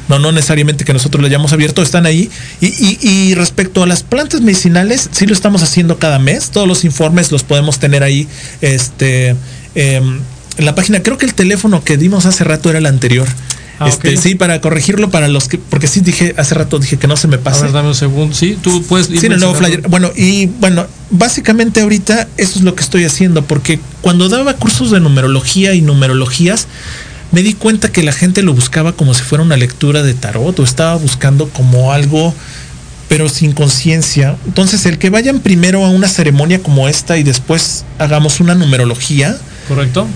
No, 0.10 0.20
no 0.20 0.32
necesariamente 0.32 0.86
que 0.86 0.94
nosotros 0.94 1.22
le 1.22 1.28
hayamos 1.28 1.52
abierto, 1.54 1.82
están 1.82 2.06
ahí. 2.06 2.30
Y, 2.62 2.68
y- 2.68 2.98
y 3.02 3.36
respecto 3.36 3.84
a 3.84 3.88
las 3.88 4.04
plantas 4.04 4.42
medicinales, 4.42 5.10
sí 5.12 5.26
lo 5.28 5.34
estamos 5.34 5.64
haciendo 5.64 6.00
cada 6.00 6.18
mes. 6.20 6.50
Todos 6.52 6.68
los 6.68 6.86
informes 6.86 7.32
los 7.32 7.44
podemos 7.44 7.80
tener 7.80 8.04
ahí. 8.04 8.28
Este, 8.62 9.36
em, 9.76 10.20
en 10.58 10.66
la 10.66 10.76
página, 10.76 11.04
creo 11.04 11.18
que 11.18 11.26
el 11.26 11.34
teléfono 11.34 11.84
que 11.84 11.98
dimos 11.98 12.26
hace 12.26 12.44
rato 12.44 12.70
era 12.70 12.80
el 12.80 12.86
anterior. 12.86 13.28
Ah, 13.80 13.90
este. 13.90 14.18
Sí, 14.18 14.34
para 14.34 14.60
corregirlo 14.60 15.12
para 15.12 15.28
los 15.28 15.48
que, 15.48 15.60
porque 15.60 15.86
sí 15.86 16.00
dije, 16.00 16.34
hace 16.38 16.56
rato 16.56 16.80
dije 16.80 16.98
que 16.98 17.06
no 17.06 17.16
se 17.16 17.28
me 17.28 17.36
A 17.36 17.42
pase. 17.42 17.62
ver, 17.64 17.74
dame 17.74 17.90
un 17.90 17.94
segundo. 17.96 18.34
Sí, 18.36 18.58
tú 18.60 18.82
puedes 18.84 19.06
Sí, 19.06 19.24
el 19.28 19.38
nuevo 19.40 19.54
flyer. 19.54 19.82
Bueno, 19.88 20.10
y 20.16 20.48
bueno, 20.48 20.88
básicamente 21.12 21.82
ahorita 21.82 22.28
eso 22.38 22.58
es 22.58 22.62
lo 22.66 22.74
que 22.74 22.82
estoy 22.82 23.04
haciendo, 23.06 23.44
porque 23.46 23.80
cuando 24.02 24.30
daba 24.30 24.54
cursos 24.56 24.90
de 24.90 25.00
numerología 25.00 25.76
y 25.76 25.82
numerologías, 25.82 26.66
me 27.32 27.44
di 27.44 27.54
cuenta 27.54 27.92
que 27.92 28.04
la 28.04 28.12
gente 28.12 28.42
lo 28.42 28.54
buscaba 28.54 28.94
como 28.94 29.14
si 29.14 29.24
fuera 29.24 29.44
una 29.44 29.58
lectura 29.58 30.04
de 30.04 30.14
tarot 30.14 30.60
o 30.60 30.64
estaba 30.64 30.96
buscando 30.96 31.50
como 31.50 31.92
algo 31.92 32.34
pero 33.08 33.30
sin 33.30 33.54
conciencia. 33.54 34.36
Entonces, 34.46 34.86
el 34.86 34.98
que 34.98 35.10
vayan 35.10 35.40
primero 35.40 35.86
a 35.86 35.90
una 35.90 36.10
ceremonia 36.10 36.62
como 36.62 36.90
esta 36.90 37.18
y 37.18 37.24
después 37.24 37.86
hagamos 38.00 38.40
una 38.40 38.54
numerología, 38.54 39.38
¿Correcto? 39.68 40.08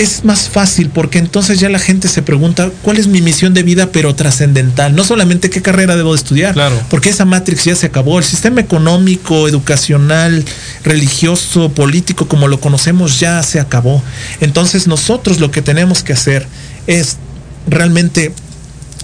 Es 0.00 0.24
más 0.24 0.48
fácil 0.48 0.88
porque 0.88 1.18
entonces 1.18 1.60
ya 1.60 1.68
la 1.68 1.78
gente 1.78 2.08
se 2.08 2.22
pregunta 2.22 2.70
cuál 2.82 2.96
es 2.96 3.06
mi 3.06 3.20
misión 3.20 3.52
de 3.52 3.62
vida 3.62 3.90
pero 3.92 4.14
trascendental, 4.14 4.96
no 4.96 5.04
solamente 5.04 5.50
qué 5.50 5.60
carrera 5.60 5.94
debo 5.94 6.12
de 6.14 6.18
estudiar, 6.18 6.54
Claro. 6.54 6.80
porque 6.88 7.10
esa 7.10 7.26
matrix 7.26 7.64
ya 7.64 7.74
se 7.76 7.86
acabó, 7.86 8.18
el 8.18 8.24
sistema 8.24 8.62
económico, 8.62 9.46
educacional, 9.46 10.42
religioso, 10.84 11.68
político 11.72 12.26
como 12.28 12.48
lo 12.48 12.60
conocemos 12.60 13.20
ya 13.20 13.42
se 13.42 13.60
acabó. 13.60 14.02
Entonces 14.40 14.86
nosotros 14.86 15.38
lo 15.38 15.50
que 15.50 15.60
tenemos 15.60 16.02
que 16.02 16.14
hacer 16.14 16.46
es 16.86 17.18
realmente 17.68 18.32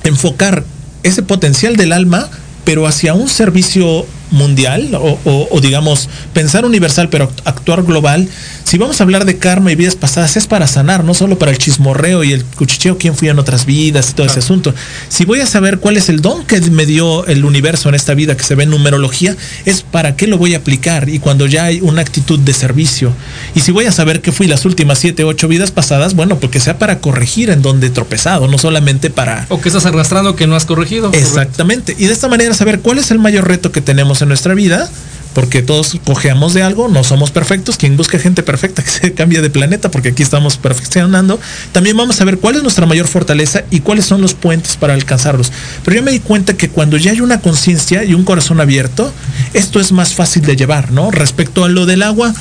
enfocar 0.03 0.65
ese 1.03 1.23
potencial 1.23 1.77
del 1.77 1.93
alma 1.93 2.31
pero 2.65 2.87
hacia 2.87 3.15
un 3.15 3.29
servicio 3.29 4.07
mundial 4.31 4.95
o, 4.95 5.19
o- 5.25 5.49
o, 5.51 5.61
digamos 5.61 6.09
pensar 6.33 6.65
universal 6.65 7.09
pero 7.09 7.31
actuar 7.45 7.83
global. 7.83 8.29
Si 8.65 8.79
vamos 8.79 9.01
a 9.01 9.05
hablar 9.05 9.25
de 9.25 9.39
karma 9.39 9.71
y 9.71 9.77
vidas 9.77 9.95
pasadas 9.95 10.37
es 10.37 10.47
para 10.49 10.67
sanar 10.67 11.05
no 11.05 11.15
solo 11.15 11.39
para 11.39 11.53
el 11.53 11.59
chismorreo 11.59 12.25
y 12.25 12.33
el 12.33 12.45
cuchicheo 12.45 12.99
quién 12.99 13.15
fui 13.15 13.29
en 13.29 13.39
otras 13.39 13.65
vidas 13.65 14.11
y 14.11 14.15
todo 14.15 14.27
ese 14.27 14.41
asunto. 14.41 14.75
Si 15.09 15.25
voy 15.25 15.41
a 15.41 15.47
saber 15.47 15.79
cuál 15.79 15.97
es 15.97 16.09
el 16.09 16.21
don 16.21 16.45
que 16.45 16.61
me 16.63 16.85
dio 16.85 17.25
el 17.27 17.45
universo 17.45 17.89
en 17.89 17.95
esta 17.95 18.15
vida 18.15 18.37
que 18.37 18.43
se 18.43 18.57
ve 18.57 18.65
en 18.65 18.71
numerología 18.71 19.37
es 19.65 19.83
para 19.83 20.17
qué 20.17 20.27
lo 20.27 20.37
voy 20.39 20.55
a 20.55 20.59
aplicar. 20.59 21.09
Y 21.09 21.21
cuando 21.21 21.47
ya 21.47 21.65
hay 21.65 21.81
una 21.81 22.01
actitud 22.03 22.39
de 22.41 22.53
servicio. 22.53 23.13
Y 23.55 23.61
si 23.61 23.71
voy 23.71 23.85
a 23.87 23.93
saber 23.93 24.21
que 24.21 24.33
fui 24.33 24.49
las 24.49 24.65
últimas 24.65 24.99
siete 24.99 25.23
ocho 25.25 25.47
vidas 25.47 25.71
pasadas 25.71 26.15
bueno 26.15 26.39
porque 26.41 26.59
sea 26.59 26.79
para 26.79 26.99
corregir 26.99 27.51
en 27.51 27.63
donde 27.63 27.87
he 27.87 27.91
tropezado 27.91 28.49
no 28.49 28.59
solamente 28.59 29.11
para 29.11 29.47
O 29.49 29.61
que 29.61 29.69
estás 29.69 29.87
arrastrando 29.87 30.35
que 30.35 30.47
no 30.49 30.57
has 30.57 30.65
corregido. 30.65 31.11
Exactamente. 31.13 31.95
Y 31.99 32.07
de 32.07 32.13
esta 32.13 32.29
manera 32.29 32.53
saber 32.55 32.81
cuál 32.81 32.99
es 32.99 33.11
el 33.13 33.19
mayor 33.21 33.47
reto 33.47 33.71
que 33.71 33.81
tenemos 33.81 34.16
en 34.23 34.29
nuestra 34.29 34.55
vida, 34.55 34.91
porque 35.35 35.61
todos 35.61 35.99
cojeamos 36.05 36.55
de 36.55 36.63
algo, 36.63 36.89
no 36.89 37.05
somos 37.05 37.31
perfectos. 37.31 37.77
Quien 37.77 37.97
busca 37.97 38.19
gente 38.19 38.43
perfecta 38.43 38.83
que 38.83 38.91
se 39.03 39.13
cambie 39.13 39.43
de 39.43 39.51
planeta, 39.51 39.91
porque 39.91 40.09
aquí 40.09 40.23
estamos 40.23 40.57
perfeccionando. 40.57 41.39
También 41.73 41.97
vamos 41.97 42.21
a 42.21 42.25
ver 42.25 42.39
cuál 42.39 42.57
es 42.57 42.63
nuestra 42.63 42.87
mayor 42.87 43.07
fortaleza 43.07 43.63
y 43.71 43.81
cuáles 43.81 44.07
son 44.07 44.23
los 44.23 44.33
puentes 44.33 44.77
para 44.77 44.95
alcanzarlos. 44.95 45.53
Pero 45.85 45.99
yo 45.99 46.03
me 46.03 46.13
di 46.13 46.21
cuenta 46.21 46.57
que 46.57 46.71
cuando 46.71 46.97
ya 46.97 47.11
hay 47.11 47.21
una 47.21 47.41
conciencia 47.41 48.03
y 48.05 48.15
un 48.15 48.25
corazón 48.25 48.61
abierto, 48.61 49.13
esto 49.53 49.79
es 49.79 49.93
más 49.93 50.15
fácil 50.15 50.43
de 50.43 50.57
llevar, 50.57 50.93
¿no? 50.93 51.11
Respecto 51.11 51.65
a 51.65 51.69
lo 51.69 51.85
del 51.85 52.03
agua, 52.03 52.35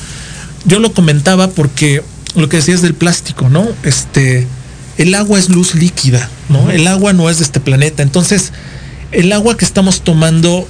yo 0.65 0.79
lo 0.79 0.93
comentaba 0.93 1.49
porque 1.49 2.01
lo 2.35 2.49
que 2.49 2.57
decías 2.57 2.81
del 2.81 2.93
plástico, 2.93 3.49
¿no? 3.49 3.67
Este, 3.83 4.47
el 4.97 5.13
agua 5.15 5.37
es 5.37 5.49
luz 5.49 5.75
líquida, 5.75 6.29
¿no? 6.49 6.71
El 6.71 6.87
agua 6.87 7.13
no 7.13 7.29
es 7.29 7.39
de 7.39 7.43
este 7.43 7.59
planeta. 7.59 8.03
Entonces, 8.03 8.53
el 9.11 9.31
agua 9.31 9.57
que 9.57 9.65
estamos 9.65 10.01
tomando, 10.01 10.67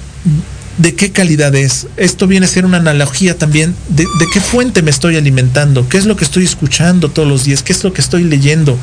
¿de 0.78 0.94
qué 0.94 1.10
calidad 1.12 1.54
es? 1.54 1.86
Esto 1.96 2.26
viene 2.26 2.46
a 2.46 2.48
ser 2.48 2.66
una 2.66 2.78
analogía 2.78 3.38
también 3.38 3.74
de, 3.88 4.04
de 4.04 4.26
qué 4.32 4.40
fuente 4.40 4.82
me 4.82 4.90
estoy 4.90 5.16
alimentando, 5.16 5.88
qué 5.88 5.98
es 5.98 6.06
lo 6.06 6.16
que 6.16 6.24
estoy 6.24 6.44
escuchando 6.44 7.10
todos 7.10 7.28
los 7.28 7.44
días, 7.44 7.62
qué 7.62 7.72
es 7.72 7.82
lo 7.82 7.92
que 7.92 8.00
estoy 8.00 8.24
leyendo. 8.24 8.78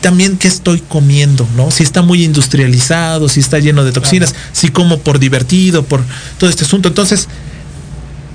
también 0.00 0.36
qué 0.36 0.48
estoy 0.48 0.80
comiendo, 0.80 1.46
¿no? 1.56 1.70
Si 1.70 1.84
está 1.84 2.02
muy 2.02 2.24
industrializado, 2.24 3.28
si 3.28 3.38
está 3.38 3.60
lleno 3.60 3.84
de 3.84 3.92
toxinas, 3.92 4.34
si 4.52 4.68
como 4.68 4.98
por 4.98 5.20
divertido, 5.20 5.84
por 5.84 6.02
todo 6.38 6.50
este 6.50 6.64
asunto. 6.64 6.88
Entonces, 6.88 7.28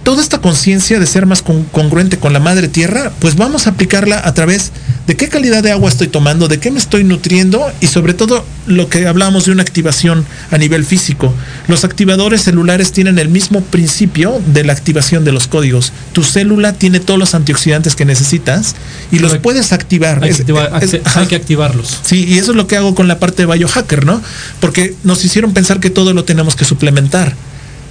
toda 0.07 0.21
esta 0.21 0.39
conciencia 0.39 1.01
de 1.01 1.05
ser 1.05 1.25
más 1.25 1.41
congruente 1.41 2.17
con 2.17 2.31
la 2.31 2.39
madre 2.39 2.69
tierra, 2.69 3.11
pues 3.19 3.35
vamos 3.35 3.67
a 3.67 3.71
aplicarla 3.71 4.21
a 4.23 4.33
través 4.33 4.71
de 5.05 5.17
qué 5.17 5.27
calidad 5.27 5.61
de 5.61 5.73
agua 5.73 5.89
estoy 5.89 6.07
tomando, 6.07 6.47
de 6.47 6.61
qué 6.61 6.71
me 6.71 6.79
estoy 6.79 7.03
nutriendo 7.03 7.69
y 7.81 7.87
sobre 7.87 8.13
todo 8.13 8.45
lo 8.67 8.87
que 8.87 9.05
hablamos 9.05 9.43
de 9.43 9.51
una 9.51 9.63
activación 9.63 10.25
a 10.49 10.57
nivel 10.57 10.85
físico. 10.85 11.33
Los 11.67 11.83
activadores 11.83 12.43
celulares 12.43 12.93
tienen 12.93 13.19
el 13.19 13.27
mismo 13.27 13.59
principio 13.59 14.41
de 14.53 14.63
la 14.63 14.71
activación 14.71 15.25
de 15.25 15.33
los 15.33 15.47
códigos. 15.47 15.91
Tu 16.13 16.23
célula 16.23 16.71
tiene 16.71 17.01
todos 17.01 17.19
los 17.19 17.35
antioxidantes 17.35 17.97
que 17.97 18.05
necesitas 18.05 18.75
y 19.11 19.19
los 19.19 19.37
puedes 19.39 19.73
activar. 19.73 20.23
Hay, 20.23 20.31
que, 20.31 21.01
hay 21.03 21.27
que 21.27 21.35
activarlos. 21.35 21.99
Sí, 22.03 22.23
y 22.25 22.37
eso 22.37 22.51
es 22.51 22.55
lo 22.55 22.65
que 22.65 22.77
hago 22.77 22.95
con 22.95 23.09
la 23.09 23.19
parte 23.19 23.45
de 23.45 23.53
biohacker, 23.53 24.05
¿no? 24.05 24.21
Porque 24.61 24.95
nos 25.03 25.25
hicieron 25.25 25.51
pensar 25.51 25.81
que 25.81 25.89
todo 25.89 26.13
lo 26.13 26.23
tenemos 26.23 26.55
que 26.55 26.63
suplementar 26.63 27.35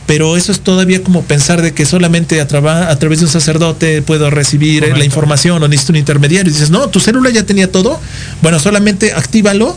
pero 0.07 0.37
eso 0.37 0.53
es 0.53 0.61
todavía 0.61 1.03
como 1.03 1.23
pensar 1.23 1.63
de 1.63 1.75
que 1.75 1.85
solamente 1.85 2.41
a, 2.41 2.45
a 2.45 2.99
través 2.99 3.19
de 3.19 3.25
un 3.25 3.31
sacerdote 3.31 4.03
puedo 4.03 4.31
recibir 4.31 4.97
la 4.97 5.05
información 5.05 5.63
o 5.63 5.69
necesito 5.69 5.93
un 5.93 5.97
intermediario. 5.97 6.51
Y 6.51 6.53
dices, 6.53 6.71
no, 6.71 6.89
tu 6.89 7.01
célula 7.01 7.31
ya 7.31 7.45
tenía 7.45 7.71
todo, 7.71 8.01
bueno, 8.43 8.59
solamente 8.59 9.13
actívalo 9.13 9.77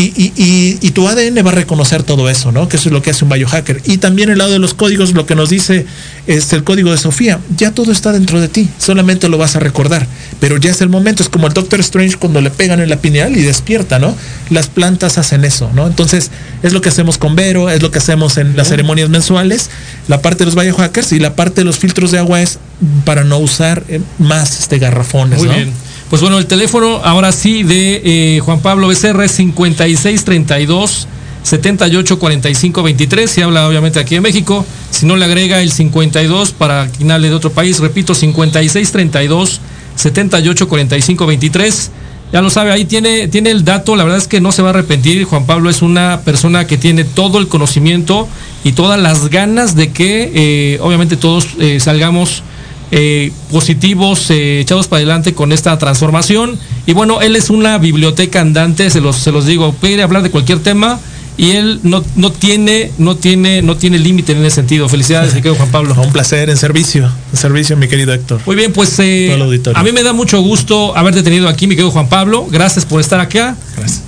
y, 0.00 0.90
tu 0.90 1.08
ADN 1.08 1.44
va 1.46 1.50
a 1.50 1.54
reconocer 1.54 2.02
todo 2.02 2.28
eso, 2.28 2.52
¿no? 2.52 2.68
Que 2.68 2.76
eso 2.76 2.88
es 2.88 2.92
lo 2.92 3.02
que 3.02 3.10
hace 3.10 3.24
un 3.24 3.30
biohacker. 3.30 3.82
Y 3.84 3.98
también 3.98 4.30
el 4.30 4.38
lado 4.38 4.50
de 4.50 4.58
los 4.58 4.74
códigos, 4.74 5.12
lo 5.14 5.26
que 5.26 5.34
nos 5.34 5.50
dice 5.50 5.86
este, 6.26 6.56
el 6.56 6.64
código 6.64 6.90
de 6.90 6.98
Sofía, 6.98 7.40
ya 7.56 7.72
todo 7.72 7.92
está 7.92 8.12
dentro 8.12 8.40
de 8.40 8.48
ti, 8.48 8.68
solamente 8.78 9.28
lo 9.28 9.38
vas 9.38 9.56
a 9.56 9.60
recordar. 9.60 10.06
Pero 10.40 10.56
ya 10.56 10.70
es 10.70 10.80
el 10.80 10.88
momento, 10.88 11.22
es 11.22 11.28
como 11.28 11.46
el 11.46 11.52
Doctor 11.52 11.80
Strange 11.80 12.16
cuando 12.16 12.40
le 12.40 12.50
pegan 12.50 12.80
en 12.80 12.90
la 12.90 12.96
pineal 12.96 13.36
y 13.36 13.42
despierta, 13.42 13.98
¿no? 13.98 14.14
Las 14.50 14.68
plantas 14.68 15.18
hacen 15.18 15.44
eso, 15.44 15.70
¿no? 15.74 15.86
Entonces, 15.86 16.30
es 16.62 16.72
lo 16.72 16.80
que 16.80 16.88
hacemos 16.88 17.18
con 17.18 17.36
Vero, 17.36 17.70
es 17.70 17.82
lo 17.82 17.90
que 17.90 17.98
hacemos 17.98 18.36
en 18.38 18.56
las 18.56 18.68
ceremonias 18.68 19.08
mensuales, 19.08 19.70
la 20.08 20.22
parte 20.22 20.44
de 20.44 20.46
los 20.46 20.54
biohackers 20.54 21.12
y 21.12 21.18
la 21.18 21.34
parte 21.34 21.60
de 21.60 21.64
los 21.64 21.78
filtros 21.78 22.10
de 22.10 22.18
agua 22.18 22.40
es 22.40 22.58
para 23.04 23.24
no 23.24 23.38
usar 23.38 23.82
eh, 23.88 24.00
más 24.18 24.60
este 24.60 24.78
garrafones, 24.78 25.38
Muy 25.38 25.48
bien. 25.48 25.87
Pues 26.10 26.22
bueno, 26.22 26.38
el 26.38 26.46
teléfono 26.46 27.00
ahora 27.04 27.32
sí 27.32 27.62
de 27.64 28.00
eh, 28.02 28.40
Juan 28.40 28.60
Pablo 28.60 28.88
Becerra 28.88 29.26
es 29.26 29.32
5632 29.32 31.06
784523. 31.42 33.30
Se 33.30 33.42
habla 33.42 33.68
obviamente 33.68 34.00
aquí 34.00 34.14
en 34.14 34.22
México. 34.22 34.64
Si 34.90 35.04
no 35.04 35.16
le 35.16 35.26
agrega 35.26 35.60
el 35.60 35.70
52 35.70 36.52
para 36.52 36.88
quien 36.88 37.08
de 37.08 37.34
otro 37.34 37.52
país, 37.52 37.78
repito, 37.80 38.14
5632 38.14 39.60
784523. 39.96 41.90
Ya 42.32 42.42
lo 42.42 42.50
sabe, 42.50 42.72
ahí 42.72 42.84
tiene, 42.84 43.28
tiene 43.28 43.50
el 43.50 43.64
dato, 43.64 43.96
la 43.96 44.04
verdad 44.04 44.18
es 44.18 44.28
que 44.28 44.40
no 44.40 44.52
se 44.52 44.60
va 44.60 44.68
a 44.68 44.72
arrepentir. 44.72 45.24
Juan 45.24 45.46
Pablo 45.46 45.70
es 45.70 45.80
una 45.80 46.20
persona 46.22 46.66
que 46.66 46.76
tiene 46.76 47.04
todo 47.04 47.38
el 47.38 47.48
conocimiento 47.48 48.28
y 48.64 48.72
todas 48.72 49.00
las 49.00 49.28
ganas 49.28 49.74
de 49.76 49.92
que 49.92 50.32
eh, 50.34 50.78
obviamente 50.80 51.16
todos 51.16 51.48
eh, 51.58 51.80
salgamos 51.80 52.42
eh, 52.90 53.32
positivos 53.50 54.30
eh, 54.30 54.60
echados 54.60 54.88
para 54.88 54.98
adelante 54.98 55.34
con 55.34 55.52
esta 55.52 55.76
transformación. 55.78 56.58
Y 56.86 56.92
bueno, 56.92 57.20
él 57.20 57.36
es 57.36 57.50
una 57.50 57.78
biblioteca 57.78 58.40
andante, 58.40 58.90
se 58.90 59.00
los, 59.00 59.16
se 59.16 59.32
los 59.32 59.46
digo, 59.46 59.72
puede 59.72 60.02
hablar 60.02 60.22
de 60.22 60.30
cualquier 60.30 60.60
tema 60.60 60.98
y 61.38 61.52
él 61.52 61.78
no, 61.84 62.04
no 62.16 62.32
tiene, 62.32 62.90
no 62.98 63.16
tiene, 63.16 63.62
no 63.62 63.76
tiene 63.76 64.00
límite 64.00 64.32
en 64.32 64.44
ese 64.44 64.56
sentido. 64.56 64.88
Felicidades, 64.88 65.34
mi 65.34 65.40
querido 65.40 65.54
Juan 65.54 65.70
Pablo. 65.70 65.94
Un 66.02 66.12
placer, 66.12 66.50
en 66.50 66.56
servicio, 66.56 67.08
en 67.30 67.38
servicio, 67.38 67.76
mi 67.76 67.86
querido 67.86 68.12
Héctor. 68.12 68.40
Muy 68.44 68.56
bien, 68.56 68.72
pues 68.72 68.98
eh, 68.98 69.38
a 69.74 69.82
mí 69.84 69.92
me 69.92 70.02
da 70.02 70.12
mucho 70.12 70.40
gusto 70.40 70.96
haberte 70.96 71.22
tenido 71.22 71.48
aquí, 71.48 71.68
mi 71.68 71.76
querido 71.76 71.92
Juan 71.92 72.08
Pablo. 72.08 72.46
Gracias 72.50 72.84
por 72.84 73.00
estar 73.00 73.20
acá. 73.20 73.56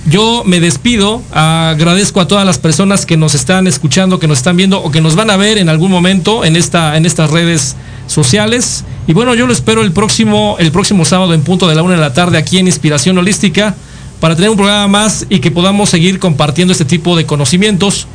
Yo 0.07 0.43
me 0.45 0.59
despido, 0.59 1.23
agradezco 1.31 2.19
a 2.19 2.27
todas 2.27 2.45
las 2.45 2.57
personas 2.57 3.05
que 3.05 3.15
nos 3.15 3.33
están 3.33 3.65
escuchando, 3.65 4.19
que 4.19 4.27
nos 4.27 4.39
están 4.39 4.57
viendo 4.57 4.83
o 4.83 4.91
que 4.91 4.99
nos 4.99 5.15
van 5.15 5.29
a 5.29 5.37
ver 5.37 5.57
en 5.57 5.69
algún 5.69 5.89
momento 5.89 6.43
en, 6.43 6.57
esta, 6.57 6.97
en 6.97 7.05
estas 7.05 7.31
redes 7.31 7.77
sociales. 8.11 8.83
Y 9.07 9.13
bueno, 9.13 9.33
yo 9.33 9.47
lo 9.47 9.53
espero 9.53 9.81
el 9.81 9.91
próximo, 9.91 10.55
el 10.59 10.71
próximo 10.71 11.05
sábado 11.05 11.33
en 11.33 11.41
punto 11.41 11.67
de 11.67 11.75
la 11.75 11.83
una 11.83 11.95
de 11.95 12.01
la 12.01 12.13
tarde 12.13 12.37
aquí 12.37 12.57
en 12.57 12.67
Inspiración 12.67 13.17
Holística 13.17 13.75
para 14.19 14.35
tener 14.35 14.51
un 14.51 14.57
programa 14.57 14.87
más 14.87 15.25
y 15.29 15.39
que 15.39 15.49
podamos 15.49 15.89
seguir 15.89 16.19
compartiendo 16.19 16.71
este 16.71 16.85
tipo 16.85 17.17
de 17.17 17.25
conocimientos. 17.25 18.07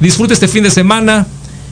Disfrute 0.00 0.34
este 0.34 0.48
fin 0.48 0.62
de 0.62 0.70
semana, 0.70 1.26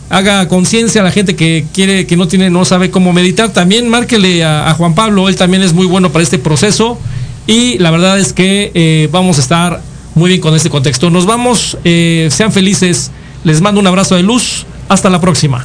haga 0.08 0.48
conciencia 0.48 1.02
a 1.02 1.04
la 1.04 1.10
gente 1.10 1.36
que 1.36 1.66
quiere, 1.74 2.06
que 2.06 2.16
no 2.16 2.26
tiene, 2.26 2.48
no 2.48 2.64
sabe 2.64 2.90
cómo 2.90 3.12
meditar. 3.12 3.52
También 3.52 3.88
márquele 3.88 4.44
a, 4.44 4.72
Juan 4.74 4.94
Pablo, 4.94 5.28
él 5.28 5.36
también 5.36 5.62
es 5.62 5.74
muy 5.74 5.86
bueno 5.86 6.10
para 6.10 6.22
este 6.22 6.38
proceso. 6.38 6.98
Y 7.46 7.78
la 7.78 7.90
verdad 7.90 8.18
es 8.18 8.32
que 8.32 8.70
eh, 8.74 9.08
vamos 9.12 9.38
a 9.38 9.40
estar 9.42 9.82
muy 10.14 10.28
bien 10.28 10.40
con 10.40 10.54
este 10.54 10.70
contexto. 10.70 11.10
Nos 11.10 11.26
vamos, 11.26 11.76
eh, 11.84 12.28
sean 12.30 12.52
felices. 12.52 13.10
Les 13.44 13.60
mando 13.60 13.80
un 13.80 13.86
abrazo 13.86 14.14
de 14.14 14.22
luz. 14.22 14.64
Hasta 14.88 15.10
la 15.10 15.20
próxima. 15.20 15.64